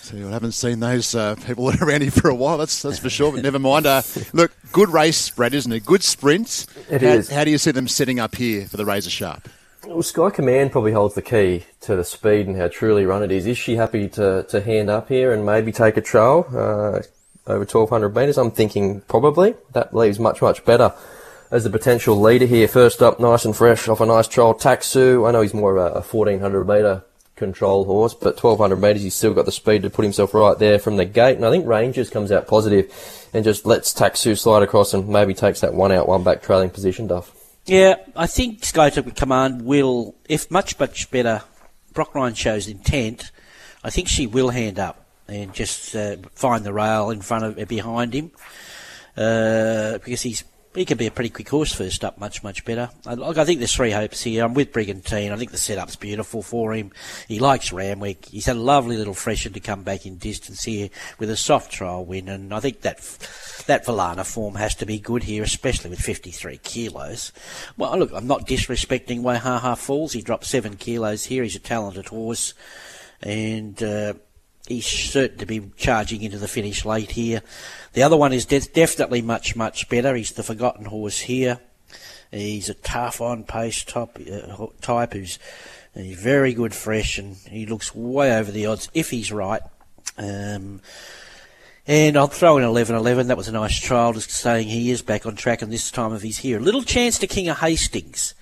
So 0.05 0.19
I 0.19 0.33
haven't 0.33 0.53
seen 0.53 0.81
those 0.81 1.15
uh, 1.15 1.35
people 1.35 1.71
around 1.83 2.03
here 2.03 2.11
for 2.11 2.29
a 2.29 2.35
while. 2.35 2.59
That's 2.59 2.83
that's 2.83 2.99
for 2.99 3.09
sure. 3.09 3.33
But 3.33 3.43
never 3.43 3.59
mind. 3.59 3.87
Uh, 3.87 4.03
look, 4.35 4.53
good 4.71 4.91
race, 4.91 5.31
Brad, 5.31 5.55
isn't 5.55 5.73
it? 5.73 5.87
Good 5.87 6.03
sprint. 6.03 6.67
It 6.91 7.01
how, 7.01 7.09
is. 7.09 7.31
How 7.31 7.43
do 7.43 7.51
you 7.51 7.57
see 7.57 7.71
them 7.71 7.89
setting 7.89 8.21
up 8.21 8.35
here 8.35 8.67
for 8.67 8.77
the 8.77 8.85
Razor 8.85 9.09
Sharp? 9.09 9.49
Well, 9.87 10.03
Sky 10.03 10.29
Command 10.29 10.73
probably 10.73 10.93
holds 10.93 11.15
the 11.15 11.23
key 11.23 11.65
to 11.81 11.97
the 11.97 12.05
speed 12.05 12.47
and 12.47 12.55
how 12.55 12.69
truly 12.69 13.07
run 13.07 13.23
it 13.23 13.33
is. 13.33 13.47
Is 13.47 13.57
she 13.57 13.77
happy 13.77 14.11
to, 14.11 14.43
to 14.43 14.61
hand 14.61 14.91
up 14.91 15.09
here 15.09 15.33
and 15.33 15.47
maybe 15.47 15.73
take 15.73 15.97
a 15.97 16.03
trail 16.03 16.47
uh, 16.51 17.01
over 17.47 17.65
1200 17.65 18.15
metres? 18.15 18.37
I'm 18.37 18.51
thinking 18.51 19.01
probably. 19.09 19.55
That 19.73 19.95
leaves 19.95 20.19
much, 20.19 20.43
much 20.43 20.67
better 20.67 20.93
as 21.51 21.65
the 21.65 21.71
potential 21.71 22.21
leader 22.21 22.47
here. 22.47 22.69
First 22.69 23.01
up, 23.03 23.21
nice 23.21 23.47
and 23.47 23.57
fresh 23.57 23.89
off 23.89 24.03
a 24.03 24.07
nice 24.07 24.29
trial, 24.29 24.55
Taxu. 24.55 25.27
I 25.27 25.33
know 25.33 25.41
he's 25.41 25.55
more 25.55 25.75
of 25.75 25.95
a, 25.95 25.99
a 25.99 26.03
1400 26.03 26.69
metre 26.69 27.05
control 27.37 27.85
horse, 27.85 28.15
but 28.15 28.43
1200 28.43 28.77
metres 28.77 29.03
he's 29.03 29.15
still 29.15 29.35
got 29.35 29.45
the 29.45 29.53
speed 29.53 29.83
to 29.83 29.91
put 29.91 30.05
himself 30.05 30.35
right 30.35 30.59
there 30.59 30.79
from 30.79 30.97
the 30.97 31.05
gate. 31.05 31.37
And 31.37 31.45
I 31.45 31.51
think 31.51 31.67
Rangers 31.67 32.11
comes 32.11 32.31
out 32.31 32.47
positive 32.47 32.93
and 33.33 33.45
just 33.45 33.67
lets 33.67 33.93
Taxu 33.93 34.39
slide 34.39 34.63
across 34.63 34.95
and 34.95 35.09
maybe 35.09 35.35
takes 35.35 35.61
that 35.61 35.75
one 35.75 35.93
out, 35.93 36.09
one 36.09 36.23
back 36.23 36.43
trailing 36.43 36.71
position, 36.71 37.07
Duff. 37.07 37.33
Yeah, 37.67 37.97
I 38.15 38.27
think 38.27 38.65
Sky 38.65 38.91
Command 38.91 39.63
will, 39.63 40.15
if 40.29 40.51
much, 40.51 40.79
much 40.79 41.11
better 41.11 41.43
Brock 41.93 42.15
Ryan 42.15 42.35
shows 42.35 42.69
intent, 42.69 43.31
I 43.83 43.91
think 43.91 44.09
she 44.09 44.27
will 44.27 44.51
hand 44.51 44.79
up 44.79 45.07
and 45.27 45.55
just 45.55 45.97
uh, 45.97 46.17
find 46.35 46.65
the 46.65 46.73
rail 46.73 47.11
in 47.11 47.23
front 47.23 47.45
of, 47.45 47.69
behind 47.69 48.13
him. 48.13 48.31
Uh, 49.17 49.99
because 49.99 50.23
he's 50.23 50.43
he 50.75 50.85
can 50.85 50.99
be 50.99 51.07
a 51.07 51.11
pretty 51.11 51.31
quick 51.31 51.49
horse 51.49 51.73
first 51.73 52.05
up, 52.05 52.19
much, 52.19 52.43
much 52.43 52.65
better. 52.65 52.91
I, 53.07 53.13
I 53.13 53.45
think 53.45 53.61
there's 53.61 53.75
three 53.75 53.93
hopes 53.93 54.23
here. 54.23 54.45
I'm 54.45 54.55
with 54.55 54.73
Brigantine. 54.73 55.31
I 55.31 55.37
think 55.37 55.53
the 55.53 55.57
setup's 55.57 55.97
beautiful 55.97 56.43
for 56.43 56.75
him. 56.75 56.91
He 57.29 57.39
likes 57.39 57.73
Randwick. 57.73 58.27
He's 58.27 58.47
had 58.47 58.57
a 58.57 58.61
lovely 58.61 58.97
little 58.97 59.15
freshen 59.15 59.53
to 59.53 59.61
come 59.61 59.83
back 59.83 60.05
in 60.05 60.19
distance 60.19 60.65
here 60.65 60.91
with 61.19 61.31
a 61.31 61.37
soft 61.37 61.71
trial 61.71 62.05
win, 62.05 62.29
and 62.29 62.53
I 62.53 62.61
think 62.61 62.81
that 62.81 62.99
that 63.67 63.87
Valana 63.87 64.27
form 64.27 64.57
has 64.57 64.75
to 64.77 64.87
be 64.87 64.99
good 64.99 65.23
here, 65.23 65.43
especially 65.43 65.91
with 65.91 66.01
53 66.01 66.59
kilos. 66.59 67.33
Well, 67.77 67.97
look, 67.97 68.13
I'm 68.13 68.27
not 68.27 68.47
disrespecting 68.47 69.23
Waihaha 69.23 69.79
Falls. 69.79 70.13
He 70.13 70.23
dropped 70.23 70.45
seven 70.45 70.77
kilos 70.77 71.25
here. 71.25 71.45
He's 71.45 71.57
a 71.57 71.61
talented 71.61 72.09
horse, 72.09 72.53
and 73.23 73.81
uh, 73.83 74.15
he's 74.67 74.87
certain 74.87 75.39
to 75.39 75.47
be 75.47 75.71
charging 75.77 76.23
into 76.23 76.39
the 76.39 76.49
finish 76.49 76.85
late 76.85 77.13
here. 77.13 77.43
The 77.93 78.03
other 78.03 78.17
one 78.17 78.33
is 78.33 78.47
de- 78.47 78.61
definitely 78.61 79.23
much, 79.23 79.57
much 79.57 79.89
better. 79.89 80.15
He's 80.15 80.33
the 80.33 80.43
forgotten 80.43 80.87
horse 80.87 81.21
here. 81.21 81.61
He's 82.31 82.69
a 82.69 82.75
tough 82.75 83.21
on 83.21 83.45
pace 83.45 83.85
top, 83.85 84.19
uh, 84.19 84.67
type 84.81 85.13
who's 85.13 85.39
he's 85.95 86.19
very 86.19 86.53
good 86.53 86.75
fresh 86.75 87.19
and 87.19 87.37
he 87.37 87.67
looks 87.67 87.95
way 87.95 88.37
over 88.37 88.51
the 88.51 88.67
odds 88.67 88.89
if 88.95 89.11
he's 89.11 89.31
right. 89.31 89.63
Um, 90.19 90.81
and 91.87 92.17
I'll 92.17 92.29
throw 92.29 92.57
in 92.57 92.65
11 92.65 92.97
11. 92.97 93.29
That 93.29 93.37
was 93.37 93.49
a 93.49 93.53
nice 93.53 93.79
trial, 93.79 94.15
just 94.15 94.31
saying 94.31 94.69
he 94.69 94.91
is 94.91 95.03
back 95.03 95.27
on 95.27 95.37
track 95.37 95.63
and 95.63 95.73
this 95.73 95.91
time 95.91 96.13
of 96.13 96.23
he's 96.23 96.39
here. 96.39 96.59
A 96.59 96.63
little 96.63 96.83
chance 96.83 97.19
to 97.19 97.27
King 97.27 97.49
of 97.49 97.59
Hastings 97.59 98.35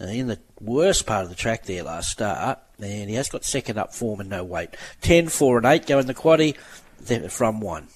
uh, 0.00 0.06
in 0.06 0.26
the 0.26 0.38
worst 0.60 1.06
part 1.06 1.24
of 1.24 1.28
the 1.28 1.36
track 1.36 1.64
there 1.64 1.84
last 1.84 2.10
start. 2.10 2.58
And 2.80 3.08
he 3.08 3.16
has 3.16 3.28
got 3.28 3.44
second 3.44 3.78
up 3.78 3.94
form 3.94 4.20
and 4.20 4.30
no 4.30 4.44
weight. 4.44 4.70
10, 5.00 5.28
4 5.28 5.58
and 5.58 5.66
8 5.66 5.86
go 5.86 5.98
in 5.98 6.06
the 6.06 6.14
quaddy 6.14 6.56
from 7.30 7.60
1. 7.60 7.88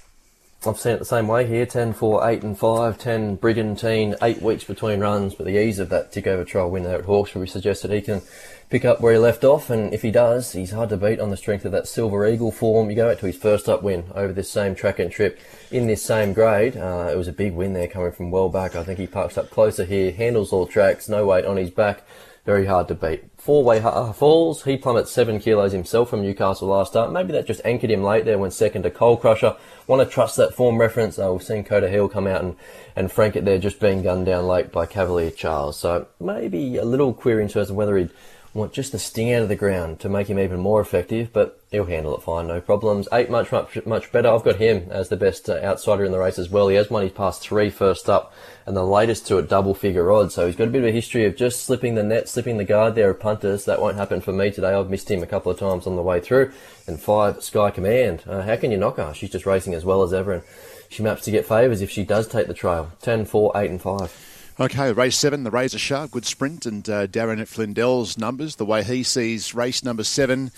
I've 0.66 0.78
seen 0.78 0.92
it 0.92 0.98
the 0.98 1.06
same 1.06 1.26
way 1.26 1.46
here 1.46 1.64
10 1.64 1.94
4, 1.94 2.28
8 2.28 2.42
and 2.42 2.58
5, 2.58 2.98
10 2.98 3.36
Brigantine, 3.36 4.14
8 4.20 4.42
weeks 4.42 4.64
between 4.64 5.00
runs, 5.00 5.34
but 5.34 5.46
the 5.46 5.58
ease 5.58 5.78
of 5.78 5.88
that 5.88 6.12
tick 6.12 6.26
over 6.26 6.44
trial 6.44 6.70
win 6.70 6.82
there 6.82 6.98
at 6.98 7.06
Hawkesbury 7.06 7.48
suggests 7.48 7.82
that 7.82 7.90
he 7.90 8.02
can 8.02 8.20
pick 8.68 8.84
up 8.84 9.00
where 9.00 9.14
he 9.14 9.18
left 9.18 9.42
off, 9.42 9.70
and 9.70 9.94
if 9.94 10.02
he 10.02 10.10
does, 10.10 10.52
he's 10.52 10.72
hard 10.72 10.90
to 10.90 10.98
beat 10.98 11.18
on 11.18 11.30
the 11.30 11.36
strength 11.38 11.64
of 11.64 11.72
that 11.72 11.88
Silver 11.88 12.28
Eagle 12.28 12.52
form. 12.52 12.90
You 12.90 12.96
go 12.96 13.08
back 13.08 13.20
to 13.20 13.26
his 13.26 13.38
first 13.38 13.70
up 13.70 13.82
win 13.82 14.04
over 14.14 14.34
this 14.34 14.50
same 14.50 14.74
track 14.74 14.98
and 14.98 15.10
trip 15.10 15.40
in 15.70 15.86
this 15.86 16.02
same 16.02 16.34
grade. 16.34 16.76
Uh, 16.76 17.08
it 17.10 17.16
was 17.16 17.26
a 17.26 17.32
big 17.32 17.54
win 17.54 17.72
there 17.72 17.88
coming 17.88 18.12
from 18.12 18.30
well 18.30 18.50
back. 18.50 18.76
I 18.76 18.84
think 18.84 18.98
he 18.98 19.06
parks 19.06 19.38
up 19.38 19.48
closer 19.48 19.86
here, 19.86 20.12
handles 20.12 20.52
all 20.52 20.66
tracks, 20.66 21.08
no 21.08 21.24
weight 21.26 21.46
on 21.46 21.56
his 21.56 21.70
back. 21.70 22.04
Very 22.46 22.64
hard 22.64 22.88
to 22.88 22.94
beat. 22.94 23.24
Four 23.36 23.62
way 23.62 23.80
falls. 23.80 24.64
He 24.64 24.78
plummets 24.78 25.10
seven 25.10 25.40
kilos 25.40 25.72
himself 25.72 26.08
from 26.08 26.22
Newcastle 26.22 26.68
last 26.68 26.92
start. 26.92 27.12
Maybe 27.12 27.32
that 27.32 27.46
just 27.46 27.60
anchored 27.64 27.90
him 27.90 28.02
late 28.02 28.24
there 28.24 28.38
when 28.38 28.50
second 28.50 28.82
to 28.84 28.90
Coal 28.90 29.18
Crusher. 29.18 29.56
Want 29.86 30.02
to 30.02 30.12
trust 30.12 30.36
that 30.36 30.54
form 30.54 30.78
reference. 30.78 31.18
Uh, 31.18 31.32
we've 31.32 31.42
seen 31.42 31.64
Coda 31.64 31.88
Hill 31.88 32.08
come 32.08 32.26
out 32.26 32.42
and, 32.42 32.56
and 32.96 33.12
frank 33.12 33.36
it 33.36 33.44
there 33.44 33.58
just 33.58 33.78
being 33.78 34.02
gunned 34.02 34.24
down 34.24 34.46
late 34.46 34.72
by 34.72 34.86
Cavalier 34.86 35.30
Charles. 35.30 35.78
So 35.78 36.08
maybe 36.18 36.78
a 36.78 36.84
little 36.84 37.12
query 37.12 37.42
in 37.42 37.48
terms 37.48 37.68
of 37.68 37.76
whether 37.76 37.96
he'd 37.98 38.10
want 38.52 38.72
just 38.72 38.90
the 38.90 38.98
sting 38.98 39.32
out 39.32 39.42
of 39.42 39.48
the 39.48 39.56
ground 39.56 40.00
to 40.00 40.08
make 40.08 40.26
him 40.26 40.38
even 40.38 40.58
more 40.58 40.80
effective, 40.80 41.32
but 41.32 41.60
he'll 41.70 41.84
handle 41.84 42.16
it 42.16 42.22
fine, 42.22 42.48
no 42.48 42.60
problems. 42.60 43.06
Eight 43.12 43.30
much, 43.30 43.52
much, 43.52 43.86
much 43.86 44.10
better. 44.10 44.28
I've 44.28 44.42
got 44.42 44.56
him 44.56 44.88
as 44.90 45.08
the 45.08 45.16
best 45.16 45.48
uh, 45.48 45.60
outsider 45.62 46.04
in 46.04 46.10
the 46.10 46.18
race 46.18 46.38
as 46.38 46.50
well. 46.50 46.66
He 46.66 46.74
has 46.74 46.90
won 46.90 47.02
his 47.02 47.12
past 47.12 47.42
three 47.42 47.70
first 47.70 48.10
up, 48.10 48.34
and 48.66 48.76
the 48.76 48.82
latest 48.82 49.28
two 49.28 49.38
at 49.38 49.48
double 49.48 49.74
figure 49.74 50.10
odds. 50.10 50.34
So 50.34 50.46
he's 50.46 50.56
got 50.56 50.66
a 50.66 50.70
bit 50.70 50.82
of 50.82 50.88
a 50.88 50.92
history 50.92 51.26
of 51.26 51.36
just 51.36 51.62
slipping 51.62 51.94
the 51.94 52.02
net, 52.02 52.28
slipping 52.28 52.56
the 52.56 52.64
guard 52.64 52.96
there 52.96 53.10
of 53.10 53.20
punters. 53.20 53.66
That 53.66 53.80
won't 53.80 53.96
happen 53.96 54.20
for 54.20 54.32
me 54.32 54.50
today. 54.50 54.72
I've 54.72 54.90
missed 54.90 55.10
him 55.10 55.22
a 55.22 55.28
couple 55.28 55.52
of 55.52 55.58
times 55.58 55.86
on 55.86 55.94
the 55.94 56.02
way 56.02 56.18
through. 56.20 56.52
And 56.88 57.00
five, 57.00 57.44
Sky 57.44 57.70
Command. 57.70 58.24
Uh, 58.26 58.42
how 58.42 58.56
can 58.56 58.72
you 58.72 58.78
knock 58.78 58.96
her? 58.96 59.14
She's 59.14 59.30
just 59.30 59.46
racing 59.46 59.74
as 59.74 59.84
well 59.84 60.02
as 60.02 60.12
ever, 60.12 60.32
and 60.32 60.42
she 60.88 61.04
maps 61.04 61.24
to 61.26 61.30
get 61.30 61.46
favours 61.46 61.82
if 61.82 61.90
she 61.90 62.04
does 62.04 62.26
take 62.26 62.48
the 62.48 62.54
trail. 62.54 62.90
10, 63.00 63.26
4, 63.26 63.52
8, 63.54 63.70
and 63.70 63.80
5. 63.80 64.29
Okay, 64.60 64.92
race 64.92 65.16
seven, 65.16 65.44
the 65.44 65.50
Razor 65.50 65.78
Sharp, 65.78 66.10
good 66.10 66.26
sprint, 66.26 66.66
and 66.66 66.86
uh, 66.86 67.06
Darren 67.06 67.40
at 67.40 67.48
Flindell's 67.48 68.18
numbers. 68.18 68.56
The 68.56 68.66
way 68.66 68.84
he 68.84 69.02
sees 69.02 69.54
race 69.54 69.82
number 69.82 70.04
seven 70.04 70.50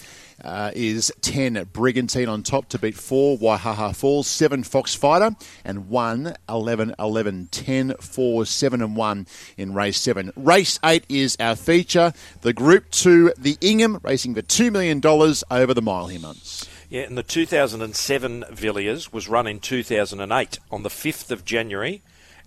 uh, 0.42 0.72
is 0.74 1.12
10 1.20 1.68
Brigantine 1.72 2.28
on 2.28 2.42
top 2.42 2.68
to 2.70 2.80
beat 2.80 2.96
4 2.96 3.38
Waihaha 3.38 3.94
Falls, 3.94 4.26
7 4.26 4.64
Fox 4.64 4.96
Fighter, 4.96 5.36
and 5.64 5.88
1 5.88 6.34
11 6.48 6.96
11 6.98 7.48
10 7.52 7.94
4 8.00 8.44
7 8.44 8.82
and 8.82 8.96
1 8.96 9.26
in 9.56 9.72
race 9.72 10.00
7. 10.00 10.32
Race 10.34 10.80
8 10.84 11.04
is 11.08 11.36
our 11.38 11.54
feature, 11.54 12.12
the 12.40 12.52
Group 12.52 12.90
2, 12.90 13.34
the 13.38 13.56
Ingham, 13.60 14.00
racing 14.02 14.34
for 14.34 14.42
$2 14.42 14.72
million 14.72 15.00
over 15.48 15.74
the 15.74 15.80
mile 15.80 16.08
here, 16.08 16.18
months. 16.18 16.68
Yeah, 16.90 17.02
and 17.02 17.16
the 17.16 17.22
2007 17.22 18.46
Villiers 18.50 19.12
was 19.12 19.28
run 19.28 19.46
in 19.46 19.60
2008 19.60 20.58
on 20.72 20.82
the 20.82 20.88
5th 20.88 21.30
of 21.30 21.44
January 21.44 22.02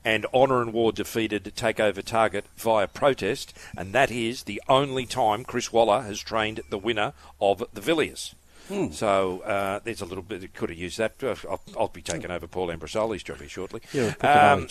and 0.06 0.26
Honour 0.28 0.62
and 0.62 0.72
War 0.72 0.94
defeated 0.94 1.52
Takeover 1.58 2.04
Target 2.04 2.46
via 2.56 2.88
protest, 2.88 3.54
and 3.76 3.92
that 3.92 4.12
is 4.12 4.44
the 4.44 4.62
only 4.70 5.06
time 5.06 5.44
Chris 5.44 5.74
Waller 5.74 6.04
has 6.04 6.20
trained 6.22 6.62
the 6.70 6.78
winner 6.78 7.12
of 7.42 7.64
the 7.74 7.82
Villiers. 7.82 8.36
Hmm. 8.68 8.92
So 8.92 9.42
uh, 9.42 9.80
there's 9.84 10.02
a 10.02 10.06
little 10.06 10.24
bit. 10.24 10.52
Could 10.56 10.70
have 10.70 10.80
used 10.80 10.98
that. 10.98 11.24
Uh, 11.24 11.36
I'll, 11.48 11.62
I'll 11.78 11.88
be 11.88 12.02
taking 12.02 12.32
over 12.32 12.48
Paul 12.48 12.72
Ambrosoli's 12.72 13.22
job 13.22 13.38
here 13.38 13.48
shortly. 13.48 13.82
Um, 14.22 14.68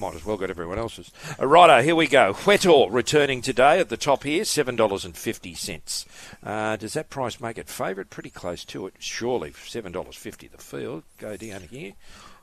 might 0.00 0.16
as 0.16 0.26
well 0.26 0.36
got 0.36 0.50
everyone 0.50 0.78
else's. 0.78 1.12
Uh, 1.38 1.46
righto, 1.46 1.80
here 1.80 1.94
we 1.94 2.08
go. 2.08 2.32
Huetor 2.32 2.88
returning 2.90 3.42
today 3.42 3.78
at 3.78 3.88
the 3.88 3.96
top 3.96 4.24
here, 4.24 4.44
seven 4.44 4.74
dollars 4.74 5.04
and 5.04 5.16
fifty 5.16 5.54
cents. 5.54 6.06
Uh, 6.42 6.74
does 6.74 6.94
that 6.94 7.08
price 7.08 7.40
make 7.40 7.56
it 7.56 7.68
favourite? 7.68 8.10
Pretty 8.10 8.30
close 8.30 8.64
to 8.64 8.88
it, 8.88 8.94
surely. 8.98 9.52
Seven 9.52 9.92
dollars 9.92 10.16
fifty 10.16 10.48
the 10.48 10.58
field. 10.58 11.04
Go 11.18 11.36
down 11.36 11.62
here. 11.70 11.92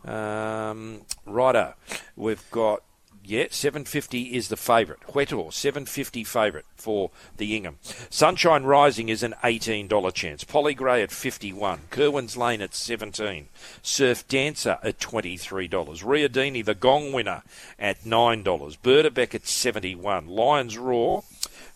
Um, 0.06 1.02
righto, 1.26 1.76
we've 2.16 2.50
got 2.52 2.84
yeah, 3.26 3.46
750 3.50 4.36
is 4.36 4.50
the 4.50 4.58
favourite. 4.58 5.02
Huetor, 5.08 5.54
750 5.54 6.26
favourite 6.26 6.66
for 6.76 7.10
the 7.38 7.56
Ingham. 7.56 7.78
Sunshine 8.10 8.64
Rising 8.64 9.08
is 9.08 9.24
an 9.24 9.34
$18 9.44 10.14
chance. 10.14 10.44
Polly 10.44 10.74
Gray 10.74 11.02
at 11.02 11.12
51. 11.12 11.84
Kerwin's 11.90 12.36
Lane 12.36 12.62
at 12.62 12.76
17. 12.76 13.48
Surf 13.82 14.28
Dancer 14.28 14.78
at 14.84 15.00
$23. 15.00 15.70
Riadini, 15.70 16.66
the 16.66 16.76
gong 16.76 17.14
winner, 17.14 17.44
at 17.80 18.04
$9. 18.04 18.44
Berdebeck 18.80 19.34
at 19.34 19.48
71. 19.48 20.28
Lions 20.28 20.78
Roar 20.78 21.24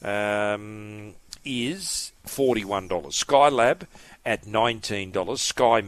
um, 0.04 1.14
is 1.46 2.12
$41. 2.26 2.90
Skylab 2.90 3.88
at 4.26 4.44
$19. 4.44 5.38
Sky 5.38 5.80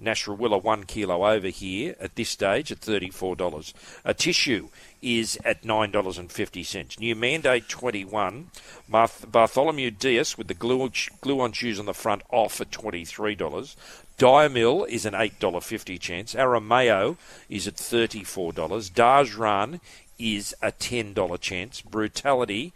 Man 0.00 0.04
Nash 0.10 0.26
Rawiller 0.26 0.62
one 0.62 0.84
kilo 0.84 1.26
over 1.26 1.48
here 1.48 1.96
at 2.00 2.14
this 2.14 2.28
stage 2.30 2.70
at 2.70 2.80
$34. 2.80 3.72
A 4.04 4.14
tissue 4.14 4.68
is 5.02 5.38
at 5.44 5.62
$9.50. 5.62 7.00
New 7.00 7.16
Mandate 7.16 7.68
21. 7.68 8.50
Bartholomew 8.88 9.90
Diaz 9.90 10.38
with 10.38 10.46
the 10.46 10.54
glue, 10.54 10.90
glue 11.20 11.40
on 11.40 11.52
shoes 11.52 11.80
on 11.80 11.86
the 11.86 11.94
front 11.94 12.22
off 12.30 12.60
at 12.60 12.70
$23. 12.70 13.76
Diamil 14.18 14.88
is 14.88 15.04
an 15.04 15.14
$8.50 15.14 16.00
chance. 16.00 16.34
Arameo 16.34 17.16
is 17.48 17.66
at 17.66 17.76
$34. 17.76 18.52
Dajran 18.92 19.80
is 20.18 20.54
a 20.62 20.72
$10 20.72 21.40
chance. 21.40 21.80
Brutality 21.80 22.72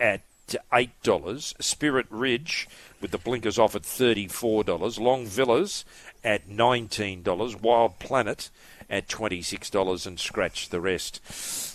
at 0.00 0.22
$8. 0.72 1.62
Spirit 1.62 2.06
Ridge 2.10 2.68
with 3.00 3.10
the 3.10 3.18
blinkers 3.18 3.58
off 3.58 3.76
at 3.76 3.82
$34. 3.82 4.98
Long 4.98 5.26
Villas 5.26 5.84
at 6.24 6.48
$19. 6.48 7.60
Wild 7.60 7.98
Planet 7.98 8.50
at 8.90 9.08
$26 9.08 10.06
and 10.06 10.18
scratch 10.18 10.70
the 10.70 10.80
rest. 10.80 11.20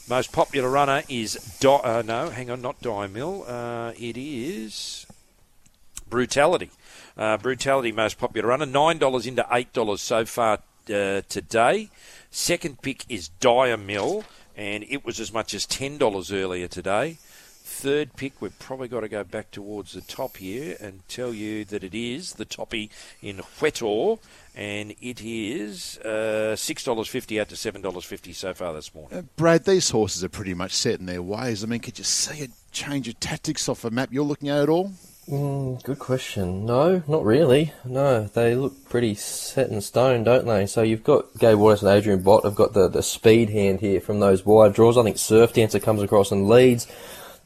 Most 0.10 0.32
popular 0.32 0.70
runner 0.70 1.04
is, 1.08 1.36
Di- 1.60 1.70
uh, 1.70 2.02
no, 2.06 2.30
hang 2.30 2.50
on, 2.50 2.62
not 2.62 2.82
Die 2.82 3.08
Mill. 3.08 3.46
Uh, 3.48 3.94
it 3.98 4.18
is 4.18 5.06
Brutality. 6.10 6.72
Uh, 7.18 7.38
Brutality, 7.38 7.92
most 7.92 8.18
popular 8.18 8.50
runner. 8.50 8.66
$9 8.66 9.28
into 9.28 9.44
$8 9.44 10.00
so 10.00 10.26
far 10.26 10.60
uh, 10.90 11.22
today. 11.30 11.90
Second 12.32 12.82
pick 12.82 13.06
is 13.10 13.30
Dyer 13.30 13.78
Mill, 13.78 14.24
and 14.58 14.84
it 14.90 15.06
was 15.06 15.20
as 15.20 15.32
much 15.32 15.54
as 15.54 15.66
$10 15.68 16.34
earlier 16.34 16.68
today. 16.68 17.18
Third 17.76 18.16
pick, 18.16 18.42
we've 18.42 18.58
probably 18.60 18.88
got 18.88 19.02
to 19.02 19.10
go 19.10 19.26
back 19.26 19.52
towards 19.52 19.92
the 19.92 20.00
top 20.00 20.38
here 20.38 20.78
and 20.80 21.06
tell 21.10 21.34
you 21.34 21.66
that 21.66 21.84
it 21.84 21.94
is 21.94 22.34
the 22.34 22.46
toppy 22.46 22.90
in 23.22 23.38
Huetor, 23.60 24.20
and 24.56 24.92
it 25.02 25.22
is 25.22 25.98
uh, 26.06 26.56
$6.50 26.56 27.42
out 27.42 27.50
to 27.50 27.56
$7.50 27.56 28.36
so 28.36 28.54
far 28.54 28.74
this 28.74 28.94
morning. 28.96 29.18
Uh, 29.18 29.22
Brad, 29.36 29.66
these 29.66 29.90
horses 29.90 30.24
are 30.24 30.30
pretty 30.30 30.54
much 30.54 30.72
set 30.72 31.00
in 31.00 31.08
their 31.08 31.22
ways. 31.22 31.62
I 31.64 31.68
mean, 31.68 31.82
could 31.82 31.98
you 31.98 32.06
see 32.06 32.44
a 32.46 32.48
change 32.72 33.10
of 33.10 33.20
tactics 33.20 33.68
off 33.68 33.84
a 33.84 33.90
map 33.90 34.14
you're 34.14 34.24
looking 34.24 34.48
at 34.48 34.62
at 34.62 34.70
all? 34.70 34.94
Mm, 35.28 35.82
good 35.84 36.00
question. 36.00 36.66
No, 36.66 37.02
not 37.08 37.26
really. 37.26 37.74
No, 37.84 38.26
they 38.26 38.56
look 38.56 38.88
pretty 38.88 39.16
set 39.16 39.70
in 39.70 39.82
stone, 39.82 40.24
don't 40.24 40.46
they? 40.46 40.68
So 40.68 40.84
you've 40.84 41.04
got 41.04 41.38
Gabe 41.40 41.58
Wallace 41.58 41.82
and 41.82 41.92
Adrian 41.92 42.22
Bott. 42.22 42.46
I've 42.46 42.56
got 42.56 42.74
the, 42.74 42.88
the 42.88 43.04
speed 43.04 43.50
hand 43.50 43.80
here 43.80 44.00
from 44.00 44.20
those 44.20 44.46
wide 44.46 44.74
draws. 44.74 44.98
I 44.98 45.04
think 45.04 45.18
Surf 45.18 45.54
Dancer 45.54 45.80
comes 45.80 46.02
across 46.02 46.32
and 46.32 46.48
leads. 46.48 46.88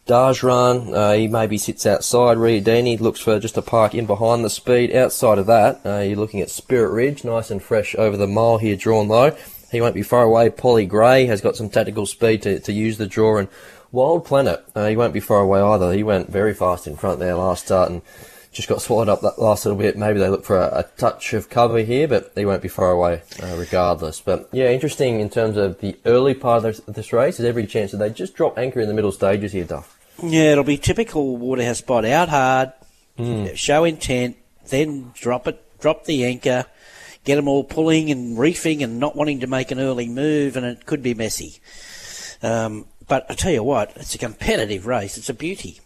Dajran, 0.07 0.95
uh, 0.95 1.13
he 1.13 1.27
maybe 1.27 1.57
sits 1.57 1.85
outside. 1.85 2.37
Riadini 2.37 2.99
looks 2.99 3.19
for 3.19 3.39
just 3.39 3.57
a 3.57 3.61
park 3.61 3.93
in 3.93 4.05
behind 4.05 4.43
the 4.43 4.49
speed. 4.49 4.95
Outside 4.95 5.37
of 5.37 5.47
that, 5.47 5.81
uh, 5.85 5.99
you're 5.99 6.17
looking 6.17 6.39
at 6.39 6.49
Spirit 6.49 6.91
Ridge, 6.91 7.25
nice 7.25 7.51
and 7.51 7.61
fresh 7.61 7.93
over 7.95 8.15
the 8.15 8.25
mile 8.25 8.57
here, 8.57 8.77
drawn 8.77 9.09
low. 9.09 9.35
He 9.69 9.81
won't 9.81 9.95
be 9.95 10.03
far 10.03 10.23
away. 10.23 10.49
Polly 10.49 10.85
Gray 10.85 11.25
has 11.25 11.41
got 11.41 11.57
some 11.57 11.69
tactical 11.69 12.05
speed 12.05 12.41
to, 12.43 12.59
to 12.61 12.71
use 12.71 12.97
the 12.97 13.05
draw. 13.05 13.37
And 13.37 13.49
Wild 13.91 14.23
Planet, 14.23 14.63
uh, 14.73 14.87
he 14.87 14.95
won't 14.95 15.13
be 15.13 15.19
far 15.19 15.41
away 15.41 15.59
either. 15.59 15.91
He 15.91 16.03
went 16.03 16.29
very 16.29 16.53
fast 16.53 16.87
in 16.87 16.95
front 16.95 17.19
there 17.19 17.35
last 17.35 17.65
start 17.65 17.91
and 17.91 18.01
just 18.53 18.69
got 18.69 18.81
swallowed 18.81 19.09
up 19.09 19.19
that 19.21 19.39
last 19.39 19.65
little 19.65 19.77
bit. 19.77 19.97
Maybe 19.97 20.19
they 20.19 20.29
look 20.29 20.45
for 20.45 20.57
a, 20.57 20.79
a 20.79 20.83
touch 20.97 21.33
of 21.33 21.49
cover 21.49 21.79
here, 21.79 22.07
but 22.07 22.31
he 22.33 22.45
won't 22.45 22.61
be 22.61 22.69
far 22.69 22.91
away 22.91 23.23
uh, 23.43 23.55
regardless. 23.57 24.21
But 24.21 24.47
yeah, 24.53 24.69
interesting 24.69 25.19
in 25.19 25.29
terms 25.29 25.57
of 25.57 25.81
the 25.81 25.97
early 26.05 26.33
part 26.33 26.63
of 26.63 26.63
this, 26.63 26.79
this 26.87 27.11
race. 27.11 27.37
There's 27.37 27.49
every 27.49 27.67
chance 27.67 27.91
that 27.91 27.97
they 27.97 28.09
just 28.09 28.35
drop 28.35 28.57
anchor 28.57 28.79
in 28.79 28.87
the 28.87 28.93
middle 28.93 29.11
stages 29.11 29.51
here, 29.51 29.65
Duff. 29.65 29.96
Yeah, 30.21 30.53
it'll 30.53 30.63
be 30.63 30.77
typical 30.77 31.37
Waterhouse 31.37 31.77
spot. 31.79 32.05
Out 32.05 32.29
hard, 32.29 32.73
mm. 33.17 33.55
show 33.55 33.83
intent, 33.83 34.37
then 34.69 35.11
drop 35.13 35.47
it, 35.47 35.79
drop 35.79 36.05
the 36.05 36.25
anchor, 36.25 36.65
get 37.23 37.35
them 37.35 37.47
all 37.47 37.63
pulling 37.63 38.09
and 38.09 38.37
reefing 38.37 38.81
and 38.83 38.99
not 38.99 39.15
wanting 39.15 39.41
to 39.41 39.47
make 39.47 39.69
an 39.71 39.79
early 39.79 40.07
move, 40.07 40.55
and 40.55 40.65
it 40.65 40.85
could 40.85 41.03
be 41.03 41.13
messy. 41.13 41.59
Um, 42.41 42.85
but 43.07 43.25
I 43.29 43.35
tell 43.35 43.51
you 43.51 43.63
what, 43.63 43.93
it's 43.95 44.15
a 44.15 44.17
competitive 44.17 44.85
race. 44.85 45.17
It's 45.17 45.29
a 45.29 45.33
beauty. 45.33 45.79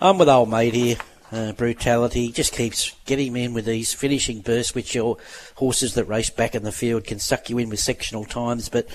I'm 0.00 0.18
with 0.18 0.28
old 0.28 0.50
mate 0.50 0.74
here. 0.74 0.96
Uh, 1.32 1.52
brutality 1.52 2.30
just 2.30 2.52
keeps 2.52 2.94
getting 3.06 3.36
in 3.36 3.54
with 3.54 3.64
these 3.64 3.92
finishing 3.92 4.40
bursts, 4.40 4.74
which 4.74 4.94
your 4.94 5.16
horses 5.56 5.94
that 5.94 6.04
race 6.04 6.30
back 6.30 6.54
in 6.54 6.62
the 6.62 6.72
field 6.72 7.04
can 7.04 7.18
suck 7.18 7.50
you 7.50 7.58
in 7.58 7.68
with 7.68 7.80
sectional 7.80 8.24
times. 8.24 8.68
But 8.68 8.86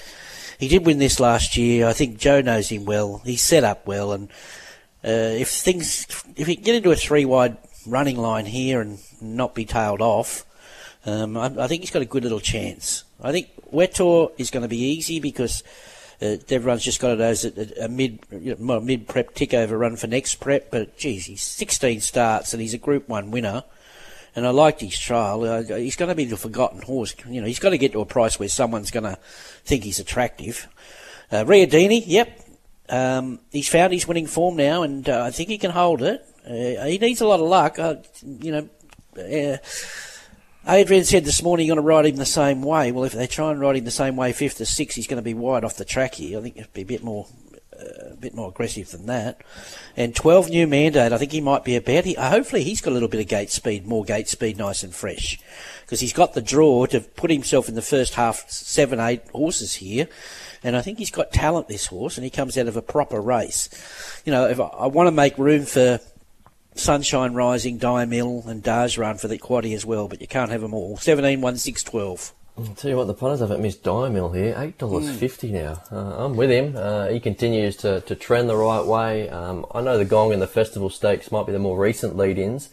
he 0.57 0.67
did 0.67 0.85
win 0.85 0.99
this 0.99 1.19
last 1.19 1.57
year. 1.57 1.87
I 1.87 1.93
think 1.93 2.17
Joe 2.17 2.41
knows 2.41 2.69
him 2.69 2.85
well. 2.85 3.21
He's 3.25 3.41
set 3.41 3.63
up 3.63 3.85
well, 3.85 4.13
and 4.13 4.29
uh, 5.03 5.37
if 5.37 5.49
things, 5.49 6.05
if 6.35 6.47
he 6.47 6.55
get 6.55 6.75
into 6.75 6.91
a 6.91 6.95
three 6.95 7.25
wide 7.25 7.57
running 7.87 8.17
line 8.17 8.45
here 8.45 8.81
and 8.81 8.99
not 9.21 9.55
be 9.55 9.65
tailed 9.65 10.01
off, 10.01 10.45
um, 11.05 11.37
I, 11.37 11.45
I, 11.45 11.67
think 11.67 11.81
he's 11.81 11.91
got 11.91 12.01
a 12.01 12.05
good 12.05 12.23
little 12.23 12.41
chance. 12.41 13.05
I 13.21 13.31
think 13.31 13.49
Huetor 13.71 14.31
is 14.37 14.51
going 14.51 14.63
to 14.63 14.69
be 14.69 14.81
easy 14.81 15.19
because 15.19 15.63
uh, 16.21 16.35
everyone's 16.49 16.83
just 16.83 16.99
got 16.99 17.11
it 17.11 17.21
as 17.21 17.45
a, 17.45 17.85
a 17.85 17.87
mid 17.87 18.19
you 18.31 18.57
know, 18.59 18.81
mid 18.81 19.07
prep 19.07 19.33
tick 19.33 19.53
over 19.53 19.77
run 19.77 19.95
for 19.95 20.07
next 20.07 20.35
prep. 20.35 20.69
But 20.69 20.97
geez, 20.97 21.25
he's 21.25 21.41
16 21.41 22.01
starts 22.01 22.53
and 22.53 22.61
he's 22.61 22.73
a 22.73 22.77
Group 22.77 23.07
One 23.07 23.31
winner. 23.31 23.63
And 24.35 24.45
I 24.45 24.51
liked 24.51 24.81
his 24.81 24.97
trial. 24.97 25.43
Uh, 25.43 25.63
he's 25.63 25.95
going 25.95 26.09
to 26.09 26.15
be 26.15 26.25
the 26.25 26.37
forgotten 26.37 26.81
horse. 26.81 27.15
You 27.27 27.41
know, 27.41 27.47
he's 27.47 27.59
got 27.59 27.69
to 27.69 27.77
get 27.77 27.93
to 27.93 28.01
a 28.01 28.05
price 28.05 28.37
where 28.37 28.47
someone's 28.47 28.91
going 28.91 29.05
to 29.05 29.17
think 29.65 29.83
he's 29.83 29.99
attractive. 29.99 30.67
Uh, 31.31 31.43
Riadini, 31.45 32.03
yep, 32.05 32.39
um, 32.89 33.39
he's 33.51 33.69
found 33.69 33.93
his 33.93 34.07
winning 34.07 34.27
form 34.27 34.55
now, 34.55 34.83
and 34.83 35.07
uh, 35.07 35.23
I 35.23 35.31
think 35.31 35.49
he 35.49 35.57
can 35.57 35.71
hold 35.71 36.01
it. 36.01 36.25
Uh, 36.45 36.85
he 36.85 36.97
needs 36.97 37.21
a 37.21 37.27
lot 37.27 37.39
of 37.39 37.47
luck. 37.47 37.77
Uh, 37.77 37.95
you 38.23 38.51
know, 38.51 38.69
uh, 39.17 39.57
Adrian 40.67 41.05
said 41.05 41.23
this 41.23 41.43
morning 41.43 41.67
you're 41.67 41.75
going 41.75 41.83
to 41.83 41.87
ride 41.87 42.05
him 42.05 42.15
the 42.15 42.25
same 42.25 42.61
way. 42.61 42.91
Well, 42.91 43.03
if 43.03 43.13
they 43.13 43.27
try 43.27 43.51
and 43.51 43.59
ride 43.59 43.75
him 43.75 43.85
the 43.85 43.91
same 43.91 44.15
way, 44.15 44.33
fifth 44.33 44.59
or 44.59 44.65
sixth, 44.65 44.95
he's 44.95 45.07
going 45.07 45.21
to 45.21 45.23
be 45.23 45.33
wide 45.33 45.63
off 45.63 45.77
the 45.77 45.85
track 45.85 46.15
here. 46.15 46.39
I 46.39 46.41
think 46.41 46.57
it'd 46.57 46.73
be 46.73 46.81
a 46.81 46.85
bit 46.85 47.03
more. 47.03 47.27
Uh, 47.79 48.11
a 48.11 48.15
bit 48.17 48.35
more 48.35 48.49
aggressive 48.49 48.91
than 48.91 49.05
that, 49.05 49.41
and 49.95 50.13
12 50.13 50.49
new 50.49 50.67
mandate. 50.67 51.13
I 51.13 51.17
think 51.17 51.31
he 51.31 51.39
might 51.39 51.63
be 51.63 51.77
about. 51.77 52.03
He, 52.03 52.13
hopefully, 52.13 52.61
he's 52.61 52.81
got 52.81 52.89
a 52.89 52.93
little 52.93 53.07
bit 53.07 53.21
of 53.21 53.27
gate 53.29 53.51
speed, 53.51 53.87
more 53.87 54.03
gate 54.03 54.27
speed, 54.27 54.57
nice 54.57 54.83
and 54.83 54.93
fresh, 54.93 55.39
because 55.85 56.01
he's 56.01 56.11
got 56.11 56.33
the 56.33 56.41
draw 56.41 56.87
to 56.87 56.99
put 56.99 57.31
himself 57.31 57.69
in 57.69 57.75
the 57.75 57.81
first 57.81 58.15
half, 58.15 58.49
seven, 58.49 58.99
eight 58.99 59.21
horses 59.31 59.75
here, 59.75 60.09
and 60.63 60.75
I 60.75 60.81
think 60.81 60.97
he's 60.97 61.11
got 61.11 61.31
talent, 61.31 61.67
this 61.67 61.87
horse, 61.87 62.17
and 62.17 62.23
he 62.23 62.29
comes 62.29 62.57
out 62.57 62.67
of 62.67 62.77
a 62.77 62.81
proper 62.81 63.21
race. 63.21 63.69
You 64.25 64.31
know, 64.31 64.47
if 64.47 64.59
I, 64.59 64.65
I 64.65 64.87
want 64.87 65.07
to 65.07 65.11
make 65.11 65.37
room 65.37 65.65
for 65.65 65.99
Sunshine 66.75 67.33
Rising, 67.33 67.77
Dyer 67.77 68.05
Mill, 68.05 68.43
and 68.47 68.63
Dajran 68.63 69.19
for 69.19 69.27
the 69.27 69.37
quaddy 69.37 69.75
as 69.75 69.85
well, 69.85 70.07
but 70.07 70.21
you 70.21 70.27
can't 70.27 70.51
have 70.51 70.61
them 70.61 70.73
all. 70.73 70.97
17, 70.97 71.41
1, 71.41 71.57
6, 71.57 71.83
12. 71.83 72.33
I'll 72.57 72.65
tell 72.75 72.91
you 72.91 72.97
what, 72.97 73.07
the 73.07 73.13
punters 73.13 73.39
haven't 73.39 73.61
missed 73.61 73.85
Mill 73.85 74.31
here. 74.31 74.53
$8.50 74.53 75.19
mm. 75.19 75.51
now. 75.51 75.81
Uh, 75.91 76.25
I'm 76.25 76.35
with 76.35 76.49
him. 76.49 76.75
Uh, 76.75 77.07
he 77.07 77.19
continues 77.19 77.77
to, 77.77 78.01
to 78.01 78.15
trend 78.15 78.49
the 78.49 78.57
right 78.57 78.85
way. 78.85 79.29
Um, 79.29 79.65
I 79.73 79.81
know 79.81 79.97
the 79.97 80.05
Gong 80.05 80.33
and 80.33 80.41
the 80.41 80.47
Festival 80.47 80.89
Stakes 80.89 81.31
might 81.31 81.45
be 81.45 81.53
the 81.53 81.59
more 81.59 81.77
recent 81.77 82.17
lead-ins, 82.17 82.69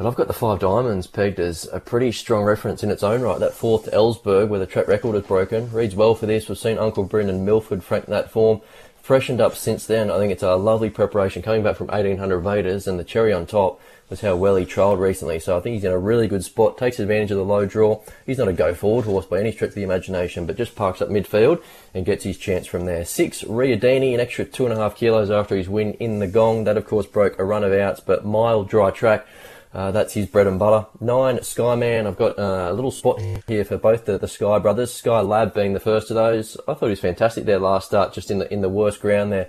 but 0.00 0.08
I've 0.08 0.16
got 0.16 0.28
the 0.28 0.32
Five 0.32 0.60
Diamonds 0.60 1.06
pegged 1.06 1.38
as 1.38 1.68
a 1.74 1.78
pretty 1.78 2.10
strong 2.10 2.44
reference 2.44 2.82
in 2.82 2.90
its 2.90 3.02
own 3.02 3.20
right. 3.20 3.38
That 3.38 3.52
fourth 3.52 3.84
Ellsberg, 3.92 4.48
where 4.48 4.58
the 4.58 4.64
track 4.64 4.88
record 4.88 5.14
is 5.14 5.24
broken, 5.24 5.70
reads 5.70 5.94
well 5.94 6.14
for 6.14 6.24
this. 6.24 6.48
We've 6.48 6.56
seen 6.56 6.78
Uncle 6.78 7.04
Brendan 7.04 7.44
Milford 7.44 7.84
frank 7.84 8.06
that 8.06 8.30
form. 8.30 8.62
Freshened 9.02 9.42
up 9.42 9.54
since 9.56 9.84
then. 9.84 10.10
I 10.10 10.16
think 10.16 10.32
it's 10.32 10.42
a 10.42 10.56
lovely 10.56 10.88
preparation 10.88 11.42
coming 11.42 11.62
back 11.62 11.76
from 11.76 11.88
1800 11.88 12.42
Vaders, 12.42 12.86
and 12.86 12.98
the 12.98 13.04
cherry 13.04 13.30
on 13.30 13.44
top 13.44 13.78
was 14.08 14.22
how 14.22 14.36
well 14.36 14.56
he 14.56 14.64
trialled 14.64 15.00
recently. 15.00 15.38
So 15.38 15.54
I 15.54 15.60
think 15.60 15.74
he's 15.74 15.84
in 15.84 15.92
a 15.92 15.98
really 15.98 16.28
good 16.28 16.44
spot. 16.44 16.78
Takes 16.78 16.98
advantage 16.98 17.32
of 17.32 17.36
the 17.36 17.44
low 17.44 17.66
draw. 17.66 18.00
He's 18.24 18.38
not 18.38 18.48
a 18.48 18.54
go 18.54 18.72
forward 18.72 19.04
horse 19.04 19.26
by 19.26 19.40
any 19.40 19.52
stretch 19.52 19.70
of 19.70 19.74
the 19.74 19.82
imagination, 19.82 20.46
but 20.46 20.56
just 20.56 20.76
parks 20.76 21.02
up 21.02 21.10
midfield 21.10 21.62
and 21.92 22.06
gets 22.06 22.24
his 22.24 22.38
chance 22.38 22.66
from 22.66 22.86
there. 22.86 23.04
Six, 23.04 23.42
Riadini, 23.42 24.14
an 24.14 24.20
extra 24.20 24.46
two 24.46 24.64
and 24.64 24.72
a 24.72 24.78
half 24.78 24.96
kilos 24.96 25.30
after 25.30 25.58
his 25.58 25.68
win 25.68 25.92
in 25.94 26.20
the 26.20 26.26
Gong. 26.26 26.64
That 26.64 26.78
of 26.78 26.86
course 26.86 27.04
broke 27.04 27.38
a 27.38 27.44
run 27.44 27.64
of 27.64 27.74
outs, 27.74 28.00
but 28.00 28.24
mild 28.24 28.70
dry 28.70 28.90
track. 28.90 29.26
Uh, 29.72 29.90
that's 29.92 30.14
his 30.14 30.26
bread 30.26 30.46
and 30.46 30.58
butter. 30.58 30.86
Nine, 31.00 31.38
Skyman. 31.38 32.06
I've 32.06 32.18
got 32.18 32.38
uh, 32.38 32.68
a 32.70 32.72
little 32.72 32.90
spot 32.90 33.20
here 33.46 33.64
for 33.64 33.76
both 33.76 34.04
the, 34.04 34.18
the 34.18 34.26
Sky 34.26 34.58
brothers. 34.58 34.92
Sky 34.92 35.20
Lab 35.20 35.54
being 35.54 35.74
the 35.74 35.80
first 35.80 36.10
of 36.10 36.16
those. 36.16 36.56
I 36.66 36.74
thought 36.74 36.86
he 36.86 36.90
was 36.90 37.00
fantastic 37.00 37.44
there 37.44 37.60
last 37.60 37.86
start, 37.86 38.12
just 38.12 38.30
in 38.30 38.38
the 38.40 38.52
in 38.52 38.62
the 38.62 38.68
worst 38.68 39.00
ground 39.00 39.30
there 39.30 39.48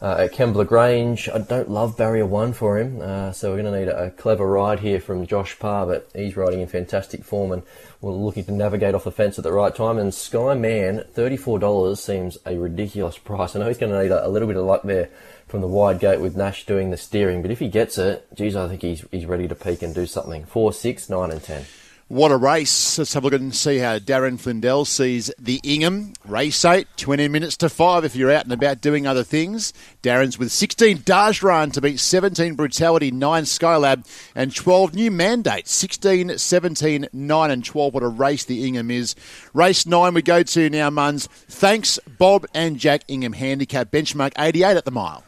uh, 0.00 0.16
at 0.18 0.32
Kembla 0.32 0.66
Grange. 0.66 1.28
I 1.28 1.38
don't 1.38 1.70
love 1.70 1.96
barrier 1.96 2.26
one 2.26 2.52
for 2.52 2.78
him, 2.78 3.00
uh, 3.00 3.32
so 3.32 3.50
we're 3.50 3.62
going 3.62 3.72
to 3.72 3.78
need 3.80 3.88
a, 3.88 4.06
a, 4.06 4.10
clever 4.10 4.46
ride 4.46 4.80
here 4.80 5.00
from 5.00 5.26
Josh 5.26 5.58
Parr, 5.58 5.86
but 5.86 6.10
he's 6.14 6.36
riding 6.36 6.60
in 6.60 6.68
fantastic 6.68 7.24
form 7.24 7.52
and 7.52 7.62
we're 8.00 8.12
looking 8.12 8.44
to 8.44 8.52
navigate 8.52 8.94
off 8.94 9.04
the 9.04 9.10
fence 9.10 9.38
at 9.38 9.44
the 9.44 9.52
right 9.52 9.74
time. 9.74 9.98
And 9.98 10.14
Sky 10.14 10.54
Man, 10.54 11.04
$34 11.14 11.98
seems 11.98 12.38
a 12.46 12.56
ridiculous 12.56 13.18
price. 13.18 13.56
I 13.56 13.60
know 13.60 13.68
he's 13.68 13.78
going 13.78 13.92
to 13.92 14.02
need 14.02 14.12
a, 14.12 14.26
a 14.26 14.28
little 14.28 14.46
bit 14.46 14.56
of 14.56 14.64
luck 14.64 14.82
there 14.84 15.10
from 15.48 15.60
the 15.60 15.68
wide 15.68 15.98
gate 15.98 16.20
with 16.20 16.36
Nash 16.36 16.66
doing 16.66 16.90
the 16.90 16.96
steering. 16.96 17.42
But 17.42 17.50
if 17.50 17.58
he 17.58 17.68
gets 17.68 17.98
it, 17.98 18.26
geez, 18.34 18.54
I 18.54 18.68
think 18.68 18.82
he's, 18.82 19.04
he's 19.10 19.26
ready 19.26 19.48
to 19.48 19.54
peak 19.54 19.82
and 19.82 19.94
do 19.94 20.06
something. 20.06 20.44
Four, 20.44 20.72
six, 20.72 21.08
nine, 21.08 21.30
and 21.30 21.42
ten. 21.42 21.64
What 22.08 22.32
a 22.32 22.38
race. 22.38 22.96
Let's 22.96 23.12
have 23.12 23.24
a 23.24 23.26
look 23.26 23.38
and 23.38 23.54
see 23.54 23.76
how 23.76 23.98
Darren 23.98 24.40
Flindell 24.40 24.86
sees 24.86 25.30
the 25.38 25.60
Ingham. 25.62 26.14
Race 26.24 26.64
8, 26.64 26.86
20 26.96 27.28
minutes 27.28 27.58
to 27.58 27.68
5 27.68 28.02
if 28.02 28.16
you're 28.16 28.32
out 28.32 28.44
and 28.44 28.52
about 28.54 28.80
doing 28.80 29.06
other 29.06 29.22
things. 29.22 29.74
Darren's 30.02 30.38
with 30.38 30.50
16 30.50 31.00
Dajran 31.00 31.70
to 31.74 31.82
beat 31.82 32.00
17 32.00 32.54
Brutality, 32.54 33.10
9 33.10 33.42
Skylab, 33.42 34.06
and 34.34 34.54
12 34.54 34.94
new 34.94 35.10
Mandate. 35.10 35.68
16, 35.68 36.38
17, 36.38 37.08
9, 37.12 37.50
and 37.50 37.62
12. 37.62 37.92
What 37.92 38.02
a 38.02 38.08
race 38.08 38.46
the 38.46 38.66
Ingham 38.66 38.90
is. 38.90 39.14
Race 39.52 39.84
9 39.84 40.14
we 40.14 40.22
go 40.22 40.42
to 40.42 40.70
now, 40.70 40.88
Muns. 40.88 41.28
Thanks, 41.28 41.98
Bob 42.16 42.46
and 42.54 42.78
Jack 42.78 43.02
Ingham. 43.06 43.34
Handicap 43.34 43.90
benchmark 43.90 44.32
88 44.38 44.78
at 44.78 44.86
the 44.86 44.90
mile. 44.90 45.24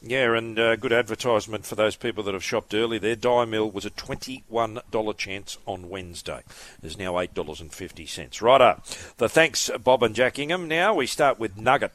Yeah, 0.00 0.36
and 0.36 0.56
uh, 0.58 0.76
good 0.76 0.92
advertisement 0.92 1.66
for 1.66 1.74
those 1.74 1.96
people 1.96 2.22
that 2.24 2.34
have 2.34 2.44
shopped 2.44 2.72
early 2.72 2.98
there. 2.98 3.16
Dyer 3.16 3.46
Mill 3.46 3.68
was 3.68 3.84
a 3.84 3.90
$21 3.90 5.16
chance 5.16 5.58
on 5.66 5.88
Wednesday. 5.88 6.42
There's 6.80 6.96
now 6.98 7.14
$8.50. 7.14 8.40
Right 8.40 8.60
up. 8.60 8.86
The 9.16 9.28
thanks, 9.28 9.70
Bob 9.82 10.04
and 10.04 10.14
Jack 10.14 10.38
Ingham. 10.38 10.68
Now 10.68 10.94
we 10.94 11.06
start 11.06 11.40
with 11.40 11.56
Nugget. 11.56 11.92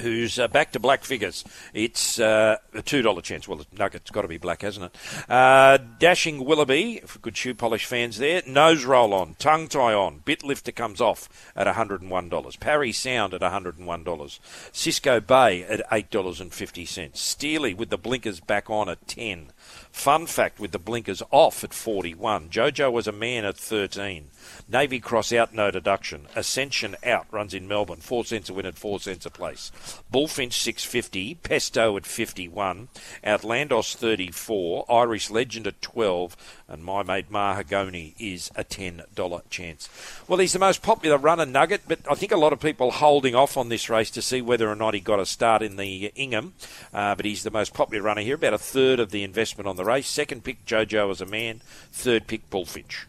Who's 0.00 0.38
uh, 0.38 0.48
back 0.48 0.72
to 0.72 0.80
black 0.80 1.04
figures. 1.04 1.44
It's 1.74 2.18
uh, 2.18 2.56
a 2.74 2.82
$2 2.82 3.22
chance. 3.22 3.48
Well, 3.48 3.58
the 3.58 3.66
nugget's 3.76 4.10
got 4.10 4.22
to 4.22 4.28
be 4.28 4.38
black, 4.38 4.62
hasn't 4.62 4.86
it? 4.86 5.30
Uh, 5.30 5.78
Dashing 5.98 6.44
Willoughby, 6.44 7.02
for 7.06 7.18
good 7.18 7.36
shoe 7.36 7.54
polish 7.54 7.84
fans 7.84 8.18
there. 8.18 8.42
Nose 8.46 8.84
roll 8.84 9.12
on, 9.14 9.34
tongue 9.38 9.68
tie 9.68 9.94
on, 9.94 10.20
bit 10.24 10.44
lifter 10.44 10.72
comes 10.72 11.00
off 11.00 11.52
at 11.54 11.66
$101. 11.66 12.60
Parry 12.60 12.92
Sound 12.92 13.34
at 13.34 13.40
$101. 13.40 14.38
Cisco 14.72 15.20
Bay 15.20 15.62
at 15.64 15.88
$8.50. 15.90 17.16
Steely 17.16 17.74
with 17.74 17.90
the 17.90 17.98
blinkers 17.98 18.40
back 18.40 18.70
on 18.70 18.88
at 18.88 19.06
10 19.06 19.52
Fun 19.98 20.26
fact 20.26 20.60
with 20.60 20.70
the 20.70 20.78
blinkers 20.78 21.24
off 21.32 21.64
at 21.64 21.74
41. 21.74 22.50
Jojo 22.50 22.92
was 22.92 23.08
a 23.08 23.12
man 23.12 23.44
at 23.44 23.56
13. 23.56 24.30
Navy 24.68 25.00
Cross 25.00 25.32
out, 25.32 25.52
no 25.52 25.72
deduction. 25.72 26.28
Ascension 26.36 26.94
out, 27.04 27.26
runs 27.32 27.52
in 27.52 27.66
Melbourne. 27.66 27.98
Four 27.98 28.24
cents 28.24 28.48
a 28.48 28.54
win 28.54 28.64
at 28.64 28.78
four 28.78 29.00
cents 29.00 29.26
a 29.26 29.30
place. 29.30 29.72
Bullfinch 30.08 30.52
650. 30.52 31.34
Pesto 31.34 31.96
at 31.96 32.06
51. 32.06 32.88
Outlandos 33.24 33.96
34. 33.96 34.84
Irish 34.88 35.30
Legend 35.30 35.66
at 35.66 35.82
12. 35.82 36.36
And 36.68 36.84
my 36.84 37.02
mate 37.02 37.30
Mahagoni 37.32 38.14
is 38.20 38.52
a 38.54 38.62
$10 38.62 39.50
chance. 39.50 39.88
Well, 40.28 40.38
he's 40.38 40.52
the 40.52 40.60
most 40.60 40.80
popular 40.80 41.16
runner 41.16 41.46
nugget, 41.46 41.82
but 41.88 42.00
I 42.08 42.14
think 42.14 42.30
a 42.30 42.36
lot 42.36 42.52
of 42.52 42.60
people 42.60 42.92
holding 42.92 43.34
off 43.34 43.56
on 43.56 43.68
this 43.68 43.90
race 43.90 44.10
to 44.12 44.22
see 44.22 44.42
whether 44.42 44.70
or 44.70 44.76
not 44.76 44.94
he 44.94 45.00
got 45.00 45.18
a 45.18 45.26
start 45.26 45.62
in 45.62 45.76
the 45.76 46.12
Ingham. 46.14 46.54
Uh, 46.94 47.16
but 47.16 47.24
he's 47.24 47.42
the 47.42 47.50
most 47.50 47.74
popular 47.74 48.04
runner 48.04 48.22
here, 48.22 48.36
about 48.36 48.54
a 48.54 48.58
third 48.58 49.00
of 49.00 49.10
the 49.10 49.24
investment 49.24 49.66
on 49.66 49.76
the 49.76 49.87
race. 49.88 50.06
Second 50.06 50.44
pick, 50.44 50.64
Jojo 50.66 51.10
as 51.10 51.20
a 51.20 51.26
man. 51.26 51.60
Third 51.92 52.26
pick, 52.26 52.48
Bullfinch. 52.50 53.06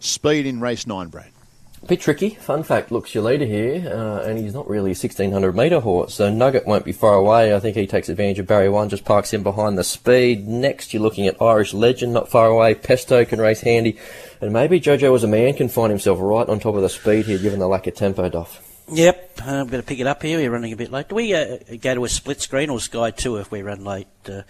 Speed 0.00 0.46
in 0.46 0.60
race 0.60 0.86
nine, 0.86 1.08
Brad. 1.08 1.30
A 1.82 1.86
bit 1.86 2.00
tricky. 2.00 2.30
Fun 2.30 2.62
fact, 2.62 2.90
looks 2.90 3.14
your 3.14 3.22
leader 3.22 3.44
here, 3.44 3.86
uh, 3.86 4.22
and 4.22 4.38
he's 4.38 4.54
not 4.54 4.68
really 4.68 4.90
a 4.90 4.96
1600 4.96 5.54
metre 5.54 5.80
horse, 5.80 6.14
so 6.14 6.32
Nugget 6.32 6.66
won't 6.66 6.86
be 6.86 6.92
far 6.92 7.14
away. 7.14 7.54
I 7.54 7.60
think 7.60 7.76
he 7.76 7.86
takes 7.86 8.08
advantage 8.08 8.38
of 8.38 8.46
barrier 8.46 8.72
one, 8.72 8.88
just 8.88 9.04
parks 9.04 9.34
in 9.34 9.42
behind 9.42 9.76
the 9.76 9.84
speed. 9.84 10.48
Next, 10.48 10.94
you're 10.94 11.02
looking 11.02 11.26
at 11.26 11.40
Irish 11.40 11.74
Legend, 11.74 12.14
not 12.14 12.30
far 12.30 12.46
away. 12.46 12.74
Pesto 12.74 13.24
can 13.26 13.40
race 13.40 13.60
handy, 13.60 13.98
and 14.40 14.52
maybe 14.52 14.80
Jojo 14.80 15.14
as 15.14 15.22
a 15.22 15.28
man 15.28 15.52
can 15.52 15.68
find 15.68 15.90
himself 15.90 16.18
right 16.20 16.48
on 16.48 16.58
top 16.58 16.76
of 16.76 16.82
the 16.82 16.88
speed 16.88 17.26
here, 17.26 17.38
given 17.38 17.60
the 17.60 17.68
lack 17.68 17.86
of 17.86 17.94
tempo, 17.94 18.28
Duff. 18.30 18.65
Yep, 18.88 19.40
I'm 19.44 19.66
going 19.66 19.82
to 19.82 19.86
pick 19.86 19.98
it 19.98 20.06
up 20.06 20.22
here. 20.22 20.38
We're 20.38 20.50
running 20.50 20.72
a 20.72 20.76
bit 20.76 20.92
late. 20.92 21.08
Do 21.08 21.16
we 21.16 21.34
uh, 21.34 21.58
go 21.80 21.94
to 21.96 22.04
a 22.04 22.08
split 22.08 22.40
screen 22.40 22.70
or 22.70 22.78
Sky 22.78 23.10
2 23.10 23.38
if 23.38 23.50
we 23.50 23.62
run 23.62 23.84
late? 23.84 24.06
Uh, 24.28 24.42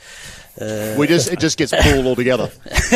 uh 0.61 0.95
we 0.99 1.07
just 1.07 1.32
It 1.32 1.41
just 1.41 1.57
gets 1.57 1.72
pulled 1.72 2.07
altogether. 2.07 2.51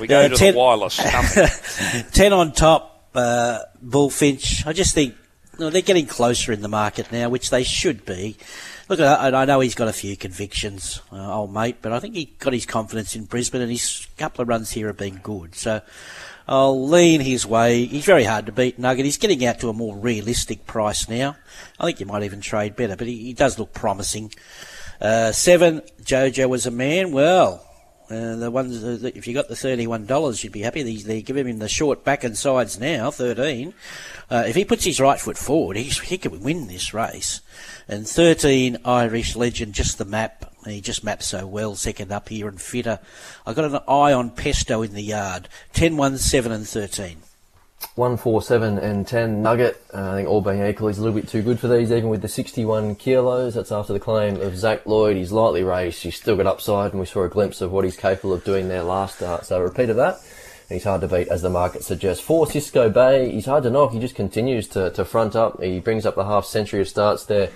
we 0.00 0.06
go 0.06 0.28
to 0.28 0.36
ten, 0.36 0.54
the 0.54 0.58
wireless. 0.58 0.98
10 2.12 2.32
on 2.32 2.52
top, 2.52 3.08
uh, 3.14 3.58
Bullfinch. 3.84 4.64
I 4.64 4.72
just 4.72 4.94
think 4.94 5.16
you 5.58 5.64
know, 5.64 5.70
they're 5.70 5.82
getting 5.82 6.06
closer 6.06 6.52
in 6.52 6.62
the 6.62 6.68
market 6.68 7.10
now, 7.10 7.28
which 7.28 7.50
they 7.50 7.64
should 7.64 8.04
be. 8.04 8.36
Look, 8.88 9.00
I, 9.00 9.30
I 9.30 9.44
know 9.44 9.60
he's 9.60 9.74
got 9.74 9.88
a 9.88 9.92
few 9.92 10.16
convictions, 10.16 11.00
uh, 11.10 11.34
old 11.34 11.52
mate, 11.52 11.76
but 11.82 11.92
I 11.92 11.98
think 11.98 12.14
he 12.14 12.26
got 12.38 12.52
his 12.52 12.66
confidence 12.66 13.16
in 13.16 13.24
Brisbane 13.24 13.62
and 13.62 13.70
his 13.70 14.06
couple 14.16 14.42
of 14.42 14.48
runs 14.48 14.70
here 14.70 14.86
have 14.88 14.96
been 14.96 15.16
good. 15.16 15.54
So 15.56 15.82
I'll 16.52 16.86
lean 16.86 17.22
his 17.22 17.46
way. 17.46 17.86
He's 17.86 18.04
very 18.04 18.24
hard 18.24 18.44
to 18.44 18.52
beat, 18.52 18.78
Nugget. 18.78 19.06
He's 19.06 19.16
getting 19.16 19.42
out 19.46 19.60
to 19.60 19.70
a 19.70 19.72
more 19.72 19.96
realistic 19.96 20.66
price 20.66 21.08
now. 21.08 21.34
I 21.80 21.86
think 21.86 21.98
you 21.98 22.04
might 22.04 22.24
even 22.24 22.42
trade 22.42 22.76
better, 22.76 22.94
but 22.94 23.06
he, 23.06 23.16
he 23.16 23.32
does 23.32 23.58
look 23.58 23.72
promising. 23.72 24.34
Uh, 25.00 25.32
seven, 25.32 25.80
Jojo 26.02 26.50
was 26.50 26.66
a 26.66 26.70
man. 26.70 27.10
Well, 27.10 27.66
uh, 28.10 28.36
the 28.36 28.50
ones 28.50 28.84
uh, 28.84 29.10
if 29.14 29.26
you 29.26 29.32
got 29.32 29.48
the 29.48 29.56
thirty-one 29.56 30.04
dollars, 30.04 30.44
you'd 30.44 30.52
be 30.52 30.60
happy. 30.60 30.82
They 30.82 31.22
give 31.22 31.38
him 31.38 31.58
the 31.58 31.70
short 31.70 32.04
back 32.04 32.22
and 32.22 32.36
sides 32.36 32.78
now, 32.78 33.10
thirteen. 33.10 33.72
Uh, 34.30 34.44
if 34.46 34.54
he 34.54 34.66
puts 34.66 34.84
his 34.84 35.00
right 35.00 35.18
foot 35.18 35.38
forward, 35.38 35.78
he 35.78 36.18
could 36.18 36.42
win 36.42 36.66
this 36.66 36.92
race. 36.92 37.40
And 37.88 38.06
thirteen, 38.06 38.76
Irish 38.84 39.36
legend, 39.36 39.72
just 39.72 39.96
the 39.96 40.04
map. 40.04 40.51
He 40.66 40.80
just 40.80 41.04
maps 41.04 41.26
so 41.26 41.46
well, 41.46 41.74
second 41.74 42.12
up 42.12 42.28
here 42.28 42.48
and 42.48 42.60
fitter. 42.60 43.00
I 43.46 43.52
got 43.52 43.64
an 43.64 43.80
eye 43.88 44.12
on 44.12 44.30
Pesto 44.30 44.82
in 44.82 44.94
the 44.94 45.02
yard. 45.02 45.48
10, 45.72 45.96
1, 45.96 46.18
7 46.18 46.52
and 46.52 46.66
13. 46.66 47.16
1, 47.94 48.16
4, 48.16 48.42
7 48.42 48.78
and 48.78 49.06
10 49.06 49.42
Nugget. 49.42 49.82
Uh, 49.92 50.12
I 50.12 50.14
think 50.14 50.28
all 50.28 50.40
being 50.40 50.64
equal, 50.64 50.88
he's 50.88 50.98
a 50.98 51.02
little 51.02 51.18
bit 51.18 51.28
too 51.28 51.42
good 51.42 51.58
for 51.58 51.68
these, 51.68 51.90
even 51.90 52.08
with 52.08 52.22
the 52.22 52.28
61 52.28 52.94
kilos. 52.96 53.54
That's 53.54 53.72
after 53.72 53.92
the 53.92 54.00
claim 54.00 54.40
of 54.40 54.56
Zac 54.56 54.86
Lloyd. 54.86 55.16
He's 55.16 55.32
lightly 55.32 55.64
raced. 55.64 56.02
He's 56.02 56.16
still 56.16 56.36
got 56.36 56.46
upside, 56.46 56.92
and 56.92 57.00
we 57.00 57.06
saw 57.06 57.24
a 57.24 57.28
glimpse 57.28 57.60
of 57.60 57.72
what 57.72 57.84
he's 57.84 57.96
capable 57.96 58.32
of 58.32 58.44
doing 58.44 58.68
there 58.68 58.82
last 58.82 59.16
start. 59.16 59.46
So 59.46 59.58
a 59.58 59.62
repeat 59.62 59.90
of 59.90 59.96
that. 59.96 60.20
He's 60.68 60.84
hard 60.84 61.02
to 61.02 61.08
beat, 61.08 61.28
as 61.28 61.42
the 61.42 61.50
market 61.50 61.84
suggests. 61.84 62.24
For 62.24 62.46
Cisco 62.46 62.88
Bay, 62.88 63.30
he's 63.30 63.46
hard 63.46 63.64
to 63.64 63.70
knock. 63.70 63.92
He 63.92 63.98
just 63.98 64.14
continues 64.14 64.68
to, 64.68 64.90
to 64.92 65.04
front 65.04 65.36
up. 65.36 65.62
He 65.62 65.80
brings 65.80 66.06
up 66.06 66.14
the 66.14 66.24
half 66.24 66.46
century 66.46 66.80
of 66.80 66.88
starts 66.88 67.24
there 67.26 67.50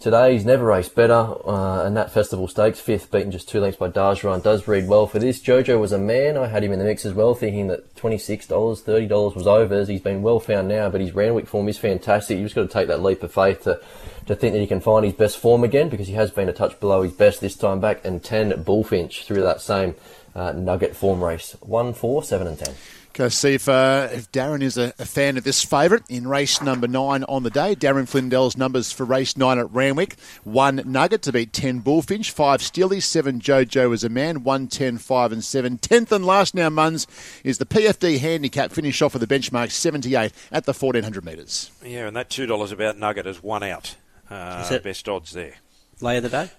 Today 0.00 0.34
he's 0.34 0.44
never 0.44 0.64
raced 0.64 0.94
better, 0.94 1.34
uh, 1.44 1.82
and 1.84 1.96
that 1.96 2.12
Festival 2.12 2.46
Stakes 2.46 2.78
fifth, 2.78 3.10
beaten 3.10 3.32
just 3.32 3.48
two 3.48 3.58
lengths 3.58 3.80
by 3.80 3.88
Dargeron, 3.88 4.40
does 4.40 4.68
read 4.68 4.86
well 4.86 5.08
for 5.08 5.18
this. 5.18 5.40
Jojo 5.40 5.80
was 5.80 5.90
a 5.90 5.98
man. 5.98 6.36
I 6.36 6.46
had 6.46 6.62
him 6.62 6.70
in 6.70 6.78
the 6.78 6.84
mix 6.84 7.04
as 7.04 7.14
well, 7.14 7.34
thinking 7.34 7.66
that 7.66 7.96
$26, 7.96 8.46
$30 8.46 9.34
was 9.34 9.46
over. 9.48 9.84
He's 9.84 10.00
been 10.00 10.22
well 10.22 10.38
found 10.38 10.68
now, 10.68 10.88
but 10.88 11.00
his 11.00 11.16
Randwick 11.16 11.48
form 11.48 11.68
is 11.68 11.78
fantastic. 11.78 12.38
You've 12.38 12.46
just 12.46 12.54
got 12.54 12.62
to 12.62 12.68
take 12.68 12.86
that 12.86 13.02
leap 13.02 13.24
of 13.24 13.34
faith 13.34 13.64
to, 13.64 13.80
to 14.26 14.36
think 14.36 14.52
that 14.52 14.60
he 14.60 14.68
can 14.68 14.80
find 14.80 15.04
his 15.04 15.14
best 15.14 15.36
form 15.36 15.64
again, 15.64 15.88
because 15.88 16.06
he 16.06 16.14
has 16.14 16.30
been 16.30 16.48
a 16.48 16.52
touch 16.52 16.78
below 16.78 17.02
his 17.02 17.12
best 17.12 17.40
this 17.40 17.56
time 17.56 17.80
back, 17.80 18.04
and 18.04 18.22
10 18.22 18.62
Bullfinch 18.62 19.24
through 19.24 19.42
that 19.42 19.60
same 19.60 19.96
uh, 20.32 20.52
nugget 20.52 20.94
form 20.94 21.24
race. 21.24 21.56
1, 21.62 21.92
4, 21.92 22.22
7 22.22 22.46
and 22.46 22.56
10. 22.56 22.74
Go 23.14 23.28
see 23.28 23.54
if, 23.54 23.68
uh, 23.68 24.08
if 24.12 24.30
Darren 24.30 24.62
is 24.62 24.78
a, 24.78 24.92
a 24.98 25.04
fan 25.04 25.36
of 25.36 25.42
this 25.44 25.64
favourite 25.64 26.04
in 26.08 26.28
race 26.28 26.62
number 26.62 26.86
nine 26.86 27.24
on 27.24 27.42
the 27.42 27.50
day. 27.50 27.74
Darren 27.74 28.06
Flindell's 28.06 28.56
numbers 28.56 28.92
for 28.92 29.04
race 29.04 29.36
nine 29.36 29.58
at 29.58 29.70
Randwick. 29.72 30.16
One 30.44 30.82
Nugget 30.84 31.22
to 31.22 31.32
beat 31.32 31.52
10 31.52 31.80
Bullfinch, 31.82 32.30
five 32.30 32.62
Steely, 32.62 33.00
seven 33.00 33.40
Jojo 33.40 33.92
as 33.92 34.04
a 34.04 34.08
man, 34.08 34.44
one, 34.44 34.68
ten, 34.68 34.98
five 34.98 35.32
and 35.32 35.42
seven. 35.42 35.78
Tenth 35.78 36.12
and 36.12 36.24
last 36.24 36.54
now, 36.54 36.68
Muns, 36.68 37.06
is 37.42 37.58
the 37.58 37.66
PFD 37.66 38.18
handicap. 38.20 38.70
Finish 38.70 39.02
off 39.02 39.14
with 39.14 39.26
the 39.26 39.34
benchmark 39.34 39.72
78 39.72 40.32
at 40.52 40.64
the 40.64 40.72
1400 40.72 41.24
metres. 41.24 41.72
Yeah, 41.84 42.06
and 42.06 42.16
that 42.16 42.28
$2 42.28 42.72
about 42.72 42.98
Nugget 42.98 43.26
is 43.26 43.42
one 43.42 43.64
out. 43.64 43.96
Uh, 44.30 44.78
best 44.78 45.08
odds 45.08 45.32
there. 45.32 45.54
Lay 46.00 46.18
of 46.18 46.22
the 46.22 46.28
day? 46.28 46.50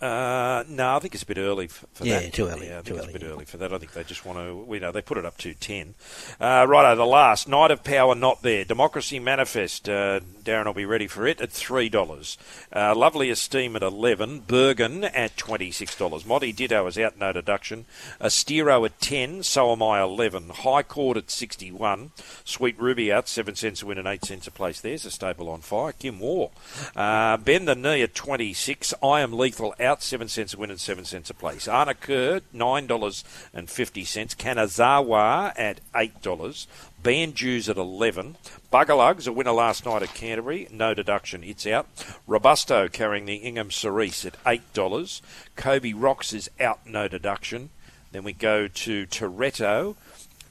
Uh, 0.00 0.64
no, 0.68 0.96
I 0.96 0.98
think 0.98 1.14
it's 1.14 1.22
a 1.22 1.26
bit 1.26 1.38
early 1.38 1.68
for, 1.68 1.86
for 1.94 2.04
yeah, 2.04 2.20
that. 2.20 2.32
too 2.32 2.48
early. 2.48 2.66
Yeah, 2.68 2.78
I 2.78 2.82
think 2.82 2.86
too 2.86 2.96
it's 2.96 3.04
early. 3.04 3.14
a 3.14 3.18
bit 3.18 3.26
early 3.26 3.44
for 3.46 3.56
that. 3.56 3.72
I 3.72 3.78
think 3.78 3.92
they 3.92 4.04
just 4.04 4.26
want 4.26 4.38
to, 4.38 4.74
you 4.74 4.80
know, 4.80 4.92
they 4.92 5.00
put 5.00 5.16
it 5.16 5.24
up 5.24 5.38
to 5.38 5.54
10. 5.54 5.94
Uh, 6.40 6.66
righto, 6.68 6.94
the 6.96 7.06
last. 7.06 7.48
Night 7.48 7.70
of 7.70 7.82
Power 7.82 8.14
not 8.14 8.42
there. 8.42 8.64
Democracy 8.64 9.18
Manifest. 9.18 9.88
Uh, 9.88 10.20
Darren 10.44 10.66
will 10.66 10.74
be 10.74 10.84
ready 10.84 11.06
for 11.06 11.26
it 11.26 11.40
at 11.40 11.50
$3. 11.50 12.36
Uh, 12.72 12.94
Lovely 12.94 13.30
Esteem 13.30 13.74
at 13.74 13.82
11 13.82 14.40
Bergen 14.46 15.04
at 15.04 15.36
$26. 15.36 16.26
Monty 16.26 16.52
Ditto 16.52 16.86
is 16.86 16.98
out, 16.98 17.18
no 17.18 17.32
deduction. 17.32 17.86
Astero 18.20 18.84
at 18.84 19.00
10 19.00 19.42
So 19.42 19.72
am 19.72 19.82
I 19.82 20.00
11 20.02 20.50
High 20.50 20.82
Court 20.82 21.16
at 21.16 21.30
61 21.30 22.10
Sweet 22.44 22.78
Ruby 22.78 23.10
out, 23.12 23.28
7 23.28 23.54
cents 23.56 23.82
a 23.82 23.86
win 23.86 23.98
and 23.98 24.06
8 24.06 24.24
cents 24.24 24.46
a 24.46 24.50
place. 24.50 24.80
There's 24.80 25.04
a 25.06 25.10
stable 25.10 25.48
on 25.48 25.60
fire. 25.62 25.92
Kim 25.92 26.20
War. 26.20 26.50
Uh, 26.94 27.36
Bend 27.38 27.66
the 27.66 27.74
Knee 27.74 28.02
at 28.02 28.14
26 28.14 28.94
I 29.02 29.20
Am 29.20 29.32
Lethal 29.32 29.74
out, 29.80 29.85
7 30.02 30.28
cents 30.28 30.54
a 30.54 30.56
win 30.56 30.70
and 30.70 30.80
7 30.80 31.04
cents 31.04 31.30
a 31.30 31.34
place. 31.34 31.68
Anna 31.68 31.94
Kerr, 31.94 32.40
$9.50. 32.54 34.36
Kanazawa 34.36 35.52
at 35.56 35.80
$8. 35.94 36.66
Banjus 37.02 37.68
at 37.68 37.76
11. 37.76 38.36
Bugalugs, 38.72 39.28
a 39.28 39.32
winner 39.32 39.52
last 39.52 39.86
night 39.86 40.02
at 40.02 40.12
Canterbury, 40.14 40.66
no 40.72 40.92
deduction, 40.92 41.44
it's 41.44 41.66
out. 41.66 41.86
Robusto 42.26 42.88
carrying 42.88 43.26
the 43.26 43.36
Ingham 43.36 43.70
Cerise 43.70 44.26
at 44.26 44.42
$8. 44.44 45.20
Kobe 45.54 45.92
Rocks 45.92 46.32
is 46.32 46.50
out, 46.58 46.80
no 46.84 47.06
deduction. 47.06 47.70
Then 48.12 48.24
we 48.24 48.32
go 48.32 48.66
to 48.66 49.06
Toretto 49.06 49.94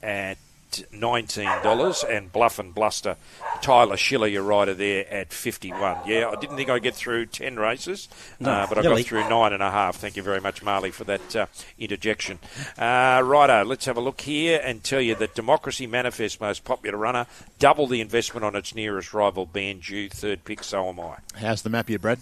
at 0.02 0.38
$19 0.72 2.10
and 2.10 2.32
Bluff 2.32 2.58
and 2.58 2.74
Bluster. 2.74 3.16
Tyler 3.60 3.96
Schiller 3.96 4.26
your 4.26 4.42
rider 4.42 4.74
there 4.74 5.10
at 5.12 5.32
51 5.32 6.00
yeah 6.06 6.28
I 6.28 6.38
didn't 6.38 6.56
think 6.56 6.68
I'd 6.68 6.82
get 6.82 6.94
through 6.94 7.26
10 7.26 7.58
races 7.58 8.08
no, 8.38 8.50
uh, 8.50 8.66
but 8.66 8.78
I 8.78 8.82
got 8.82 9.00
through 9.00 9.28
nine 9.28 9.52
and 9.52 9.62
a 9.62 9.70
half. 9.70 9.96
Thank 9.96 10.16
you 10.16 10.22
very 10.22 10.40
much 10.40 10.62
Marley 10.62 10.90
for 10.90 11.04
that 11.04 11.36
uh, 11.36 11.46
interjection. 11.78 12.38
Uh, 12.78 13.22
righto 13.24 13.64
let's 13.64 13.86
have 13.86 13.96
a 13.96 14.00
look 14.00 14.20
here 14.20 14.60
and 14.62 14.84
tell 14.84 15.00
you 15.00 15.14
that 15.16 15.34
Democracy 15.34 15.86
Manifest 15.86 16.40
most 16.40 16.64
popular 16.64 16.98
runner 16.98 17.26
double 17.58 17.86
the 17.86 18.00
investment 18.00 18.44
on 18.44 18.54
its 18.54 18.74
nearest 18.74 19.14
rival 19.14 19.46
Banju 19.46 20.10
third 20.12 20.44
pick 20.44 20.62
so 20.62 20.88
am 20.88 21.00
I. 21.00 21.16
How's 21.34 21.62
the 21.62 21.70
map 21.70 21.88
here 21.88 21.98
Brad 21.98 22.18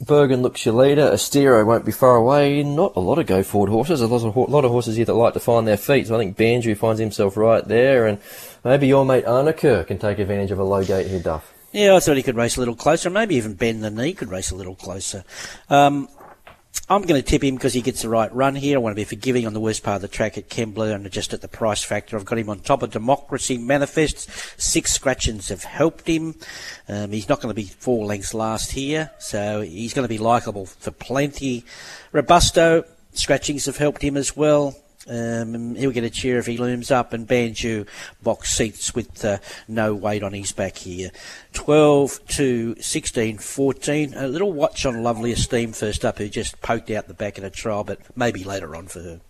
Bergen 0.00 0.42
looks 0.42 0.64
your 0.66 0.74
leader. 0.74 1.10
Astero 1.10 1.64
won't 1.64 1.84
be 1.84 1.92
far 1.92 2.16
away. 2.16 2.62
Not 2.62 2.96
a 2.96 3.00
lot 3.00 3.18
of 3.18 3.26
go 3.26 3.42
forward 3.42 3.70
horses. 3.70 4.00
A 4.00 4.06
lot 4.06 4.24
of, 4.24 4.36
lot 4.50 4.64
of 4.64 4.70
horses 4.70 4.96
here 4.96 5.04
that 5.04 5.14
like 5.14 5.34
to 5.34 5.40
find 5.40 5.66
their 5.66 5.76
feet. 5.76 6.08
So 6.08 6.14
I 6.14 6.18
think 6.18 6.36
Banju 6.36 6.76
finds 6.76 7.00
himself 7.00 7.36
right 7.36 7.66
there. 7.66 8.06
And 8.06 8.18
maybe 8.64 8.86
your 8.86 9.04
mate 9.04 9.24
Arnaker 9.24 9.86
can 9.86 9.98
take 9.98 10.18
advantage 10.18 10.50
of 10.50 10.58
a 10.58 10.64
low 10.64 10.84
gate 10.84 11.06
here, 11.06 11.20
Duff. 11.20 11.52
Yeah, 11.72 11.96
I 11.96 12.00
thought 12.00 12.16
he 12.16 12.22
could 12.22 12.36
race 12.36 12.56
a 12.56 12.60
little 12.60 12.76
closer. 12.76 13.10
Maybe 13.10 13.34
even 13.34 13.54
bend 13.54 13.82
the 13.82 13.90
knee 13.90 14.12
could 14.12 14.30
race 14.30 14.50
a 14.50 14.56
little 14.56 14.76
closer. 14.76 15.24
Um, 15.68 16.08
I'm 16.86 17.02
going 17.02 17.20
to 17.20 17.26
tip 17.26 17.42
him 17.42 17.54
because 17.54 17.72
he 17.72 17.80
gets 17.80 18.02
the 18.02 18.10
right 18.10 18.32
run 18.34 18.54
here. 18.54 18.76
I 18.76 18.80
want 18.80 18.92
to 18.92 19.00
be 19.00 19.04
forgiving 19.04 19.46
on 19.46 19.54
the 19.54 19.60
worst 19.60 19.82
part 19.82 19.96
of 19.96 20.02
the 20.02 20.08
track 20.08 20.36
at 20.36 20.50
Kembla 20.50 20.94
and 20.94 21.10
just 21.10 21.32
at 21.32 21.40
the 21.40 21.48
price 21.48 21.82
factor. 21.82 22.16
I've 22.16 22.26
got 22.26 22.38
him 22.38 22.50
on 22.50 22.60
top 22.60 22.82
of 22.82 22.90
Democracy 22.90 23.56
Manifest. 23.56 24.28
Six 24.60 24.92
scratchings 24.92 25.48
have 25.48 25.64
helped 25.64 26.06
him. 26.06 26.34
Um, 26.86 27.10
he's 27.12 27.28
not 27.28 27.40
going 27.40 27.54
to 27.54 27.54
be 27.54 27.68
four 27.68 28.04
lengths 28.04 28.34
last 28.34 28.72
here, 28.72 29.10
so 29.18 29.62
he's 29.62 29.94
going 29.94 30.04
to 30.04 30.10
be 30.10 30.18
likeable 30.18 30.66
for 30.66 30.90
plenty. 30.90 31.64
Robusto, 32.12 32.84
scratchings 33.14 33.64
have 33.64 33.78
helped 33.78 34.02
him 34.02 34.18
as 34.18 34.36
well. 34.36 34.76
Um, 35.08 35.74
he'll 35.74 35.90
get 35.90 36.04
a 36.04 36.10
cheer 36.10 36.38
if 36.38 36.46
he 36.46 36.56
looms 36.56 36.90
up, 36.90 37.12
and 37.12 37.26
Banju 37.26 37.86
box 38.22 38.56
seats 38.56 38.94
with 38.94 39.24
uh, 39.24 39.38
no 39.68 39.94
weight 39.94 40.22
on 40.22 40.32
his 40.32 40.52
back 40.52 40.76
here. 40.76 41.10
12 41.52 42.26
to 42.28 42.76
16, 42.80 43.38
14. 43.38 44.14
A 44.14 44.28
little 44.28 44.52
watch 44.52 44.86
on 44.86 45.02
Lovely 45.02 45.32
Esteem 45.32 45.72
first 45.72 46.04
up, 46.04 46.18
who 46.18 46.28
just 46.28 46.60
poked 46.62 46.90
out 46.90 47.08
the 47.08 47.14
back 47.14 47.38
in 47.38 47.44
a 47.44 47.50
trial, 47.50 47.84
but 47.84 48.00
maybe 48.16 48.44
later 48.44 48.74
on 48.74 48.86
for 48.86 49.00
her. 49.00 49.20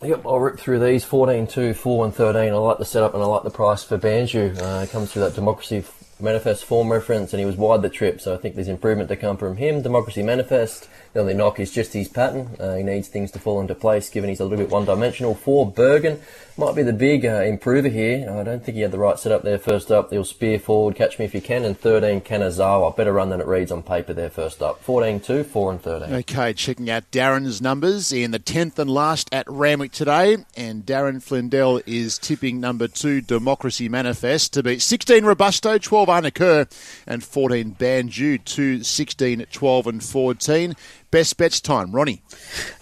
Yep, 0.00 0.26
I'll 0.26 0.38
rip 0.38 0.60
through 0.60 0.78
these 0.78 1.04
14, 1.04 1.48
2, 1.48 1.74
4, 1.74 2.04
and 2.04 2.14
13. 2.14 2.52
I 2.52 2.56
like 2.56 2.78
the 2.78 2.84
setup 2.84 3.14
and 3.14 3.22
I 3.22 3.26
like 3.26 3.42
the 3.42 3.50
price 3.50 3.82
for 3.82 3.98
Banju. 3.98 4.56
Uh, 4.62 4.86
comes 4.86 5.12
through 5.12 5.22
that 5.22 5.34
Democracy 5.34 5.84
Manifest 6.20 6.64
form 6.64 6.90
reference, 6.90 7.32
and 7.32 7.40
he 7.40 7.46
was 7.46 7.56
wide 7.56 7.82
the 7.82 7.88
trip, 7.88 8.20
so 8.20 8.34
I 8.34 8.38
think 8.38 8.54
there's 8.54 8.68
improvement 8.68 9.08
to 9.08 9.16
come 9.16 9.36
from 9.36 9.56
him. 9.56 9.82
Democracy 9.82 10.22
Manifest, 10.22 10.88
the 11.12 11.20
only 11.20 11.34
knock 11.34 11.60
is 11.60 11.70
just 11.70 11.92
his 11.92 12.08
pattern. 12.08 12.56
Uh, 12.58 12.74
he 12.74 12.82
needs 12.82 13.08
things 13.08 13.30
to 13.32 13.38
fall 13.38 13.60
into 13.60 13.74
place, 13.74 14.10
given 14.10 14.28
he's 14.28 14.40
a 14.40 14.44
little 14.44 14.58
bit 14.58 14.70
one 14.70 14.84
dimensional. 14.84 15.34
For 15.34 15.70
Bergen, 15.70 16.20
might 16.58 16.74
be 16.74 16.82
the 16.82 16.92
big 16.92 17.24
uh, 17.24 17.42
improver 17.42 17.88
here. 17.88 18.28
I 18.28 18.42
don't 18.42 18.64
think 18.64 18.74
he 18.74 18.82
had 18.82 18.90
the 18.90 18.98
right 18.98 19.16
setup 19.16 19.42
there 19.42 19.58
first 19.58 19.92
up. 19.92 20.10
He'll 20.10 20.24
spear 20.24 20.58
forward, 20.58 20.96
catch 20.96 21.18
me 21.18 21.24
if 21.24 21.32
you 21.32 21.40
can, 21.40 21.64
and 21.64 21.78
13 21.78 22.20
Kanazawa. 22.20 22.96
Better 22.96 23.12
run 23.12 23.30
than 23.30 23.40
it 23.40 23.46
reads 23.46 23.70
on 23.70 23.84
paper 23.84 24.12
there 24.12 24.28
first 24.28 24.60
up. 24.60 24.82
14 24.82 25.20
2, 25.20 25.44
4 25.44 25.72
and 25.72 25.80
13. 25.80 26.14
Okay, 26.14 26.52
checking 26.52 26.90
out 26.90 27.08
Darren's 27.12 27.62
numbers 27.62 28.12
in 28.12 28.32
the 28.32 28.40
10th 28.40 28.76
and 28.80 28.90
last 28.90 29.32
at 29.32 29.48
Randwick 29.48 29.92
today. 29.92 30.38
And 30.56 30.84
Darren 30.84 31.22
Flindell 31.22 31.80
is 31.86 32.18
tipping 32.18 32.58
number 32.58 32.88
2 32.88 33.20
Democracy 33.20 33.88
Manifest 33.88 34.52
to 34.54 34.62
beat 34.64 34.82
16 34.82 35.24
Robusto, 35.24 35.78
12 35.78 36.07
Anacur, 36.08 36.70
and 37.06 37.22
14 37.22 37.74
Banju, 37.74 38.44
2, 38.44 38.82
16, 38.82 39.46
12 39.50 39.86
and 39.86 40.02
14. 40.02 40.74
Best 41.10 41.36
bets 41.36 41.60
time, 41.60 41.92
Ronnie. 41.92 42.22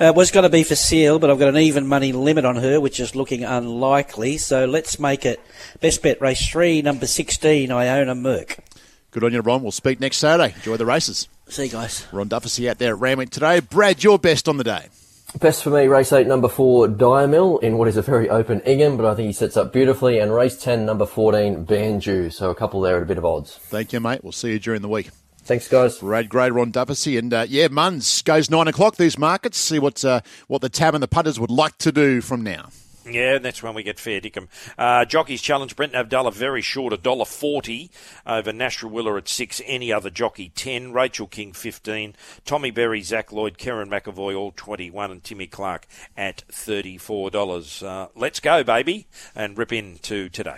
Uh, 0.00 0.12
was 0.14 0.30
going 0.30 0.42
to 0.42 0.48
be 0.48 0.64
for 0.64 0.74
Seal, 0.74 1.18
but 1.18 1.30
I've 1.30 1.38
got 1.38 1.48
an 1.48 1.58
even 1.58 1.86
money 1.86 2.12
limit 2.12 2.44
on 2.44 2.56
her, 2.56 2.80
which 2.80 2.98
is 2.98 3.14
looking 3.14 3.44
unlikely. 3.44 4.38
So 4.38 4.64
let's 4.64 4.98
make 4.98 5.24
it 5.24 5.40
best 5.80 6.02
bet 6.02 6.20
race 6.20 6.48
three, 6.48 6.82
number 6.82 7.06
16, 7.06 7.70
I 7.70 8.00
own 8.00 8.08
a 8.08 8.14
Merc. 8.14 8.58
Good 9.10 9.24
on 9.24 9.32
you, 9.32 9.40
Ron. 9.40 9.62
We'll 9.62 9.72
speak 9.72 10.00
next 10.00 10.18
Saturday. 10.18 10.54
Enjoy 10.56 10.76
the 10.76 10.84
races. 10.84 11.28
See 11.48 11.64
you 11.64 11.70
guys. 11.70 12.06
Ron 12.12 12.28
Duffy 12.28 12.68
out 12.68 12.78
there 12.78 12.94
at 12.94 13.00
Randwick 13.00 13.30
today. 13.30 13.60
Brad, 13.60 14.02
your 14.02 14.18
best 14.18 14.48
on 14.48 14.56
the 14.56 14.64
day. 14.64 14.88
Best 15.38 15.62
for 15.62 15.70
me, 15.70 15.86
race 15.86 16.12
8, 16.12 16.26
number 16.26 16.48
4, 16.48 16.88
Diamil, 16.88 17.62
in 17.62 17.76
what 17.76 17.88
is 17.88 17.98
a 17.98 18.02
very 18.02 18.30
open 18.30 18.60
Ingham, 18.60 18.96
but 18.96 19.04
I 19.04 19.14
think 19.14 19.26
he 19.26 19.32
sets 19.34 19.56
up 19.56 19.70
beautifully. 19.70 20.18
And 20.18 20.34
race 20.34 20.56
10, 20.56 20.86
number 20.86 21.04
14, 21.04 21.66
Banju. 21.66 22.32
So 22.32 22.50
a 22.50 22.54
couple 22.54 22.80
there 22.80 22.96
at 22.96 23.02
a 23.02 23.06
bit 23.06 23.18
of 23.18 23.24
odds. 23.26 23.54
Thank 23.54 23.92
you, 23.92 24.00
mate. 24.00 24.22
We'll 24.22 24.32
see 24.32 24.52
you 24.52 24.58
during 24.58 24.80
the 24.80 24.88
week. 24.88 25.10
Thanks, 25.42 25.68
guys. 25.68 25.98
Brad 25.98 26.30
Gray, 26.30 26.50
Ron 26.50 26.70
Duffy, 26.70 27.18
and 27.18 27.32
uh, 27.32 27.46
yeah, 27.48 27.68
Muns 27.68 28.24
goes 28.24 28.50
nine 28.50 28.66
o'clock. 28.66 28.96
These 28.96 29.18
markets 29.18 29.58
see 29.58 29.78
what 29.78 30.04
uh, 30.04 30.22
what 30.48 30.60
the 30.60 30.68
tab 30.68 30.94
and 30.94 31.02
the 31.02 31.06
putters 31.06 31.38
would 31.38 31.52
like 31.52 31.78
to 31.78 31.92
do 31.92 32.20
from 32.20 32.42
now. 32.42 32.70
Yeah, 33.08 33.38
that's 33.38 33.62
when 33.62 33.74
we 33.74 33.82
get 33.82 34.00
fair 34.00 34.20
dickum. 34.20 34.48
Uh, 34.76 35.04
Jockeys 35.04 35.42
Challenge, 35.42 35.74
Brent 35.76 35.92
Avdulla 35.92 36.32
very 36.32 36.60
short, 36.62 36.92
a 36.92 36.96
dollar 36.96 37.24
forty 37.24 37.90
over 38.26 38.52
Nash 38.52 38.80
Rawiller 38.80 39.16
at 39.16 39.28
six. 39.28 39.62
Any 39.64 39.92
other 39.92 40.10
jockey 40.10 40.50
ten. 40.54 40.92
Rachel 40.92 41.26
King 41.26 41.52
fifteen. 41.52 42.14
Tommy 42.44 42.70
Berry, 42.70 43.02
Zac 43.02 43.32
Lloyd, 43.32 43.58
Kerrin 43.58 43.88
McEvoy 43.88 44.36
all 44.36 44.52
twenty 44.52 44.90
one, 44.90 45.10
and 45.10 45.22
Timmy 45.22 45.46
Clark 45.46 45.86
at 46.16 46.42
thirty 46.50 46.98
four 46.98 47.30
dollars. 47.30 47.82
Uh, 47.82 48.08
let's 48.14 48.40
go, 48.40 48.64
baby, 48.64 49.06
and 49.34 49.56
rip 49.56 49.72
into 49.72 50.28
today. 50.28 50.54